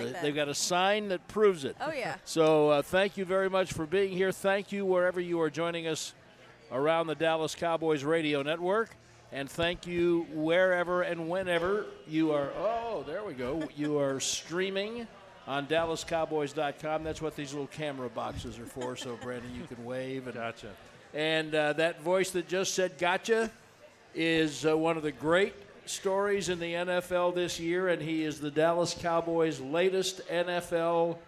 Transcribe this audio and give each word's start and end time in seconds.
like 0.00 0.06
They- 0.08 0.12
that. 0.12 0.22
They've 0.22 0.34
got 0.34 0.48
a 0.48 0.54
sign 0.54 1.08
that 1.08 1.26
proves 1.28 1.64
it. 1.64 1.76
Oh, 1.80 1.92
yeah. 1.92 2.16
So 2.24 2.70
uh, 2.70 2.82
thank 2.82 3.16
you 3.16 3.24
very 3.24 3.48
much 3.50 3.72
for 3.72 3.86
being 3.86 4.10
here. 4.12 4.32
Thank 4.32 4.72
you 4.72 4.84
wherever 4.84 5.20
you 5.20 5.40
are 5.40 5.50
joining 5.50 5.86
us 5.86 6.14
around 6.72 7.06
the 7.08 7.14
Dallas 7.14 7.54
Cowboys 7.54 8.04
radio 8.04 8.42
network. 8.42 8.90
And 9.32 9.48
thank 9.48 9.86
you 9.86 10.26
wherever 10.32 11.02
and 11.02 11.28
whenever 11.28 11.84
you 12.08 12.32
are. 12.32 12.50
Oh, 12.56 13.04
there 13.06 13.22
we 13.22 13.32
go. 13.32 13.62
You 13.76 13.98
are 13.98 14.18
streaming 14.18 15.06
on 15.46 15.66
DallasCowboys.com. 15.68 17.04
That's 17.04 17.22
what 17.22 17.36
these 17.36 17.52
little 17.52 17.68
camera 17.68 18.08
boxes 18.08 18.58
are 18.58 18.66
for. 18.66 18.96
So, 18.96 19.16
Brandon, 19.22 19.54
you 19.54 19.64
can 19.72 19.84
wave. 19.84 20.26
And, 20.26 20.34
Gotcha. 20.34 20.70
and 21.14 21.54
uh, 21.54 21.72
that 21.74 22.02
voice 22.02 22.30
that 22.32 22.48
just 22.48 22.74
said 22.74 22.98
gotcha 22.98 23.50
is 24.14 24.66
uh, 24.66 24.76
one 24.76 24.96
of 24.96 25.02
the 25.04 25.12
great 25.12 25.54
stories 25.90 26.48
in 26.48 26.58
the 26.60 26.72
NFL 26.74 27.34
this 27.34 27.58
year, 27.60 27.88
and 27.88 28.00
he 28.00 28.24
is 28.24 28.40
the 28.40 28.50
Dallas 28.50 28.94
Cowboys' 28.98 29.60
latest 29.60 30.20
NFL 30.28 31.18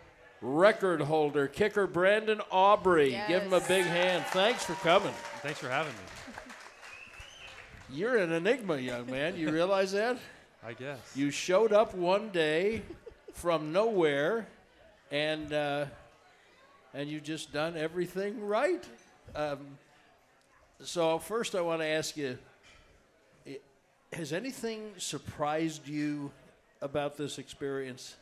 record 0.41 1.01
holder, 1.01 1.47
kicker 1.49 1.87
Brandon 1.87 2.41
Aubrey. 2.51 3.11
Give 3.29 3.43
him 3.43 3.53
a 3.53 3.61
big 3.61 3.85
hand. 3.85 4.25
Thanks 4.27 4.65
for 4.65 4.75
coming. 4.75 5.13
Thanks 5.43 5.59
for 5.59 5.69
having 5.69 5.93
me. 5.93 5.99
You're 7.91 8.17
an 8.17 8.33
enigma, 8.33 8.79
young 8.79 9.11
man. 9.11 9.37
You 9.37 9.51
realize 9.51 9.93
that? 9.93 10.17
I 10.67 10.73
guess. 10.73 10.99
You 11.15 11.31
showed 11.31 11.73
up 11.73 11.95
one 11.95 12.31
day 12.31 12.83
from 13.33 13.73
nowhere, 13.73 14.47
and 15.11 15.53
uh, 15.53 15.87
and 16.95 17.09
you've 17.09 17.25
just 17.25 17.53
done 17.53 17.77
everything 17.77 18.41
right. 18.47 18.85
Um, 19.35 19.59
so 20.81 21.19
first, 21.19 21.55
I 21.55 21.61
want 21.61 21.81
to 21.83 21.87
ask 21.87 22.17
you: 22.17 22.39
i- 22.39 22.52
Has 24.13 24.35
anything 24.35 24.93
surprised 24.99 25.89
you 25.89 26.31
about 26.83 27.17
this 27.17 27.39
experience? 27.39 28.17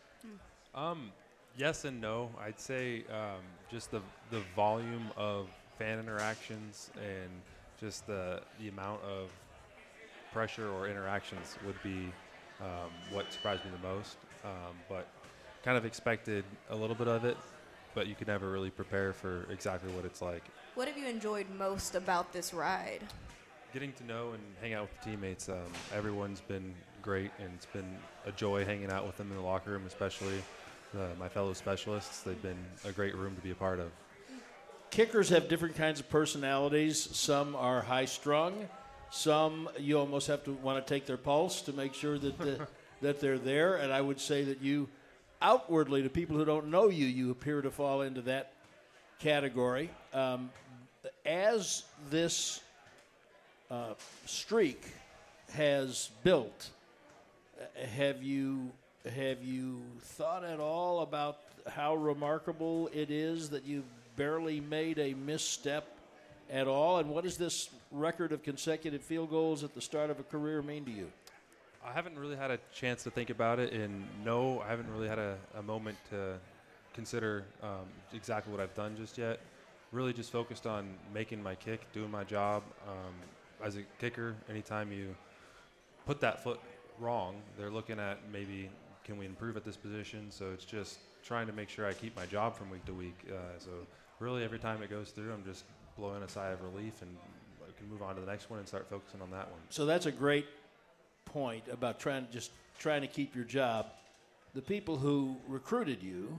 Um, 0.72 1.10
yes 1.56 1.84
and 1.84 2.00
no. 2.00 2.30
I'd 2.40 2.60
say 2.60 3.02
um, 3.10 3.42
just 3.70 3.90
the 3.90 4.00
the 4.30 4.40
volume 4.54 5.10
of 5.16 5.48
fan 5.78 5.98
interactions 5.98 6.90
and 6.96 7.30
just 7.80 8.06
the 8.06 8.40
the 8.60 8.68
amount 8.68 9.02
of 9.02 9.30
pressure 10.32 10.68
or 10.70 10.88
interactions 10.88 11.56
would 11.66 11.82
be 11.82 12.12
um, 12.60 12.90
what 13.10 13.32
surprised 13.32 13.64
me 13.64 13.72
the 13.72 13.88
most. 13.88 14.16
Um, 14.44 14.76
but 14.88 15.08
kind 15.64 15.76
of 15.76 15.84
expected 15.84 16.44
a 16.70 16.76
little 16.76 16.94
bit 16.94 17.08
of 17.08 17.24
it, 17.24 17.36
but 17.96 18.06
you 18.06 18.14
could 18.14 18.28
never 18.28 18.48
really 18.48 18.70
prepare 18.70 19.12
for 19.12 19.44
exactly 19.50 19.92
what 19.92 20.04
it's 20.04 20.22
like. 20.22 20.44
What 20.76 20.86
have 20.86 20.96
you 20.96 21.08
enjoyed 21.08 21.46
most 21.58 21.96
about 21.96 22.32
this 22.32 22.54
ride? 22.54 23.02
Getting 23.72 23.92
to 23.92 24.04
know 24.04 24.32
and 24.32 24.42
hang 24.60 24.74
out 24.74 24.82
with 24.82 25.00
the 25.00 25.10
teammates. 25.10 25.48
Um, 25.48 25.58
everyone's 25.94 26.40
been 26.40 26.74
great, 27.02 27.30
and 27.38 27.50
it's 27.54 27.66
been 27.66 27.96
a 28.26 28.32
joy 28.32 28.64
hanging 28.64 28.90
out 28.90 29.06
with 29.06 29.16
them 29.16 29.30
in 29.30 29.36
the 29.36 29.42
locker 29.42 29.70
room, 29.70 29.84
especially 29.86 30.42
uh, 30.96 31.06
my 31.20 31.28
fellow 31.28 31.52
specialists. 31.52 32.22
They've 32.22 32.42
been 32.42 32.58
a 32.84 32.90
great 32.90 33.14
room 33.14 33.36
to 33.36 33.40
be 33.40 33.52
a 33.52 33.54
part 33.54 33.78
of. 33.78 33.92
Kickers 34.90 35.28
have 35.28 35.48
different 35.48 35.76
kinds 35.76 36.00
of 36.00 36.10
personalities. 36.10 36.98
Some 37.16 37.54
are 37.54 37.80
high 37.80 38.06
strung. 38.06 38.68
Some 39.10 39.68
you 39.78 40.00
almost 40.00 40.26
have 40.26 40.42
to 40.44 40.52
want 40.52 40.84
to 40.84 40.94
take 40.94 41.06
their 41.06 41.16
pulse 41.16 41.62
to 41.62 41.72
make 41.72 41.94
sure 41.94 42.18
that 42.18 42.38
the, 42.38 42.66
that 43.02 43.20
they're 43.20 43.38
there. 43.38 43.76
And 43.76 43.92
I 43.92 44.00
would 44.00 44.18
say 44.18 44.42
that 44.44 44.60
you, 44.60 44.88
outwardly 45.40 46.02
to 46.02 46.08
people 46.08 46.36
who 46.36 46.44
don't 46.44 46.72
know 46.72 46.88
you, 46.88 47.06
you 47.06 47.30
appear 47.30 47.62
to 47.62 47.70
fall 47.70 48.02
into 48.02 48.22
that 48.22 48.52
category. 49.20 49.90
Um, 50.12 50.50
as 51.24 51.84
this 52.10 52.60
uh, 53.70 53.94
streak 54.26 54.84
has 55.52 56.10
built, 56.24 56.70
have 57.96 58.22
you 58.22 58.70
have 59.14 59.42
you 59.42 59.80
thought 60.00 60.44
at 60.44 60.60
all 60.60 61.00
about 61.00 61.38
how 61.66 61.94
remarkable 61.94 62.90
it 62.92 63.10
is 63.10 63.48
that 63.50 63.64
you've 63.64 63.84
barely 64.16 64.60
made 64.60 64.98
a 64.98 65.14
misstep 65.14 65.86
at 66.50 66.66
all? 66.66 66.98
And 66.98 67.08
what 67.08 67.24
does 67.24 67.38
this 67.38 67.70
record 67.90 68.32
of 68.32 68.42
consecutive 68.42 69.02
field 69.02 69.30
goals 69.30 69.64
at 69.64 69.74
the 69.74 69.80
start 69.80 70.10
of 70.10 70.20
a 70.20 70.22
career 70.22 70.60
mean 70.60 70.84
to 70.84 70.90
you? 70.90 71.10
I 71.84 71.92
haven't 71.92 72.18
really 72.18 72.36
had 72.36 72.50
a 72.50 72.58
chance 72.74 73.02
to 73.04 73.10
think 73.10 73.30
about 73.30 73.58
it, 73.58 73.72
and 73.72 74.04
no, 74.22 74.60
I 74.60 74.68
haven't 74.68 74.90
really 74.92 75.08
had 75.08 75.18
a, 75.18 75.38
a 75.56 75.62
moment 75.62 75.96
to 76.10 76.34
consider 76.92 77.44
um, 77.62 77.88
exactly 78.12 78.52
what 78.52 78.60
I've 78.60 78.74
done 78.74 78.96
just 78.98 79.16
yet. 79.16 79.40
Really, 79.90 80.12
just 80.12 80.30
focused 80.30 80.66
on 80.66 80.88
making 81.14 81.42
my 81.42 81.54
kick, 81.54 81.90
doing 81.94 82.10
my 82.10 82.22
job. 82.22 82.62
Um, 82.86 83.14
as 83.62 83.76
a 83.76 83.82
kicker, 83.98 84.34
anytime 84.48 84.92
you 84.92 85.14
put 86.06 86.20
that 86.20 86.42
foot 86.42 86.60
wrong, 86.98 87.36
they're 87.58 87.70
looking 87.70 87.98
at 87.98 88.18
maybe 88.32 88.70
can 89.04 89.16
we 89.16 89.26
improve 89.26 89.56
at 89.56 89.64
this 89.64 89.76
position. 89.76 90.30
So 90.30 90.50
it's 90.52 90.64
just 90.64 90.98
trying 91.24 91.46
to 91.46 91.52
make 91.52 91.68
sure 91.68 91.86
I 91.86 91.92
keep 91.92 92.16
my 92.16 92.26
job 92.26 92.56
from 92.56 92.70
week 92.70 92.84
to 92.86 92.94
week. 92.94 93.18
Uh, 93.28 93.58
so 93.58 93.70
really, 94.18 94.44
every 94.44 94.58
time 94.58 94.82
it 94.82 94.90
goes 94.90 95.10
through, 95.10 95.32
I'm 95.32 95.44
just 95.44 95.64
blowing 95.96 96.22
a 96.22 96.28
sigh 96.28 96.48
of 96.48 96.62
relief 96.62 97.02
and 97.02 97.10
I 97.62 97.78
can 97.78 97.88
move 97.88 98.02
on 98.02 98.14
to 98.14 98.20
the 98.20 98.26
next 98.26 98.50
one 98.50 98.58
and 98.58 98.68
start 98.68 98.88
focusing 98.88 99.20
on 99.20 99.30
that 99.30 99.50
one. 99.50 99.60
So 99.68 99.86
that's 99.86 100.06
a 100.06 100.12
great 100.12 100.46
point 101.24 101.64
about 101.70 102.00
trying 102.00 102.26
just 102.32 102.50
trying 102.78 103.02
to 103.02 103.06
keep 103.06 103.34
your 103.34 103.44
job. 103.44 103.86
The 104.54 104.62
people 104.62 104.96
who 104.96 105.36
recruited 105.46 106.02
you 106.02 106.38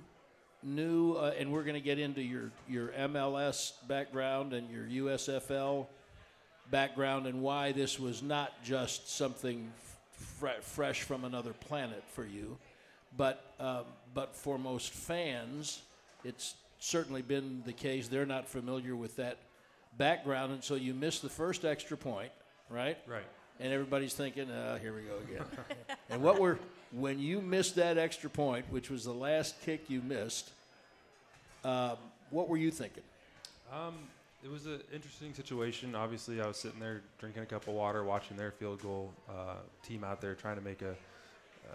knew, 0.63 1.13
uh, 1.13 1.33
and 1.37 1.51
we're 1.51 1.63
going 1.63 1.75
to 1.75 1.81
get 1.81 1.99
into 1.99 2.21
your 2.21 2.51
your 2.67 2.89
MLS 2.89 3.73
background 3.87 4.53
and 4.53 4.69
your 4.69 5.07
USFL 5.07 5.87
background 6.71 7.27
and 7.27 7.41
why 7.41 7.71
this 7.71 7.99
was 7.99 8.23
not 8.23 8.63
just 8.63 9.09
something 9.09 9.71
fre- 10.39 10.61
fresh 10.61 11.03
from 11.03 11.25
another 11.25 11.53
planet 11.53 12.03
for 12.13 12.25
you, 12.25 12.57
but 13.17 13.53
um, 13.59 13.83
but 14.13 14.35
for 14.35 14.57
most 14.57 14.91
fans, 14.91 15.81
it's 16.23 16.55
certainly 16.79 17.21
been 17.21 17.61
the 17.65 17.73
case. 17.73 18.07
They're 18.07 18.25
not 18.25 18.47
familiar 18.47 18.95
with 18.95 19.15
that 19.17 19.37
background, 19.97 20.53
and 20.53 20.63
so 20.63 20.75
you 20.75 20.93
miss 20.93 21.19
the 21.19 21.29
first 21.29 21.65
extra 21.65 21.97
point, 21.97 22.31
right? 22.69 22.97
Right. 23.07 23.23
and 23.59 23.71
everybody's 23.71 24.13
thinking, 24.13 24.49
oh, 24.49 24.77
here 24.77 24.93
we 24.93 25.01
go 25.01 25.17
again. 25.29 25.45
and 26.09 26.21
what 26.23 26.39
were 26.39 26.57
when 26.91 27.19
you 27.19 27.41
missed 27.41 27.75
that 27.75 27.97
extra 27.97 28.29
point, 28.29 28.65
which 28.69 28.89
was 28.89 29.05
the 29.05 29.13
last 29.13 29.61
kick 29.61 29.89
you 29.89 30.01
missed, 30.01 30.49
um, 31.63 31.97
what 32.31 32.49
were 32.49 32.57
you 32.57 32.71
thinking? 32.71 33.03
Um, 33.71 33.95
it 34.43 34.49
was 34.49 34.65
an 34.65 34.81
interesting 34.93 35.33
situation. 35.33 35.93
Obviously, 35.95 36.41
I 36.41 36.47
was 36.47 36.57
sitting 36.57 36.79
there 36.79 37.01
drinking 37.19 37.43
a 37.43 37.45
cup 37.45 37.67
of 37.67 37.73
water, 37.73 38.03
watching 38.03 38.37
their 38.37 38.51
field 38.51 38.81
goal 38.81 39.13
uh, 39.29 39.55
team 39.83 40.03
out 40.03 40.19
there 40.19 40.33
trying 40.33 40.55
to 40.55 40.63
make 40.63 40.81
a, 40.81 40.95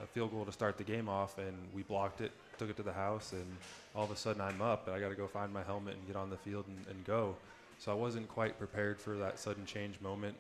a 0.03 0.07
field 0.07 0.33
goal 0.33 0.45
to 0.45 0.53
start 0.53 0.77
the 0.77 0.85
game 0.85 1.09
off, 1.09 1.39
and 1.39 1.57
we 1.73 1.83
blocked 1.83 2.21
it, 2.21 2.33
took 2.59 2.69
it 2.69 2.77
to 2.77 2.83
the 2.83 2.93
house, 2.93 3.33
and 3.33 3.47
all 3.95 4.05
of 4.05 4.11
a 4.11 4.17
sudden 4.17 4.41
I'm 4.41 4.61
up, 4.61 4.87
and 4.87 4.97
I 4.97 5.01
got 5.01 5.11
to 5.11 5.15
go 5.15 5.29
find 5.29 5.53
my 5.53 5.63
helmet 5.63 5.95
and 5.95 6.07
get 6.07 6.17
on 6.17 6.29
the 6.29 6.37
field 6.37 6.65
and, 6.67 6.87
and 6.89 7.05
go. 7.05 7.37
So 7.79 7.93
I 7.93 7.95
wasn't 7.95 8.29
quite 8.29 8.59
prepared 8.59 8.99
for 9.01 9.17
that 9.19 9.39
sudden 9.39 9.65
change 9.65 10.01
moment. 10.01 10.37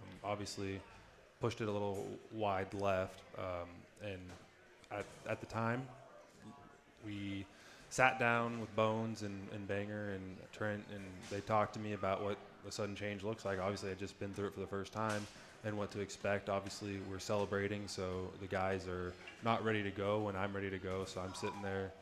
Um, 0.00 0.30
obviously, 0.30 0.80
pushed 1.40 1.60
it 1.60 1.68
a 1.68 1.72
little 1.72 2.06
wide 2.32 2.72
left, 2.72 3.20
um, 3.36 3.68
and 4.02 4.20
at, 4.92 5.06
at 5.28 5.40
the 5.40 5.46
time, 5.46 5.82
we 7.04 7.44
sat 7.94 8.18
down 8.18 8.60
with 8.60 8.74
Bones 8.74 9.22
and, 9.22 9.46
and 9.54 9.68
Banger 9.68 10.14
and 10.14 10.36
Trent, 10.52 10.82
and 10.92 11.04
they 11.30 11.38
talked 11.38 11.74
to 11.74 11.78
me 11.78 11.92
about 11.92 12.24
what 12.24 12.36
a 12.66 12.72
sudden 12.72 12.96
change 12.96 13.22
looks 13.22 13.44
like. 13.44 13.60
Obviously, 13.60 13.92
I'd 13.92 14.00
just 14.00 14.18
been 14.18 14.34
through 14.34 14.48
it 14.48 14.54
for 14.54 14.58
the 14.58 14.66
first 14.66 14.92
time 14.92 15.24
and 15.64 15.78
what 15.78 15.92
to 15.92 16.00
expect. 16.00 16.48
Obviously, 16.48 16.98
we're 17.08 17.20
celebrating, 17.20 17.86
so 17.86 18.32
the 18.40 18.48
guys 18.48 18.88
are 18.88 19.12
not 19.44 19.64
ready 19.64 19.80
to 19.84 19.92
go 19.92 20.18
when 20.18 20.34
I'm 20.34 20.52
ready 20.52 20.70
to 20.70 20.78
go. 20.78 21.04
So 21.04 21.20
I'm 21.20 21.34
sitting 21.34 21.62
there 21.62 21.92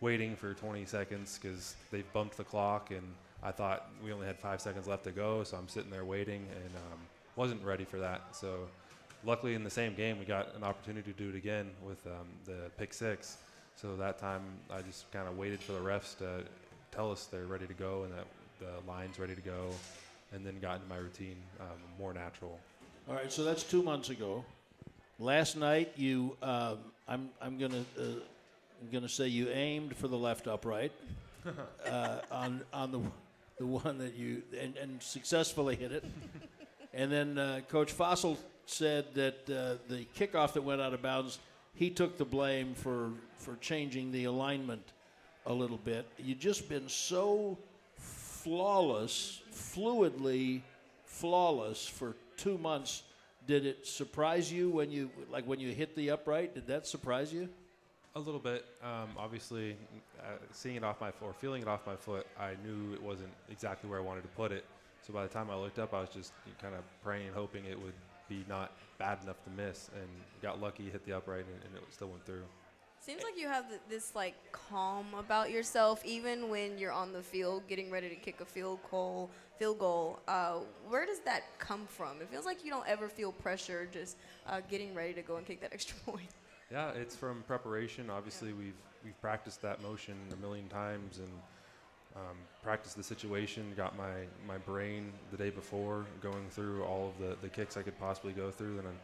waiting 0.00 0.36
for 0.36 0.54
20 0.54 0.84
seconds 0.84 1.36
because 1.42 1.74
they've 1.90 2.10
bumped 2.12 2.36
the 2.36 2.44
clock, 2.44 2.92
and 2.92 3.02
I 3.42 3.50
thought 3.50 3.90
we 4.04 4.12
only 4.12 4.28
had 4.28 4.38
five 4.38 4.60
seconds 4.60 4.86
left 4.86 5.02
to 5.02 5.10
go. 5.10 5.42
So 5.42 5.56
I'm 5.56 5.66
sitting 5.66 5.90
there 5.90 6.04
waiting 6.04 6.46
and 6.54 6.76
um, 6.76 7.00
wasn't 7.34 7.60
ready 7.64 7.84
for 7.84 7.98
that. 7.98 8.22
So 8.30 8.68
luckily, 9.24 9.54
in 9.54 9.64
the 9.64 9.70
same 9.70 9.96
game, 9.96 10.20
we 10.20 10.26
got 10.26 10.54
an 10.54 10.62
opportunity 10.62 11.12
to 11.12 11.18
do 11.18 11.30
it 11.30 11.34
again 11.34 11.70
with 11.84 12.06
um, 12.06 12.28
the 12.44 12.70
pick 12.78 12.94
six. 12.94 13.38
So 13.76 13.96
that 13.96 14.18
time, 14.18 14.42
I 14.70 14.82
just 14.82 15.10
kind 15.12 15.28
of 15.28 15.36
waited 15.36 15.60
for 15.60 15.72
the 15.72 15.80
refs 15.80 16.16
to 16.18 16.44
tell 16.90 17.10
us 17.10 17.26
they're 17.26 17.46
ready 17.46 17.66
to 17.66 17.74
go 17.74 18.04
and 18.04 18.12
that 18.12 18.26
the 18.60 18.90
line's 18.90 19.18
ready 19.18 19.34
to 19.34 19.40
go, 19.40 19.70
and 20.32 20.46
then 20.46 20.58
got 20.60 20.76
into 20.76 20.88
my 20.88 20.96
routine 20.96 21.36
um, 21.60 21.76
more 21.98 22.14
natural. 22.14 22.58
All 23.08 23.14
right, 23.14 23.30
so 23.30 23.44
that's 23.44 23.62
two 23.64 23.82
months 23.82 24.10
ago. 24.10 24.44
Last 25.18 25.56
night, 25.56 25.92
you, 25.96 26.36
um, 26.42 26.78
I'm, 27.06 27.28
I'm 27.42 27.58
gonna, 27.58 27.84
uh, 27.98 28.02
I'm 28.02 28.90
gonna 28.92 29.08
say 29.08 29.28
you 29.28 29.48
aimed 29.50 29.96
for 29.96 30.08
the 30.08 30.16
left 30.16 30.46
upright 30.46 30.92
uh, 31.90 32.18
on 32.30 32.62
on 32.72 32.92
the 32.92 33.00
the 33.58 33.66
one 33.66 33.98
that 33.98 34.14
you 34.14 34.42
and, 34.58 34.76
and 34.76 35.02
successfully 35.02 35.76
hit 35.76 35.92
it. 35.92 36.04
And 36.92 37.10
then 37.10 37.38
uh, 37.38 37.60
Coach 37.68 37.96
Fassel 37.96 38.36
said 38.66 39.06
that 39.14 39.34
uh, 39.48 39.76
the 39.88 40.06
kickoff 40.16 40.52
that 40.54 40.62
went 40.62 40.80
out 40.80 40.94
of 40.94 41.02
bounds, 41.02 41.38
he 41.74 41.90
took 41.90 42.16
the 42.16 42.24
blame 42.24 42.74
for 42.74 43.10
for 43.38 43.56
changing 43.56 44.10
the 44.12 44.24
alignment 44.24 44.92
a 45.46 45.52
little 45.52 45.76
bit. 45.76 46.06
You've 46.18 46.38
just 46.38 46.68
been 46.68 46.88
so 46.88 47.58
flawless, 47.96 49.42
fluidly 49.52 50.62
flawless 51.04 51.86
for 51.86 52.16
two 52.36 52.58
months. 52.58 53.02
Did 53.46 53.66
it 53.66 53.86
surprise 53.86 54.50
you 54.50 54.70
when 54.70 54.90
you 54.90 55.10
like 55.30 55.46
when 55.46 55.60
you 55.60 55.72
hit 55.72 55.94
the 55.96 56.10
upright? 56.10 56.54
Did 56.54 56.66
that 56.68 56.86
surprise 56.86 57.32
you? 57.32 57.48
A 58.16 58.20
little 58.20 58.40
bit. 58.40 58.64
Um, 58.82 59.08
obviously, 59.18 59.76
uh, 60.20 60.36
seeing 60.52 60.76
it 60.76 60.84
off 60.84 61.00
my 61.00 61.10
foot 61.10 61.26
or 61.26 61.32
feeling 61.32 61.62
it 61.62 61.68
off 61.68 61.84
my 61.86 61.96
foot, 61.96 62.26
I 62.38 62.52
knew 62.64 62.94
it 62.94 63.02
wasn't 63.02 63.32
exactly 63.50 63.90
where 63.90 63.98
I 63.98 64.02
wanted 64.02 64.22
to 64.22 64.28
put 64.28 64.52
it. 64.52 64.64
So 65.02 65.12
by 65.12 65.24
the 65.24 65.28
time 65.28 65.50
I 65.50 65.56
looked 65.56 65.78
up, 65.78 65.92
I 65.92 66.00
was 66.00 66.10
just 66.10 66.32
kind 66.62 66.74
of 66.74 66.82
praying 67.02 67.30
hoping 67.34 67.64
it 67.66 67.78
would 67.78 67.92
be 68.28 68.44
not 68.48 68.72
bad 68.98 69.22
enough 69.22 69.42
to 69.44 69.50
miss, 69.50 69.90
and 69.94 70.08
got 70.42 70.60
lucky, 70.60 70.90
hit 70.90 71.04
the 71.04 71.12
upright, 71.12 71.44
and, 71.46 71.62
and 71.64 71.76
it 71.76 71.82
still 71.90 72.08
went 72.08 72.24
through. 72.24 72.44
Seems 73.00 73.22
like 73.22 73.38
you 73.38 73.48
have 73.48 73.68
th- 73.68 73.80
this 73.88 74.14
like 74.14 74.34
calm 74.52 75.06
about 75.18 75.50
yourself, 75.50 76.02
even 76.06 76.48
when 76.48 76.78
you're 76.78 76.92
on 76.92 77.12
the 77.12 77.22
field 77.22 77.68
getting 77.68 77.90
ready 77.90 78.08
to 78.08 78.14
kick 78.14 78.40
a 78.40 78.46
field 78.46 78.78
goal. 78.90 79.30
Field 79.58 79.78
goal. 79.78 80.20
Uh, 80.26 80.60
where 80.88 81.04
does 81.04 81.20
that 81.20 81.42
come 81.58 81.86
from? 81.86 82.20
It 82.22 82.28
feels 82.30 82.46
like 82.46 82.64
you 82.64 82.70
don't 82.70 82.88
ever 82.88 83.08
feel 83.08 83.30
pressure 83.30 83.86
just 83.92 84.16
uh, 84.48 84.60
getting 84.70 84.94
ready 84.94 85.12
to 85.12 85.22
go 85.22 85.36
and 85.36 85.46
kick 85.46 85.60
that 85.60 85.72
extra 85.74 85.96
point. 85.98 86.30
Yeah, 86.72 86.90
it's 86.92 87.14
from 87.14 87.42
preparation. 87.46 88.08
Obviously, 88.08 88.54
we've 88.54 88.74
we've 89.04 89.20
practiced 89.20 89.60
that 89.62 89.82
motion 89.82 90.14
a 90.32 90.36
million 90.36 90.66
times 90.68 91.18
and 91.18 91.28
um, 92.16 92.36
practiced 92.62 92.96
the 92.96 93.02
situation. 93.02 93.72
Got 93.76 93.96
my 93.96 94.26
my 94.46 94.58
brain 94.58 95.12
the 95.30 95.36
day 95.36 95.50
before 95.50 96.06
going 96.20 96.46
through 96.50 96.84
all 96.84 97.08
of 97.08 97.18
the 97.18 97.36
the 97.40 97.48
kicks 97.48 97.76
I 97.76 97.82
could 97.82 97.98
possibly 97.98 98.32
go 98.32 98.50
through. 98.50 98.76
Then, 98.76 98.86
I'm, 98.86 98.98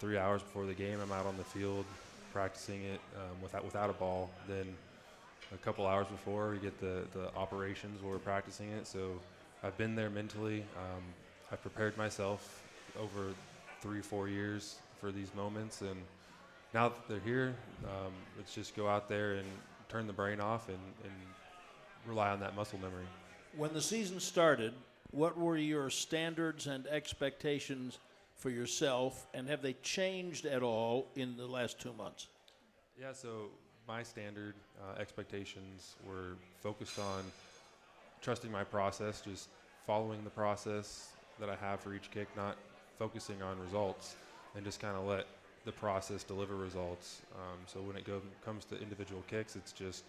three 0.00 0.16
hours 0.16 0.42
before 0.42 0.64
the 0.64 0.74
game, 0.74 0.98
I'm 1.02 1.10
out 1.10 1.26
on 1.26 1.36
the 1.36 1.44
field 1.44 1.84
practicing 2.32 2.84
it 2.84 3.00
um, 3.16 3.42
without 3.42 3.64
without 3.64 3.90
a 3.90 3.94
ball. 3.94 4.30
Then 4.46 4.66
a 5.52 5.58
couple 5.58 5.86
hours 5.86 6.06
before, 6.08 6.50
we 6.50 6.58
get 6.58 6.78
the 6.80 7.04
the 7.12 7.34
operations 7.34 8.02
where 8.02 8.12
we're 8.12 8.18
practicing 8.18 8.70
it. 8.70 8.86
So 8.86 9.18
I've 9.62 9.76
been 9.76 9.94
there 9.94 10.10
mentally. 10.10 10.64
Um, 10.76 11.02
I've 11.50 11.62
prepared 11.62 11.96
myself 11.96 12.62
over 12.98 13.32
three 13.80 14.00
four 14.00 14.28
years 14.28 14.76
for 15.00 15.12
these 15.12 15.34
moments 15.34 15.80
and 15.80 16.00
now 16.74 16.88
that 16.88 17.08
they're 17.08 17.20
here, 17.20 17.54
um, 17.84 18.12
let's 18.36 18.54
just 18.54 18.76
go 18.76 18.88
out 18.88 19.08
there 19.08 19.34
and 19.34 19.46
turn 19.88 20.06
the 20.06 20.12
brain 20.12 20.40
off 20.40 20.68
and, 20.68 20.78
and 21.02 21.12
rely 22.06 22.30
on 22.30 22.40
that 22.40 22.54
muscle 22.54 22.78
memory. 22.78 23.04
When 23.56 23.72
the 23.72 23.82
season 23.82 24.20
started, 24.20 24.72
what 25.10 25.38
were 25.38 25.56
your 25.56 25.90
standards 25.90 26.66
and 26.66 26.86
expectations 26.86 27.98
for 28.36 28.50
yourself, 28.50 29.26
and 29.34 29.48
have 29.48 29.62
they 29.62 29.72
changed 29.82 30.46
at 30.46 30.62
all 30.62 31.08
in 31.16 31.36
the 31.36 31.46
last 31.46 31.80
two 31.80 31.92
months? 31.94 32.28
Yeah, 33.00 33.12
so 33.12 33.46
my 33.86 34.02
standard 34.02 34.54
uh, 34.80 35.00
expectations 35.00 35.96
were 36.06 36.36
focused 36.62 36.98
on 36.98 37.24
trusting 38.20 38.50
my 38.50 38.64
process, 38.64 39.20
just 39.20 39.48
following 39.86 40.22
the 40.24 40.30
process 40.30 41.08
that 41.40 41.48
I 41.48 41.56
have 41.56 41.80
for 41.80 41.94
each 41.94 42.10
kick, 42.10 42.28
not 42.36 42.56
focusing 42.98 43.42
on 43.42 43.58
results, 43.58 44.16
and 44.54 44.64
just 44.64 44.80
kind 44.80 44.96
of 44.96 45.04
let 45.04 45.26
the 45.64 45.72
process 45.72 46.22
deliver 46.22 46.56
results. 46.56 47.22
Um, 47.34 47.58
so 47.66 47.80
when 47.80 47.96
it 47.96 48.04
go, 48.04 48.20
comes 48.44 48.64
to 48.66 48.80
individual 48.80 49.22
kicks, 49.28 49.56
it's 49.56 49.72
just 49.72 50.04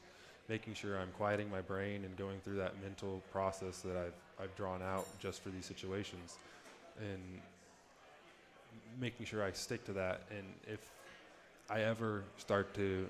making 0.49 0.73
sure 0.73 0.99
I'm 0.99 1.11
quieting 1.11 1.49
my 1.49 1.61
brain 1.61 2.03
and 2.03 2.17
going 2.17 2.39
through 2.39 2.57
that 2.57 2.73
mental 2.81 3.21
process 3.31 3.81
that 3.81 3.95
I've, 3.95 4.43
I've 4.43 4.55
drawn 4.55 4.81
out 4.81 5.05
just 5.19 5.41
for 5.41 5.49
these 5.49 5.65
situations. 5.65 6.37
And 6.99 7.21
making 8.99 9.25
sure 9.25 9.43
I 9.43 9.51
stick 9.51 9.85
to 9.85 9.93
that. 9.93 10.21
And 10.31 10.45
if 10.67 10.79
I 11.69 11.81
ever 11.81 12.23
start 12.37 12.73
to 12.75 13.07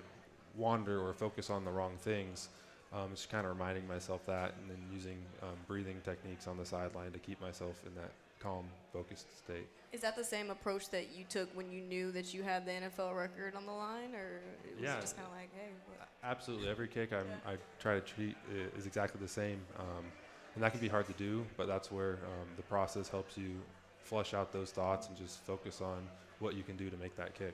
wander 0.56 1.02
or 1.02 1.14
focus 1.14 1.50
on 1.50 1.64
the 1.66 1.72
wrong 1.72 1.94
things, 2.00 2.50
um, 2.94 3.10
just 3.12 3.30
kind 3.30 3.46
of 3.46 3.54
reminding 3.54 3.88
myself 3.88 4.26
that 4.26 4.54
and 4.60 4.70
then 4.70 4.78
using 4.94 5.18
um, 5.44 5.56
breathing 5.68 5.98
techniques 6.04 6.48
on 6.48 6.58
the 6.58 6.66
sideline 6.66 7.12
to 7.12 7.20
keep 7.20 7.40
myself 7.42 7.82
in 7.86 7.96
that 7.96 8.12
calm, 8.40 8.66
focused 8.94 9.38
state. 9.38 9.68
Is 9.92 10.02
that 10.02 10.16
the 10.16 10.24
same 10.24 10.50
approach 10.50 10.90
that 10.92 11.16
you 11.16 11.26
took 11.28 11.50
when 11.56 11.72
you 11.72 11.82
knew 11.82 12.12
that 12.12 12.34
you 12.34 12.44
had 12.44 12.66
the 12.66 12.72
NFL 12.72 13.16
record 13.16 13.56
on 13.56 13.66
the 13.66 13.72
line, 13.72 14.14
or 14.16 14.42
it 14.68 14.76
was 14.76 14.84
Yeah. 14.84 14.98
it 14.98 15.02
just 15.02 15.16
kind 15.16 15.28
of 15.28 15.34
like, 15.34 15.50
hey? 15.54 15.70
What? 15.88 16.08
Absolutely, 16.24 16.70
every 16.70 16.88
kick 16.88 17.12
I'm, 17.14 17.28
I 17.46 17.58
try 17.80 17.96
to 17.96 18.02
treat 18.02 18.36
i- 18.52 18.78
is 18.78 18.86
exactly 18.86 19.20
the 19.22 19.28
same, 19.28 19.62
um, 19.78 20.06
and 20.56 20.64
that 20.64 20.72
can 20.72 20.80
be 20.82 20.88
hard 20.88 21.06
to 21.08 21.14
do. 21.14 21.46
But 21.58 21.68
that's 21.68 21.92
where 21.92 22.14
um, 22.26 22.48
the 22.56 22.64
process 22.64 23.10
helps 23.10 23.38
you 23.38 23.60
flush 24.04 24.34
out 24.34 24.52
those 24.52 24.72
thoughts 24.72 25.08
and 25.08 25.18
just 25.18 25.40
focus 25.42 25.82
on 25.82 26.08
what 26.40 26.56
you 26.56 26.64
can 26.64 26.78
do 26.78 26.90
to 26.90 26.98
make 26.98 27.16
that 27.16 27.34
kick. 27.36 27.54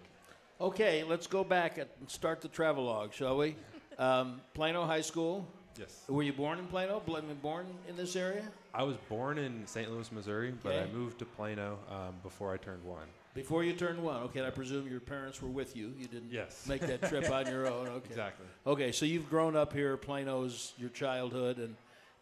Okay, 0.62 1.04
let's 1.04 1.28
go 1.28 1.44
back 1.44 1.78
and 1.78 1.90
start 2.08 2.42
the 2.42 2.48
travelogue, 2.48 3.14
shall 3.14 3.38
we? 3.38 3.56
Um, 3.98 4.42
Plano 4.54 4.86
High 4.86 5.00
School. 5.00 5.48
Yes. 5.78 6.04
Were 6.08 6.24
you 6.24 6.34
born 6.34 6.60
in 6.60 6.66
Plano? 6.66 7.02
Born 7.42 7.66
in 7.88 7.96
this 7.98 8.16
area? 8.16 8.44
I 8.74 8.84
was 8.84 8.96
born 9.10 9.38
in 9.38 9.66
St. 9.68 9.92
Louis, 9.92 10.10
Missouri, 10.12 10.54
but 10.64 10.76
I 10.76 10.88
moved 10.94 11.20
to 11.20 11.26
Plano 11.26 11.78
um, 11.90 12.16
before 12.24 12.54
I 12.54 12.58
turned 12.58 12.84
one. 12.84 13.08
Before 13.34 13.64
you 13.66 13.74
turned 13.74 14.02
one. 14.02 14.22
Okay, 14.24 14.46
I 14.46 14.50
presume 14.50 14.88
your 14.88 15.02
parents 15.02 15.42
were 15.42 15.50
with 15.50 15.76
you. 15.76 15.94
You 16.00 16.08
didn't 16.08 16.32
Yes. 16.32 16.66
make 16.68 16.82
that 16.82 17.02
trip 17.10 17.30
on 17.30 17.48
your 17.48 17.68
own. 17.68 17.88
Okay. 17.96 18.08
Exactly. 18.10 18.46
Okay, 18.66 18.92
so 18.94 19.06
you've 19.06 19.30
grown 19.30 19.56
up 19.58 19.74
here. 19.74 19.98
Plano's 19.98 20.74
your 20.78 20.90
childhood, 20.90 21.58
and 21.58 21.76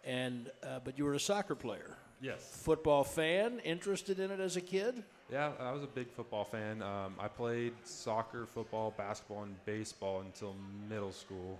and 0.05 0.51
uh, 0.63 0.79
but 0.83 0.97
you 0.97 1.05
were 1.05 1.13
a 1.13 1.19
soccer 1.19 1.55
player, 1.55 1.95
Yes. 2.21 2.41
football 2.63 3.03
fan, 3.03 3.59
interested 3.59 4.19
in 4.19 4.31
it 4.31 4.39
as 4.39 4.57
a 4.57 4.61
kid. 4.61 5.03
Yeah, 5.31 5.51
I 5.59 5.71
was 5.71 5.83
a 5.83 5.87
big 5.87 6.09
football 6.11 6.43
fan. 6.43 6.81
Um, 6.81 7.15
I 7.19 7.27
played 7.27 7.73
soccer, 7.83 8.45
football, 8.45 8.93
basketball, 8.97 9.43
and 9.43 9.55
baseball 9.65 10.21
until 10.21 10.55
middle 10.89 11.11
school, 11.13 11.59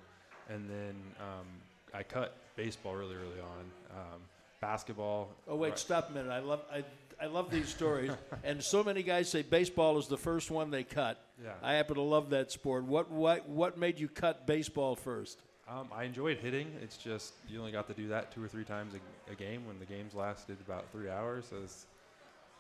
and 0.49 0.67
then 0.69 0.95
um, 1.19 1.47
I 1.93 2.03
cut 2.03 2.35
baseball 2.55 2.95
really 2.95 3.15
early 3.15 3.39
on. 3.41 3.71
Um, 3.97 4.21
basketball. 4.61 5.29
Oh 5.47 5.55
wait, 5.55 5.69
right- 5.69 5.79
stop 5.79 6.09
a 6.09 6.13
minute. 6.13 6.31
I 6.31 6.39
love 6.39 6.61
I, 6.71 6.83
I 7.21 7.27
love 7.27 7.51
these 7.51 7.69
stories, 7.69 8.11
and 8.43 8.63
so 8.63 8.83
many 8.83 9.03
guys 9.03 9.29
say 9.29 9.41
baseball 9.43 9.97
is 9.97 10.07
the 10.07 10.17
first 10.17 10.49
one 10.51 10.71
they 10.71 10.83
cut. 10.83 11.19
Yeah. 11.43 11.51
I 11.61 11.73
happen 11.73 11.95
to 11.95 12.01
love 12.01 12.29
that 12.31 12.51
sport. 12.51 12.85
What 12.85 13.11
what 13.11 13.47
what 13.47 13.77
made 13.77 13.99
you 13.99 14.07
cut 14.07 14.47
baseball 14.47 14.95
first? 14.95 15.39
Um, 15.69 15.87
I 15.95 16.03
enjoyed 16.03 16.37
hitting. 16.39 16.67
It's 16.81 16.97
just 16.97 17.33
you 17.47 17.59
only 17.59 17.71
got 17.71 17.87
to 17.87 17.93
do 17.93 18.07
that 18.09 18.31
two 18.33 18.43
or 18.43 18.47
three 18.49 18.65
times 18.65 18.93
a, 18.95 19.31
a 19.31 19.35
game 19.35 19.65
when 19.65 19.79
the 19.79 19.85
games 19.85 20.13
lasted 20.13 20.57
about 20.65 20.91
three 20.91 21.09
hours. 21.09 21.45
So 21.49 21.57
it's 21.63 21.85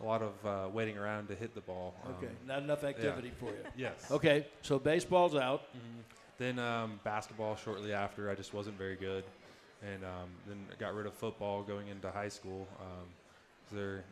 a 0.01 0.05
lot 0.05 0.21
of 0.21 0.33
uh, 0.45 0.69
waiting 0.69 0.97
around 0.97 1.27
to 1.27 1.35
hit 1.35 1.53
the 1.53 1.61
ball. 1.61 1.95
Okay, 2.17 2.27
Um, 2.27 2.33
not 2.47 2.63
enough 2.63 2.83
activity 2.83 3.31
for 3.39 3.47
you. 3.47 3.57
yes. 3.75 4.09
Okay, 4.09 4.45
so 4.61 4.79
baseball's 4.79 5.35
out. 5.35 5.63
Mhm. 5.75 6.03
Then 6.37 6.59
um, 6.59 6.99
basketball 7.03 7.55
shortly 7.55 7.93
after. 7.93 8.29
I 8.29 8.35
just 8.35 8.53
wasn't 8.53 8.77
very 8.77 8.95
good, 8.95 9.23
and 9.83 10.03
um, 10.03 10.29
then 10.47 10.57
I 10.71 10.75
got 10.79 10.95
rid 10.95 11.05
of 11.05 11.13
football 11.13 11.61
going 11.61 11.87
into 11.87 12.09
high 12.09 12.29
school. 12.29 12.67
Um, 12.79 13.07
there 13.71 14.03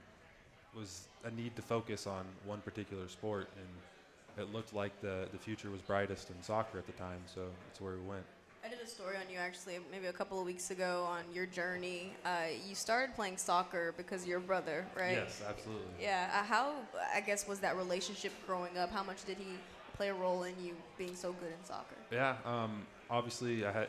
was 0.76 1.08
a 1.26 1.32
need 1.32 1.56
to 1.56 1.62
focus 1.62 2.08
on 2.08 2.26
one 2.46 2.62
particular 2.62 3.08
sport, 3.08 3.50
and 3.58 4.46
it 4.46 4.54
looked 4.54 4.74
like 4.74 5.00
the 5.02 5.28
the 5.32 5.38
future 5.38 5.70
was 5.70 5.82
brightest 5.82 6.30
in 6.30 6.42
soccer 6.42 6.78
at 6.78 6.86
the 6.86 6.94
time. 6.94 7.22
So 7.26 7.42
that's 7.68 7.82
where 7.82 7.94
we 7.94 8.02
went. 8.02 8.24
I 8.64 8.70
did 8.70 8.80
a 8.80 8.88
story 8.88 9.16
on 9.18 9.24
you 9.32 9.40
actually 9.40 9.80
maybe 9.92 10.06
a 10.06 10.14
couple 10.14 10.40
of 10.40 10.46
weeks 10.46 10.70
ago 10.70 11.08
on 11.10 11.24
your 11.34 11.48
journey. 11.48 12.14
Uh, 12.24 12.54
you 12.68 12.76
started 12.76 13.16
playing 13.16 13.38
soccer 13.38 13.94
because 13.98 14.22
of 14.22 14.28
your 14.28 14.40
brother, 14.40 14.86
right? 14.96 15.14
Yes, 15.14 15.42
absolutely. 15.48 15.88
Yeah. 16.00 16.30
Uh, 16.32 16.44
how 16.44 16.74
I 17.14 17.22
guess 17.22 17.48
was 17.48 17.60
that 17.62 17.76
relationship 17.76 18.32
growing 18.46 18.78
up? 18.78 18.92
How 18.92 19.04
much 19.04 19.26
did 19.26 19.38
he 19.38 19.58
play 19.94 20.10
a 20.10 20.14
role 20.14 20.44
in 20.44 20.54
you 20.64 20.76
being 20.98 21.16
so 21.16 21.34
good 21.34 21.50
in 21.50 21.66
soccer? 21.66 21.96
Yeah, 22.12 22.36
um, 22.46 22.86
obviously, 23.10 23.66
I 23.66 23.72
had, 23.72 23.88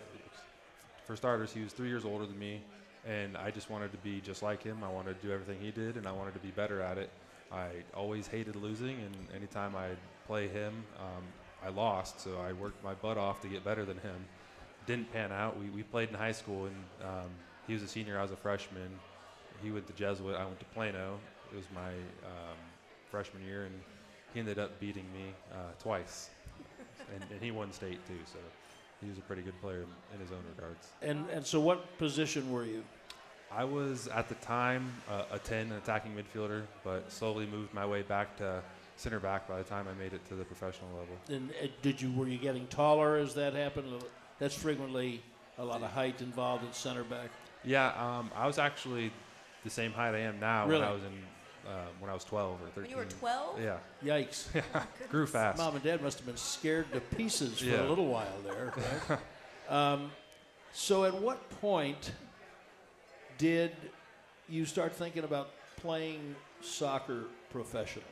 for 1.07 1.17
starters, 1.17 1.53
he 1.53 1.63
was 1.63 1.73
three 1.73 1.89
years 1.89 2.05
older 2.05 2.27
than 2.27 2.39
me, 2.39 2.61
and 3.07 3.37
I 3.37 3.51
just 3.51 3.71
wanted 3.71 3.93
to 3.93 3.99
be 3.99 4.21
just 4.21 4.43
like 4.43 4.63
him. 4.63 4.85
I 4.85 4.91
wanted 4.91 5.21
to 5.21 5.27
do 5.27 5.33
everything 5.33 5.59
he 5.61 5.71
did, 5.71 5.97
and 5.97 6.07
I 6.07 6.13
wanted 6.13 6.35
to 6.35 6.41
be 6.41 6.51
better 6.51 6.81
at 6.81 6.99
it. 6.99 7.11
I 7.51 7.69
always 7.95 8.27
hated 8.27 8.57
losing, 8.57 8.97
and 9.01 9.15
anytime 9.35 9.77
I'd 9.77 9.99
play 10.27 10.49
him, 10.49 10.85
um, 10.99 11.23
I 11.65 11.69
lost, 11.69 12.21
so 12.21 12.41
I 12.41 12.53
worked 12.53 12.83
my 12.83 12.95
butt 12.95 13.19
off 13.19 13.41
to 13.43 13.49
get 13.49 13.65
better 13.65 13.85
than 13.85 13.99
him. 13.99 14.25
Didn't 14.87 15.13
pan 15.13 15.31
out. 15.31 15.59
We, 15.59 15.69
we 15.71 15.83
played 15.83 16.09
in 16.09 16.15
high 16.15 16.33
school, 16.33 16.67
and 16.67 16.77
um, 17.03 17.31
he 17.67 17.75
was 17.75 17.83
a 17.83 17.89
senior, 17.89 18.19
I 18.19 18.23
was 18.23 18.33
a 18.33 18.37
freshman. 18.37 18.89
He 19.63 19.71
went 19.71 19.87
to 19.87 19.93
Jesuit, 19.93 20.35
I 20.35 20.45
went 20.45 20.59
to 20.59 20.65
Plano. 20.67 21.19
It 21.53 21.57
was 21.57 21.67
my 21.75 21.91
um, 21.91 22.57
freshman 23.11 23.45
year, 23.45 23.65
and 23.65 23.75
he 24.33 24.41
ended 24.41 24.59
up 24.59 24.79
beating 24.81 25.05
me 25.13 25.33
uh, 25.53 25.57
twice 25.81 26.31
and, 27.15 27.23
and 27.31 27.43
he 27.43 27.51
won 27.51 27.73
state 27.73 28.05
too. 28.07 28.19
So 28.27 28.39
he 29.01 29.09
was 29.09 29.19
a 29.19 29.23
pretty 29.23 29.43
good 29.43 29.61
player 29.61 29.85
in 30.15 30.21
his 30.21 30.31
own 30.31 30.43
regards. 30.55 30.89
And 31.03 31.29
and 31.31 31.45
so, 31.45 31.61
what 31.61 31.99
position 31.99 32.51
were 32.53 32.65
you? 32.65 32.83
I 33.55 33.65
was 33.65 34.09
at 34.09 34.29
the 34.31 34.35
time 34.37 34.91
uh, 35.11 35.25
a 35.31 35.39
10, 35.39 35.67
an 35.67 35.73
attacking 35.73 36.13
midfielder, 36.15 36.63
but 36.83 37.13
slowly 37.13 37.45
moved 37.45 37.75
my 37.75 37.85
way 37.85 38.01
back 38.01 38.35
to 38.39 38.63
center 38.97 39.21
back 39.21 39.47
by 39.47 39.59
the 39.59 39.65
time 39.65 39.87
I 39.89 40.03
made 40.03 40.15
it 40.15 40.27
to 40.29 40.35
the 40.35 40.45
professional 40.45 40.89
level. 40.91 41.17
And 41.29 41.51
uh, 41.63 41.67
did 41.83 42.01
you 42.01 42.13
were 42.13 42.29
you 42.29 42.39
getting 42.39 42.67
taller 42.69 43.17
as 43.17 43.35
that 43.35 43.55
happened? 43.55 43.89
That's 44.39 44.55
frequently 44.55 45.23
a 45.59 45.65
lot 45.65 45.83
of 45.83 45.91
height 45.91 46.23
involved 46.23 46.65
in 46.65 46.73
center 46.73 47.05
back. 47.05 47.31
Yeah, 47.65 47.89
um, 47.89 48.31
I 48.35 48.47
was 48.47 48.59
actually 48.59 49.13
the 49.65 49.71
same 49.71 49.93
height 49.93 50.15
I 50.15 50.21
am 50.21 50.41
now 50.41 50.67
Really? 50.67 50.81
when 50.81 50.89
I 50.89 50.93
was 50.93 51.03
in 51.03 51.13
uh, 51.67 51.71
when 52.01 52.11
I 52.11 52.15
was 52.15 52.25
12 52.25 52.61
or 52.63 52.67
13. 52.69 52.83
When 52.83 52.91
you 52.91 52.97
were 52.97 53.05
12? 53.05 53.61
Yeah, 53.61 53.79
Yikes! 54.05 54.47
Yeah. 54.55 54.83
grew 55.11 55.27
fast. 55.27 55.59
Mom 55.59 55.75
and 55.75 55.85
Dad 55.85 56.03
must 56.03 56.19
have 56.19 56.27
been 56.27 56.37
scared 56.37 56.93
to 56.93 57.01
pieces 57.01 57.59
for 57.59 57.65
Yeah. 57.67 57.83
a 57.83 57.89
little 57.89 58.07
while 58.07 58.39
there. 58.45 58.73
Right? 59.09 59.19
um, 59.69 60.11
so, 60.73 61.05
at 61.05 61.15
what 61.15 61.49
point 61.61 62.13
did 63.39 63.73
you 64.49 64.65
start 64.65 64.95
thinking 64.95 65.25
about 65.25 65.51
playing 65.77 66.35
soccer 66.61 67.25
professionally? 67.51 68.07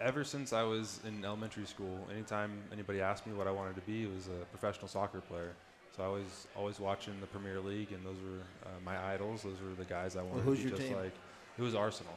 ever 0.00 0.24
since 0.24 0.52
I 0.52 0.62
was 0.62 1.00
in 1.06 1.24
elementary 1.24 1.64
school, 1.64 2.06
anytime 2.12 2.52
anybody 2.72 3.00
asked 3.00 3.26
me 3.26 3.32
what 3.32 3.46
I 3.46 3.50
wanted 3.50 3.76
to 3.76 3.80
be, 3.82 4.04
it 4.04 4.14
was 4.14 4.26
a 4.28 4.44
professional 4.46 4.88
soccer 4.88 5.20
player. 5.20 5.52
So 5.96 6.04
I 6.04 6.08
was 6.08 6.46
always 6.54 6.78
watching 6.78 7.14
the 7.20 7.26
Premier 7.26 7.60
League, 7.60 7.92
and 7.92 8.04
those 8.04 8.18
were 8.22 8.42
uh, 8.66 8.68
my 8.84 9.02
idols. 9.14 9.42
Those 9.42 9.56
were 9.66 9.74
the 9.74 9.84
guys 9.88 10.14
I 10.16 10.22
wanted 10.22 10.42
who's 10.42 10.58
to 10.58 10.64
be 10.64 10.68
your 10.68 10.76
just 10.78 10.88
team? 10.90 10.98
like. 10.98 11.12
It 11.58 11.62
was 11.62 11.74
Arsenal. 11.74 12.12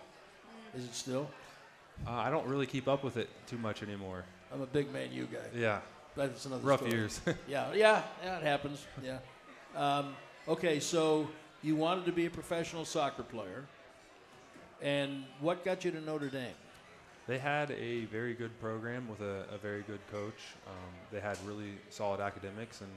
Is 0.76 0.84
it 0.86 0.94
still? 0.94 1.30
Uh, 2.06 2.12
I 2.12 2.30
don't 2.30 2.46
really 2.48 2.66
keep 2.66 2.88
up 2.88 3.04
with 3.04 3.18
it 3.18 3.30
too 3.48 3.58
much 3.58 3.84
anymore. 3.84 4.24
I'm 4.54 4.62
a 4.62 4.66
big 4.66 4.92
Man 4.92 5.12
U 5.12 5.28
guy. 5.32 5.40
Yeah, 5.56 5.80
That's 6.16 6.46
another 6.46 6.64
rough 6.66 6.80
story. 6.80 6.92
years. 6.94 7.22
Yeah, 7.48 7.72
yeah, 7.74 8.02
yeah, 8.24 8.38
it 8.38 8.44
happens. 8.44 8.86
Yeah. 9.04 9.18
Um, 9.76 10.16
okay, 10.48 10.80
so 10.80 11.28
you 11.62 11.76
wanted 11.76 12.06
to 12.06 12.12
be 12.12 12.26
a 12.26 12.30
professional 12.30 12.86
soccer 12.86 13.24
player, 13.24 13.66
and 14.82 15.24
what 15.40 15.64
got 15.64 15.86
you 15.86 15.92
to 15.92 16.02
Notre 16.02 16.30
Dame? 16.30 16.54
They 17.28 17.38
had 17.38 17.70
a 17.72 18.06
very 18.06 18.34
good 18.34 18.60
program 18.60 19.08
with 19.08 19.22
a, 19.22 19.46
a 19.54 19.58
very 19.60 19.84
good 19.84 20.00
coach. 20.12 20.56
Um, 20.68 20.94
they 21.12 21.20
had 21.20 21.38
really 21.46 21.74
solid 21.90 22.20
academics, 22.22 22.82
and 22.82 22.90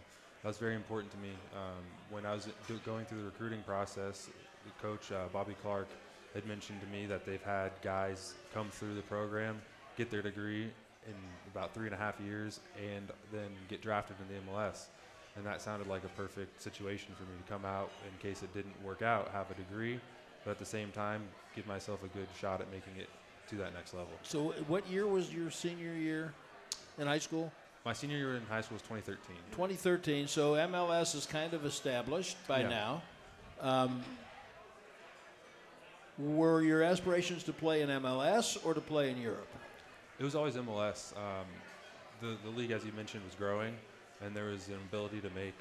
that 0.42 0.48
was 0.48 0.56
very 0.58 0.74
important 0.74 1.12
to 1.12 1.18
me. 1.18 1.30
Um, 1.54 1.82
when 2.10 2.24
I 2.24 2.32
was 2.32 2.48
do, 2.66 2.78
going 2.86 3.04
through 3.04 3.18
the 3.18 3.24
recruiting 3.26 3.62
process, 3.66 4.28
the 4.64 4.82
coach 4.86 5.12
uh, 5.12 5.24
Bobby 5.32 5.54
Clark 5.60 5.88
had 6.34 6.46
mentioned 6.46 6.80
to 6.80 6.86
me 6.88 7.06
that 7.06 7.24
they've 7.26 7.42
had 7.42 7.70
guys 7.82 8.34
come 8.54 8.68
through 8.70 8.94
the 8.94 9.02
program, 9.02 9.60
get 9.96 10.10
their 10.10 10.22
degree 10.22 10.64
in 11.06 11.14
about 11.52 11.74
three 11.74 11.86
and 11.86 11.94
a 11.94 11.98
half 11.98 12.18
years, 12.20 12.60
and 12.78 13.10
then 13.32 13.48
get 13.68 13.82
drafted 13.82 14.16
in 14.28 14.34
the 14.34 14.52
MLS. 14.52 14.86
And 15.36 15.44
that 15.46 15.60
sounded 15.62 15.88
like 15.88 16.04
a 16.04 16.08
perfect 16.08 16.60
situation 16.62 17.14
for 17.16 17.22
me 17.24 17.30
to 17.44 17.52
come 17.52 17.64
out 17.64 17.90
in 18.06 18.28
case 18.28 18.42
it 18.42 18.52
didn't 18.54 18.74
work 18.84 19.02
out, 19.02 19.30
have 19.32 19.50
a 19.50 19.54
degree, 19.54 19.98
but 20.44 20.50
at 20.52 20.58
the 20.58 20.66
same 20.66 20.90
time, 20.92 21.22
give 21.56 21.66
myself 21.66 22.02
a 22.04 22.08
good 22.08 22.28
shot 22.38 22.60
at 22.60 22.70
making 22.70 22.92
it 22.98 23.08
to 23.48 23.56
that 23.56 23.74
next 23.74 23.94
level. 23.94 24.10
So, 24.22 24.50
what 24.68 24.86
year 24.88 25.06
was 25.06 25.32
your 25.32 25.50
senior 25.50 25.94
year 25.94 26.32
in 26.98 27.06
high 27.06 27.18
school? 27.18 27.50
My 27.84 27.92
senior 27.92 28.16
year 28.16 28.36
in 28.36 28.42
high 28.46 28.60
school 28.60 28.76
was 28.76 28.82
2013. 28.82 29.36
2013. 29.50 30.28
So 30.28 30.52
MLS 30.52 31.16
is 31.16 31.26
kind 31.26 31.52
of 31.52 31.64
established 31.66 32.36
by 32.46 32.60
Yeah. 32.60 32.68
now. 32.68 33.02
Um, 33.60 34.02
were 36.18 36.62
your 36.62 36.82
aspirations 36.82 37.42
to 37.44 37.52
play 37.52 37.82
in 37.82 37.88
MLS 37.88 38.58
or 38.64 38.74
to 38.74 38.80
play 38.80 39.10
in 39.10 39.16
Europe? 39.20 39.48
It 40.18 40.24
was 40.24 40.34
always 40.34 40.54
MLS. 40.54 41.16
Um, 41.16 41.46
the 42.20 42.36
the 42.44 42.50
league, 42.50 42.70
as 42.70 42.84
you 42.84 42.92
mentioned, 42.92 43.24
was 43.24 43.34
growing, 43.34 43.74
and 44.24 44.34
there 44.36 44.46
was 44.46 44.68
an 44.68 44.74
ability 44.88 45.20
to 45.20 45.30
make 45.30 45.54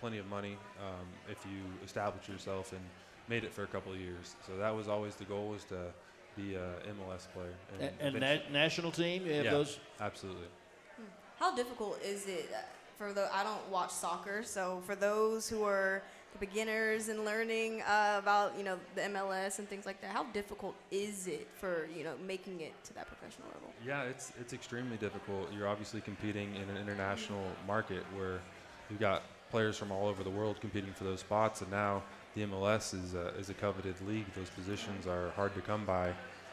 plenty 0.00 0.18
of 0.18 0.26
money 0.28 0.56
um, 0.80 1.06
if 1.30 1.44
you 1.44 1.60
established 1.84 2.28
yourself 2.28 2.72
and 2.72 2.80
made 3.28 3.44
it 3.44 3.52
for 3.52 3.62
a 3.64 3.66
couple 3.66 3.92
of 3.92 3.98
years. 4.00 4.34
So 4.46 4.56
that 4.56 4.74
was 4.74 4.88
always 4.88 5.14
the 5.16 5.24
goal: 5.24 5.48
was 5.50 5.64
to 5.64 5.92
be 6.36 6.54
a 6.54 6.68
MLS 6.98 7.26
player. 7.32 7.54
A- 7.80 8.02
And, 8.02 8.16
eventu- 8.16 8.20
na- 8.20 8.52
national 8.52 8.90
team, 8.90 9.26
you 9.26 9.32
have 9.34 9.44
Yeah. 9.44 9.50
those. 9.52 9.78
absolutely. 10.00 10.46
How 11.38 11.54
difficult 11.54 12.00
is 12.02 12.26
it 12.26 12.50
uh, 12.52 12.58
for 12.96 13.12
the? 13.12 13.28
I 13.32 13.44
don't 13.44 13.68
watch 13.68 13.90
soccer, 13.90 14.42
so 14.42 14.82
for 14.86 14.96
those 14.96 15.48
who 15.48 15.62
are 15.64 16.02
beginners 16.40 17.08
and 17.08 17.24
learning 17.24 17.82
uh, 17.82 18.16
about 18.18 18.56
you 18.56 18.64
know 18.64 18.78
the 18.94 19.02
MLS 19.02 19.58
and 19.58 19.68
things 19.68 19.86
like 19.86 20.00
that, 20.00 20.10
how 20.10 20.24
difficult 20.24 20.74
is 20.90 21.26
it 21.26 21.48
for 21.58 21.88
you 21.96 22.04
know 22.04 22.14
making 22.26 22.60
it 22.60 22.72
to 22.84 22.94
that 22.94 23.06
professional 23.06 23.48
level? 23.48 23.72
Yeah, 23.84 24.02
it's 24.02 24.32
it's 24.40 24.52
extremely 24.52 24.96
difficult. 24.96 25.52
You're 25.52 25.68
obviously 25.68 26.00
competing 26.00 26.54
in 26.56 26.68
an 26.68 26.76
international 26.76 27.44
market 27.66 28.04
where 28.14 28.40
you've 28.90 29.00
got 29.00 29.22
players 29.50 29.76
from 29.76 29.90
all 29.90 30.06
over 30.06 30.22
the 30.22 30.30
world 30.30 30.60
competing 30.60 30.92
for 30.92 31.04
those 31.04 31.20
spots, 31.20 31.62
and 31.62 31.70
now 31.70 32.02
the 32.34 32.42
MLS 32.42 32.94
is 32.94 33.14
a, 33.14 33.28
is 33.38 33.50
a 33.50 33.54
coveted 33.54 33.94
league. 34.06 34.26
Those 34.34 34.50
positions 34.50 35.06
are 35.06 35.30
hard 35.30 35.54
to 35.54 35.60
come 35.60 35.84
by. 35.84 36.12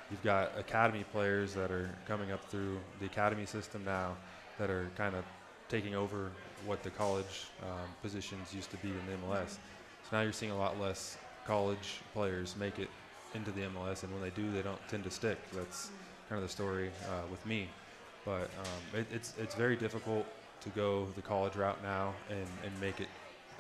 You've 0.10 0.24
got 0.24 0.58
academy 0.58 1.04
players 1.12 1.54
that 1.56 1.72
are 1.72 1.90
coming 2.08 2.32
up 2.32 2.44
through 2.50 2.80
the 3.00 3.06
academy 3.06 3.46
system 3.46 3.84
now 3.84 4.16
that 4.60 4.70
are 4.70 4.90
kind 4.96 5.16
of 5.16 5.26
taking 5.68 5.96
over 5.96 6.32
what 6.66 6.84
the 6.84 6.90
college 6.90 7.48
um, 7.64 7.88
positions 8.02 8.54
used 8.54 8.72
to 8.72 8.78
be 8.78 8.90
in 8.90 9.02
the 9.10 9.28
MLS. 9.28 9.58
So 10.10 10.18
now 10.18 10.22
you're 10.22 10.34
seeing 10.34 10.52
a 10.52 10.58
lot 10.58 10.80
less 10.80 11.18
college 11.46 12.02
players 12.14 12.56
make 12.58 12.80
it 12.80 12.90
into 13.34 13.52
the 13.52 13.62
MLS, 13.62 14.04
and 14.04 14.12
when 14.14 14.22
they 14.22 14.30
do, 14.30 14.52
they 14.52 14.62
don't 14.62 14.80
tend 14.88 15.04
to 15.04 15.12
stick. 15.12 15.38
That's 15.54 15.90
kind 16.30 16.42
of 16.42 16.48
the 16.48 16.52
story 16.52 16.90
uh, 17.10 17.24
with 17.30 17.46
me. 17.46 17.68
But 18.24 18.50
um, 18.60 19.00
it, 19.00 19.08
it's 19.12 19.34
it's 19.38 19.56
very 19.56 19.76
difficult 19.76 20.26
to 20.62 20.70
go 20.70 21.06
the 21.16 21.22
college 21.22 21.56
route 21.56 21.82
now 21.84 22.14
and, 22.30 22.48
and 22.64 22.82
make 22.82 23.00
it 23.00 23.08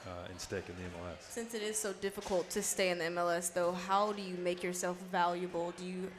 uh, 0.08 0.30
and 0.30 0.40
stick 0.40 0.64
in 0.70 0.76
the 0.76 0.82
MLS. 0.82 1.22
Since 1.22 1.54
it 1.54 1.62
is 1.62 1.78
so 1.78 1.94
difficult 1.94 2.50
to 2.52 2.62
stay 2.62 2.90
in 2.90 2.98
the 2.98 3.06
MLS, 3.06 3.54
though, 3.54 3.72
how 3.72 4.12
do 4.14 4.22
you 4.22 4.36
make 4.38 4.64
yourself 4.64 4.98
valuable? 5.12 5.74
Do 5.78 5.86
you, 5.86 6.12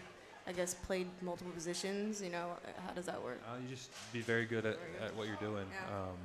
I 0.46 0.52
guess, 0.52 0.74
play 0.74 1.06
multiple 1.22 1.52
positions? 1.52 2.22
You 2.22 2.30
know, 2.30 2.50
how 2.86 2.92
does 2.92 3.06
that 3.06 3.22
work? 3.22 3.40
Uh, 3.46 3.56
you 3.62 3.74
just 3.74 3.90
be 4.12 4.20
very 4.20 4.44
good 4.44 4.66
at, 4.66 4.78
at 5.04 5.14
what 5.16 5.26
you're 5.26 5.36
doing. 5.36 5.66
Yeah. 5.72 5.96
Um, 5.96 6.16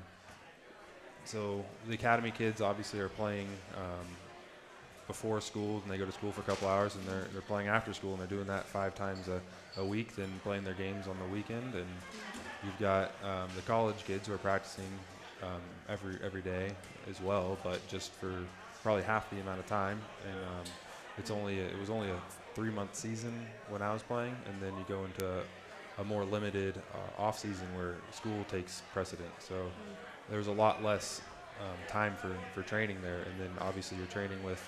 so 1.25 1.63
the 1.87 1.93
academy 1.93 2.31
kids 2.31 2.61
obviously 2.61 2.99
are 2.99 3.09
playing 3.09 3.47
um, 3.75 4.07
before 5.07 5.41
school, 5.41 5.81
and 5.83 5.91
they 5.91 5.97
go 5.97 6.05
to 6.05 6.11
school 6.11 6.31
for 6.31 6.41
a 6.41 6.43
couple 6.43 6.67
hours, 6.67 6.95
and 6.95 7.05
they're 7.05 7.27
they're 7.33 7.41
playing 7.41 7.67
after 7.67 7.93
school, 7.93 8.11
and 8.11 8.19
they're 8.19 8.27
doing 8.27 8.47
that 8.47 8.65
five 8.65 8.95
times 8.95 9.27
a, 9.27 9.41
a 9.79 9.85
week, 9.85 10.15
then 10.15 10.29
playing 10.43 10.63
their 10.63 10.73
games 10.73 11.07
on 11.07 11.17
the 11.19 11.33
weekend. 11.33 11.73
And 11.75 11.87
you've 12.63 12.79
got 12.79 13.11
um, 13.23 13.49
the 13.55 13.61
college 13.63 14.03
kids 14.05 14.27
who 14.27 14.33
are 14.33 14.37
practicing 14.39 14.91
um, 15.43 15.61
every 15.89 16.17
every 16.23 16.41
day 16.41 16.71
as 17.09 17.19
well, 17.21 17.57
but 17.63 17.85
just 17.87 18.11
for 18.13 18.33
probably 18.83 19.03
half 19.03 19.29
the 19.29 19.39
amount 19.39 19.59
of 19.59 19.67
time. 19.67 19.99
And 20.27 20.37
um, 20.37 20.73
it's 21.17 21.31
only 21.31 21.59
a, 21.59 21.65
it 21.65 21.79
was 21.79 21.89
only 21.89 22.09
a 22.09 22.19
three 22.55 22.71
month 22.71 22.95
season 22.95 23.45
when 23.69 23.81
I 23.81 23.93
was 23.93 24.03
playing, 24.03 24.35
and 24.47 24.61
then 24.61 24.73
you 24.77 24.85
go 24.87 25.05
into 25.05 25.41
a 25.99 26.03
more 26.03 26.23
limited 26.23 26.81
uh, 26.93 27.21
off 27.21 27.37
season 27.37 27.67
where 27.75 27.95
school 28.11 28.45
takes 28.49 28.81
precedent. 28.93 29.31
So 29.39 29.55
there's 30.29 30.47
a 30.47 30.51
lot 30.51 30.83
less 30.83 31.21
um, 31.59 31.77
time 31.87 32.15
for, 32.15 32.35
for 32.53 32.61
training 32.61 32.97
there, 33.01 33.19
and 33.19 33.39
then 33.39 33.49
obviously 33.59 33.97
you're 33.97 34.07
training 34.07 34.41
with 34.43 34.63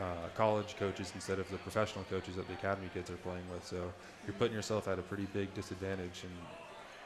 uh, 0.00 0.04
college 0.34 0.76
coaches 0.78 1.12
instead 1.14 1.38
of 1.38 1.50
the 1.50 1.58
professional 1.58 2.04
coaches 2.04 2.36
that 2.36 2.46
the 2.46 2.54
academy 2.54 2.88
kids 2.94 3.10
are 3.10 3.16
playing 3.16 3.44
with. 3.52 3.64
So 3.66 3.92
you're 4.26 4.34
putting 4.34 4.54
yourself 4.54 4.88
at 4.88 4.98
a 4.98 5.02
pretty 5.02 5.26
big 5.32 5.52
disadvantage 5.54 6.24
in 6.24 6.30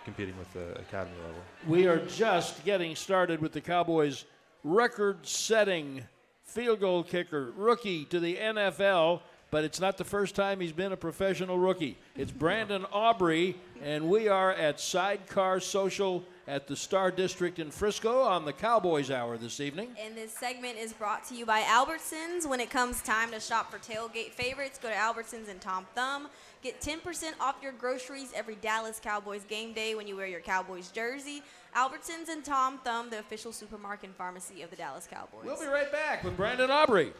competing 0.05 0.37
with 0.39 0.53
the 0.53 0.79
academy 0.81 1.17
level. 1.27 1.41
We 1.67 1.87
are 1.87 1.99
just 2.07 2.65
getting 2.65 2.95
started 2.95 3.41
with 3.41 3.53
the 3.53 3.61
Cowboys' 3.61 4.25
record 4.63 5.27
setting 5.27 6.05
field 6.45 6.81
goal 6.81 7.03
kicker, 7.03 7.53
rookie 7.57 8.05
to 8.07 8.21
the 8.21 8.37
NFL, 8.37 9.23
but 9.51 9.65
it's 9.65 9.81
not 9.81 9.97
the 9.97 10.05
first 10.05 10.35
time 10.35 10.61
he's 10.61 10.73
been 10.73 10.93
a 10.93 10.97
professional 10.97 11.59
rookie. 11.59 11.97
It's 12.17 12.31
Brandon 12.31 12.85
Aubrey, 12.93 13.57
and 13.83 14.09
we 14.09 14.29
are 14.29 14.53
at 14.53 14.79
Sidecar 14.79 15.61
Social 15.61 16.23
at 16.47 16.67
the 16.67 16.77
Star 16.77 17.11
District 17.11 17.59
in 17.59 17.71
Frisco 17.71 18.23
on 18.23 18.45
the 18.45 18.53
Cowboys 18.53 19.11
Hour 19.11 19.37
this 19.37 19.61
evening. 19.61 19.91
And 20.03 20.17
this 20.17 20.33
segment 20.33 20.79
is 20.79 20.93
brought 20.93 21.27
to 21.29 21.35
you 21.35 21.47
by 21.47 21.63
Albertsons. 21.63 22.47
When 22.47 22.61
it 22.61 22.71
comes 22.71 23.03
time 23.03 23.31
to 23.31 23.41
shop 23.41 23.71
for 23.71 23.79
tailgate 23.79 24.31
favorites, 24.31 24.79
go 24.81 24.89
to 24.89 24.95
Albertsons 24.95 25.49
and 25.49 25.61
Tom 25.61 25.87
Thumb. 25.95 26.29
Get 26.63 26.81
10% 26.81 27.33
off 27.41 27.57
your 27.63 27.73
groceries 27.73 28.33
every 28.35 28.57
Dallas 28.57 29.01
Cowboys 29.03 29.45
game 29.45 29.73
day 29.73 29.95
when 29.95 30.07
you 30.07 30.17
wear 30.17 30.27
your 30.27 30.41
Cowboys 30.41 30.89
jersey. 30.89 31.43
Albertsons 31.77 32.29
and 32.31 32.45
Tom 32.45 32.79
Thumb, 32.85 33.11
the 33.11 33.19
official 33.19 33.53
supermarket 33.53 34.07
and 34.07 34.17
pharmacy 34.17 34.63
of 34.63 34.71
the 34.71 34.77
Dallas 34.77 35.09
Cowboys. 35.11 35.45
We'll 35.45 35.61
be 35.61 35.67
right 35.67 35.91
back 35.91 36.25
with 36.25 36.37
Brandon 36.37 36.71
Aubrey. 36.71 37.13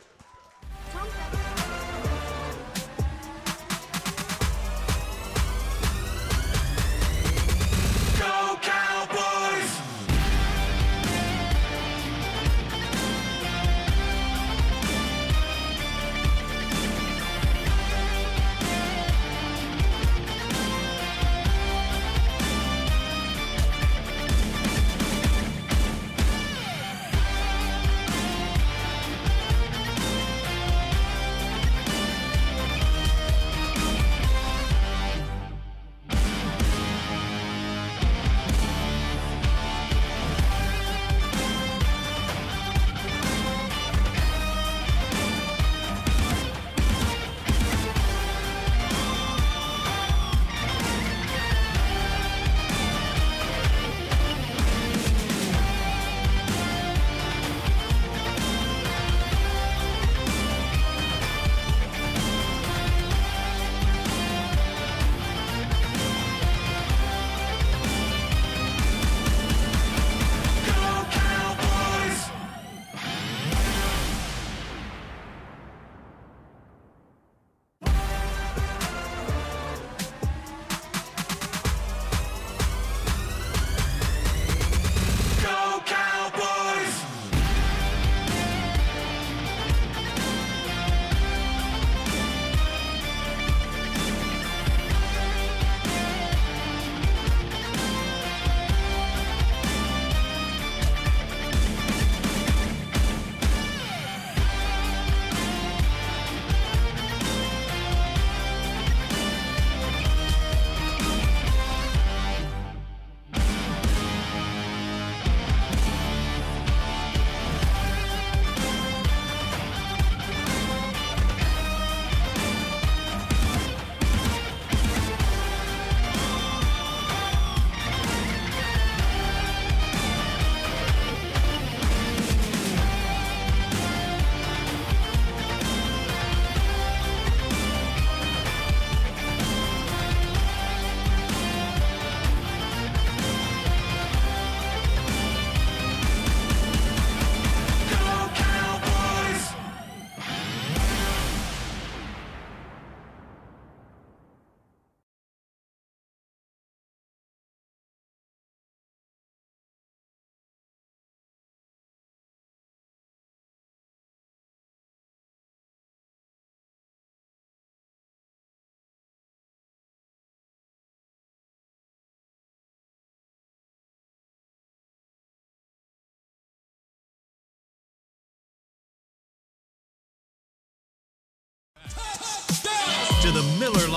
Tom 0.93 1.09
Go 8.19 8.59
Cowboys! 8.63 8.94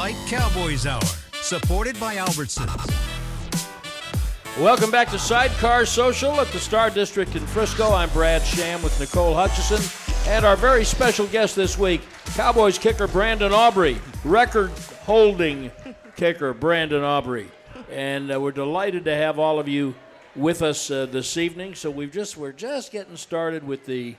Lite 0.07 0.27
Cowboys 0.27 0.85
Hour, 0.85 1.01
supported 1.33 1.99
by 1.99 2.15
Albertsons. 2.15 2.89
Welcome 4.57 4.89
back 4.89 5.09
to 5.09 5.19
Sidecar 5.19 5.85
Social 5.85 6.39
at 6.39 6.47
the 6.53 6.59
Star 6.59 6.89
District 6.89 7.35
in 7.35 7.45
Frisco. 7.45 7.91
I'm 7.91 8.07
Brad 8.11 8.41
Sham 8.41 8.81
with 8.81 8.97
Nicole 9.01 9.33
Hutchison. 9.33 9.81
And 10.31 10.45
our 10.45 10.55
very 10.55 10.85
special 10.85 11.27
guest 11.27 11.57
this 11.57 11.77
week, 11.77 11.99
Cowboys 12.35 12.77
kicker 12.77 13.05
Brandon 13.05 13.51
Aubrey, 13.51 13.97
record 14.23 14.71
holding 15.03 15.71
kicker 16.15 16.53
Brandon 16.53 17.03
Aubrey. 17.03 17.51
And 17.91 18.31
uh, 18.31 18.39
we're 18.39 18.53
delighted 18.53 19.03
to 19.03 19.13
have 19.13 19.37
all 19.37 19.59
of 19.59 19.67
you 19.67 19.93
with 20.37 20.61
us 20.61 20.89
uh, 20.89 21.07
this 21.07 21.35
evening. 21.35 21.75
So 21.75 21.91
we've 21.91 22.13
just 22.13 22.37
we're 22.37 22.53
just 22.53 22.93
getting 22.93 23.17
started 23.17 23.67
with 23.67 23.85
the 23.85 24.15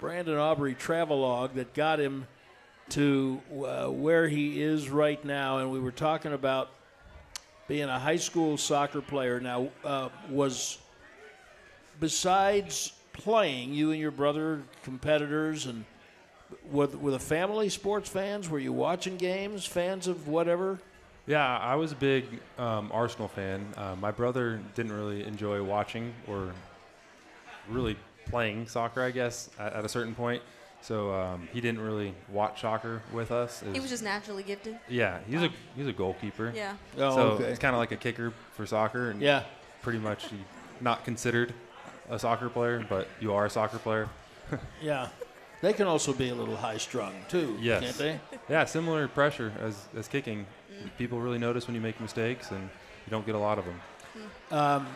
Brandon 0.00 0.36
Aubrey 0.36 0.74
travelogue 0.74 1.54
that 1.54 1.72
got 1.72 1.98
him 1.98 2.26
to 2.90 3.40
uh, 3.52 3.86
where 3.86 4.28
he 4.28 4.60
is 4.62 4.90
right 4.90 5.22
now. 5.24 5.58
And 5.58 5.70
we 5.70 5.80
were 5.80 5.90
talking 5.90 6.32
about 6.32 6.70
being 7.68 7.88
a 7.88 7.98
high 7.98 8.16
school 8.16 8.56
soccer 8.56 9.00
player 9.00 9.40
now 9.40 9.68
uh, 9.84 10.08
was 10.28 10.78
besides 12.00 12.92
playing 13.12 13.72
you 13.72 13.92
and 13.92 14.00
your 14.00 14.10
brother 14.10 14.62
competitors 14.82 15.66
and 15.66 15.84
were, 16.70 16.86
were 16.86 17.10
the 17.10 17.18
family 17.18 17.68
sports 17.68 18.08
fans 18.08 18.48
were 18.48 18.58
you 18.58 18.72
watching 18.72 19.16
games 19.16 19.66
fans 19.66 20.08
of 20.08 20.26
whatever 20.26 20.80
Yeah, 21.26 21.58
I 21.58 21.76
was 21.76 21.92
a 21.92 21.96
big 21.96 22.24
um, 22.58 22.90
Arsenal 22.92 23.28
fan. 23.28 23.64
Uh, 23.76 23.94
my 24.00 24.10
brother 24.10 24.60
didn't 24.74 24.92
really 24.92 25.24
enjoy 25.24 25.62
watching 25.62 26.12
or 26.26 26.52
really 27.68 27.96
playing 28.26 28.66
soccer, 28.66 29.02
I 29.02 29.10
guess, 29.10 29.50
at, 29.58 29.74
at 29.74 29.84
a 29.84 29.88
certain 29.88 30.14
point. 30.14 30.42
So 30.82 31.12
um, 31.12 31.48
he 31.52 31.60
didn't 31.60 31.80
really 31.80 32.14
watch 32.30 32.62
soccer 32.62 33.02
with 33.12 33.30
us. 33.30 33.62
It 33.62 33.74
He 33.74 33.80
was 33.80 33.90
just 33.90 34.02
naturally 34.02 34.42
gifted. 34.42 34.78
yeah, 34.88 35.18
he's 35.28 35.42
a 35.42 35.50
he's 35.76 35.86
a 35.86 35.92
goalkeeper. 35.92 36.52
Yeah. 36.56 36.74
oh 36.96 37.14
so 37.14 37.20
okay 37.32 37.44
it's 37.44 37.58
kind 37.58 37.74
of 37.74 37.78
like 37.80 37.92
a 37.92 37.96
kicker 37.96 38.32
for 38.52 38.64
soccer, 38.66 39.10
and 39.10 39.20
yeah 39.20 39.42
pretty 39.82 39.98
much 39.98 40.28
he, 40.28 40.36
not 40.80 41.04
considered 41.04 41.52
a 42.08 42.18
soccer 42.18 42.48
player, 42.48 42.84
but 42.88 43.08
you 43.20 43.32
are 43.32 43.46
a 43.46 43.50
soccer 43.50 43.78
player. 43.78 44.08
yeah 44.82 45.08
they 45.62 45.72
can 45.74 45.86
also 45.86 46.12
be 46.14 46.30
a 46.30 46.34
little 46.34 46.56
high 46.56 46.78
strung 46.78 47.14
too 47.28 47.56
Yes. 47.60 47.82
can't 47.82 47.98
they 47.98 48.20
Yeah, 48.48 48.64
similar 48.64 49.06
pressure 49.08 49.52
as, 49.60 49.86
as 49.96 50.08
kicking. 50.08 50.46
People 50.96 51.20
really 51.20 51.38
notice 51.38 51.66
when 51.66 51.74
you 51.74 51.80
make 51.82 52.00
mistakes, 52.00 52.50
and 52.52 52.62
you 52.62 53.10
don't 53.10 53.26
get 53.26 53.34
a 53.34 53.38
lot 53.38 53.58
of 53.58 53.64
them. 53.66 53.80
um, 54.50 54.86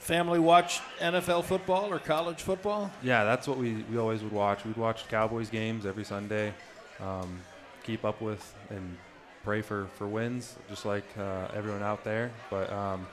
family 0.00 0.38
watch 0.38 0.80
nfl 0.98 1.44
football 1.44 1.92
or 1.92 1.98
college 1.98 2.40
football 2.40 2.90
Yeah, 3.02 3.22
that's 3.24 3.46
what 3.46 3.58
we, 3.58 3.84
we 3.90 3.98
always 3.98 4.22
would 4.22 4.32
watch. 4.32 4.64
We'd 4.64 4.76
watch 4.76 5.06
Cowboys 5.08 5.50
games 5.50 5.84
every 5.84 6.04
Sunday, 6.04 6.54
um, 7.00 7.40
keep 7.84 8.04
up 8.04 8.20
with 8.20 8.54
and 8.70 8.96
pray 9.44 9.62
for, 9.62 9.86
for 9.96 10.06
wins, 10.06 10.56
just 10.68 10.84
like 10.84 11.04
uh, 11.18 11.48
everyone 11.54 11.82
out 11.82 12.04
there. 12.04 12.30
But 12.50 12.72
um, 12.72 13.06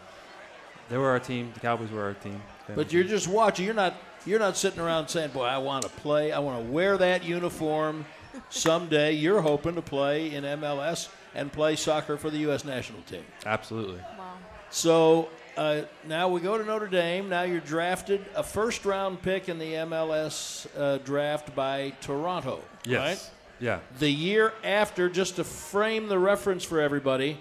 they 0.90 0.98
were 0.98 1.10
our 1.10 1.20
team. 1.20 1.52
The 1.54 1.60
Cowboys 1.60 1.92
were 1.92 2.04
our 2.04 2.14
team. 2.14 2.42
But 2.74 2.92
you're 2.92 3.04
just 3.04 3.28
watching. 3.28 3.66
You're 3.66 3.74
not. 3.74 3.96
You're 4.26 4.40
not 4.40 4.58
sitting 4.58 4.80
around 4.80 5.08
saying, 5.08 5.32
"Boy, 5.32 5.46
I 5.46 5.58
want 5.58 5.84
to 5.84 5.90
play. 5.90 6.32
I 6.32 6.40
want 6.40 6.66
to 6.66 6.72
wear 6.72 6.98
that 6.98 7.24
uniform 7.24 8.06
someday." 8.50 9.14
You're 9.14 9.42
hoping 9.42 9.76
to 9.76 9.82
play 9.82 10.34
in 10.34 10.44
MLS 10.44 11.10
and 11.34 11.52
play 11.52 11.76
soccer 11.76 12.18
for 12.18 12.30
the 12.30 12.40
U.S. 12.40 12.66
national 12.66 13.02
team. 13.04 13.24
Absolutely. 13.46 14.00
Wow. 14.18 14.34
So 14.70 15.30
uh, 15.58 15.82
now 16.08 16.30
we 16.30 16.40
go 16.40 16.58
to 16.58 16.64
Notre 16.64 16.88
Dame. 16.88 17.30
Now 17.30 17.42
you're 17.42 17.60
drafted 17.60 18.24
a 18.36 18.44
first-round 18.44 19.22
pick 19.22 19.50
in 19.50 19.58
the 19.58 19.74
MLS 19.74 20.68
uh, 20.78 21.00
draft 21.00 21.56
by 21.56 21.94
Toronto. 22.02 22.62
Yes. 22.86 23.00
Right? 23.00 23.32
Yeah. 23.60 23.80
The 24.00 24.10
year 24.10 24.54
after, 24.64 25.10
just 25.10 25.38
to 25.38 25.44
frame 25.44 26.08
the 26.08 26.20
reference 26.20 26.64
for 26.64 26.80
everybody, 26.80 27.40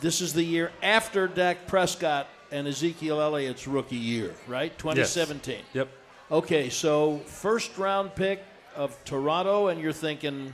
this 0.00 0.20
is 0.20 0.32
the 0.32 0.42
year 0.42 0.72
after 0.82 1.28
Dak 1.28 1.68
Prescott 1.68 2.26
and 2.50 2.66
Ezekiel 2.66 3.20
Elliott's 3.20 3.68
rookie 3.68 3.96
year, 3.96 4.34
right? 4.48 4.76
2017. 4.76 5.54
Yes. 5.54 5.64
Yep. 5.72 5.88
Okay, 6.32 6.70
so 6.70 7.18
first 7.26 7.78
round 7.78 8.14
pick 8.16 8.42
of 8.74 8.96
Toronto, 9.04 9.68
and 9.68 9.80
you're 9.80 9.92
thinking, 9.92 10.52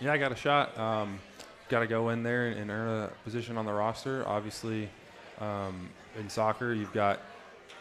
Yeah, 0.00 0.12
I 0.12 0.18
got 0.18 0.32
a 0.32 0.36
shot. 0.36 0.76
Um, 0.76 1.20
got 1.68 1.80
to 1.80 1.86
go 1.86 2.08
in 2.08 2.22
there 2.22 2.48
and 2.48 2.70
earn 2.70 3.04
a 3.04 3.10
position 3.24 3.56
on 3.56 3.66
the 3.66 3.72
roster. 3.72 4.26
Obviously, 4.26 4.88
um, 5.42 5.88
in 6.18 6.28
soccer, 6.28 6.72
you've 6.72 6.92
got 6.92 7.20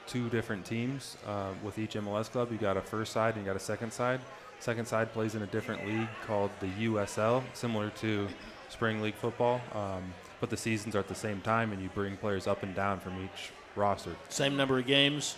two 0.07 0.29
different 0.29 0.65
teams 0.65 1.17
uh, 1.27 1.51
with 1.63 1.77
each 1.77 1.93
MLS 1.93 2.29
club. 2.31 2.51
You 2.51 2.57
got 2.57 2.75
a 2.75 2.81
first 2.81 3.13
side 3.13 3.35
and 3.35 3.45
you 3.45 3.49
got 3.49 3.55
a 3.55 3.63
second 3.63 3.93
side. 3.93 4.19
Second 4.59 4.87
side 4.87 5.11
plays 5.13 5.35
in 5.35 5.41
a 5.41 5.47
different 5.47 5.85
league 5.87 6.07
called 6.27 6.51
the 6.59 6.67
USL, 6.67 7.43
similar 7.53 7.89
to 8.01 8.27
spring 8.69 9.01
league 9.01 9.15
football. 9.15 9.61
Um, 9.73 10.03
but 10.39 10.49
the 10.49 10.57
seasons 10.57 10.95
are 10.95 10.99
at 10.99 11.07
the 11.07 11.15
same 11.15 11.41
time, 11.41 11.71
and 11.71 11.81
you 11.81 11.89
bring 11.89 12.17
players 12.17 12.47
up 12.47 12.63
and 12.63 12.75
down 12.75 12.99
from 12.99 13.13
each 13.23 13.51
roster 13.75 14.15
same 14.29 14.57
number 14.57 14.79
of 14.79 14.85
games. 14.85 15.35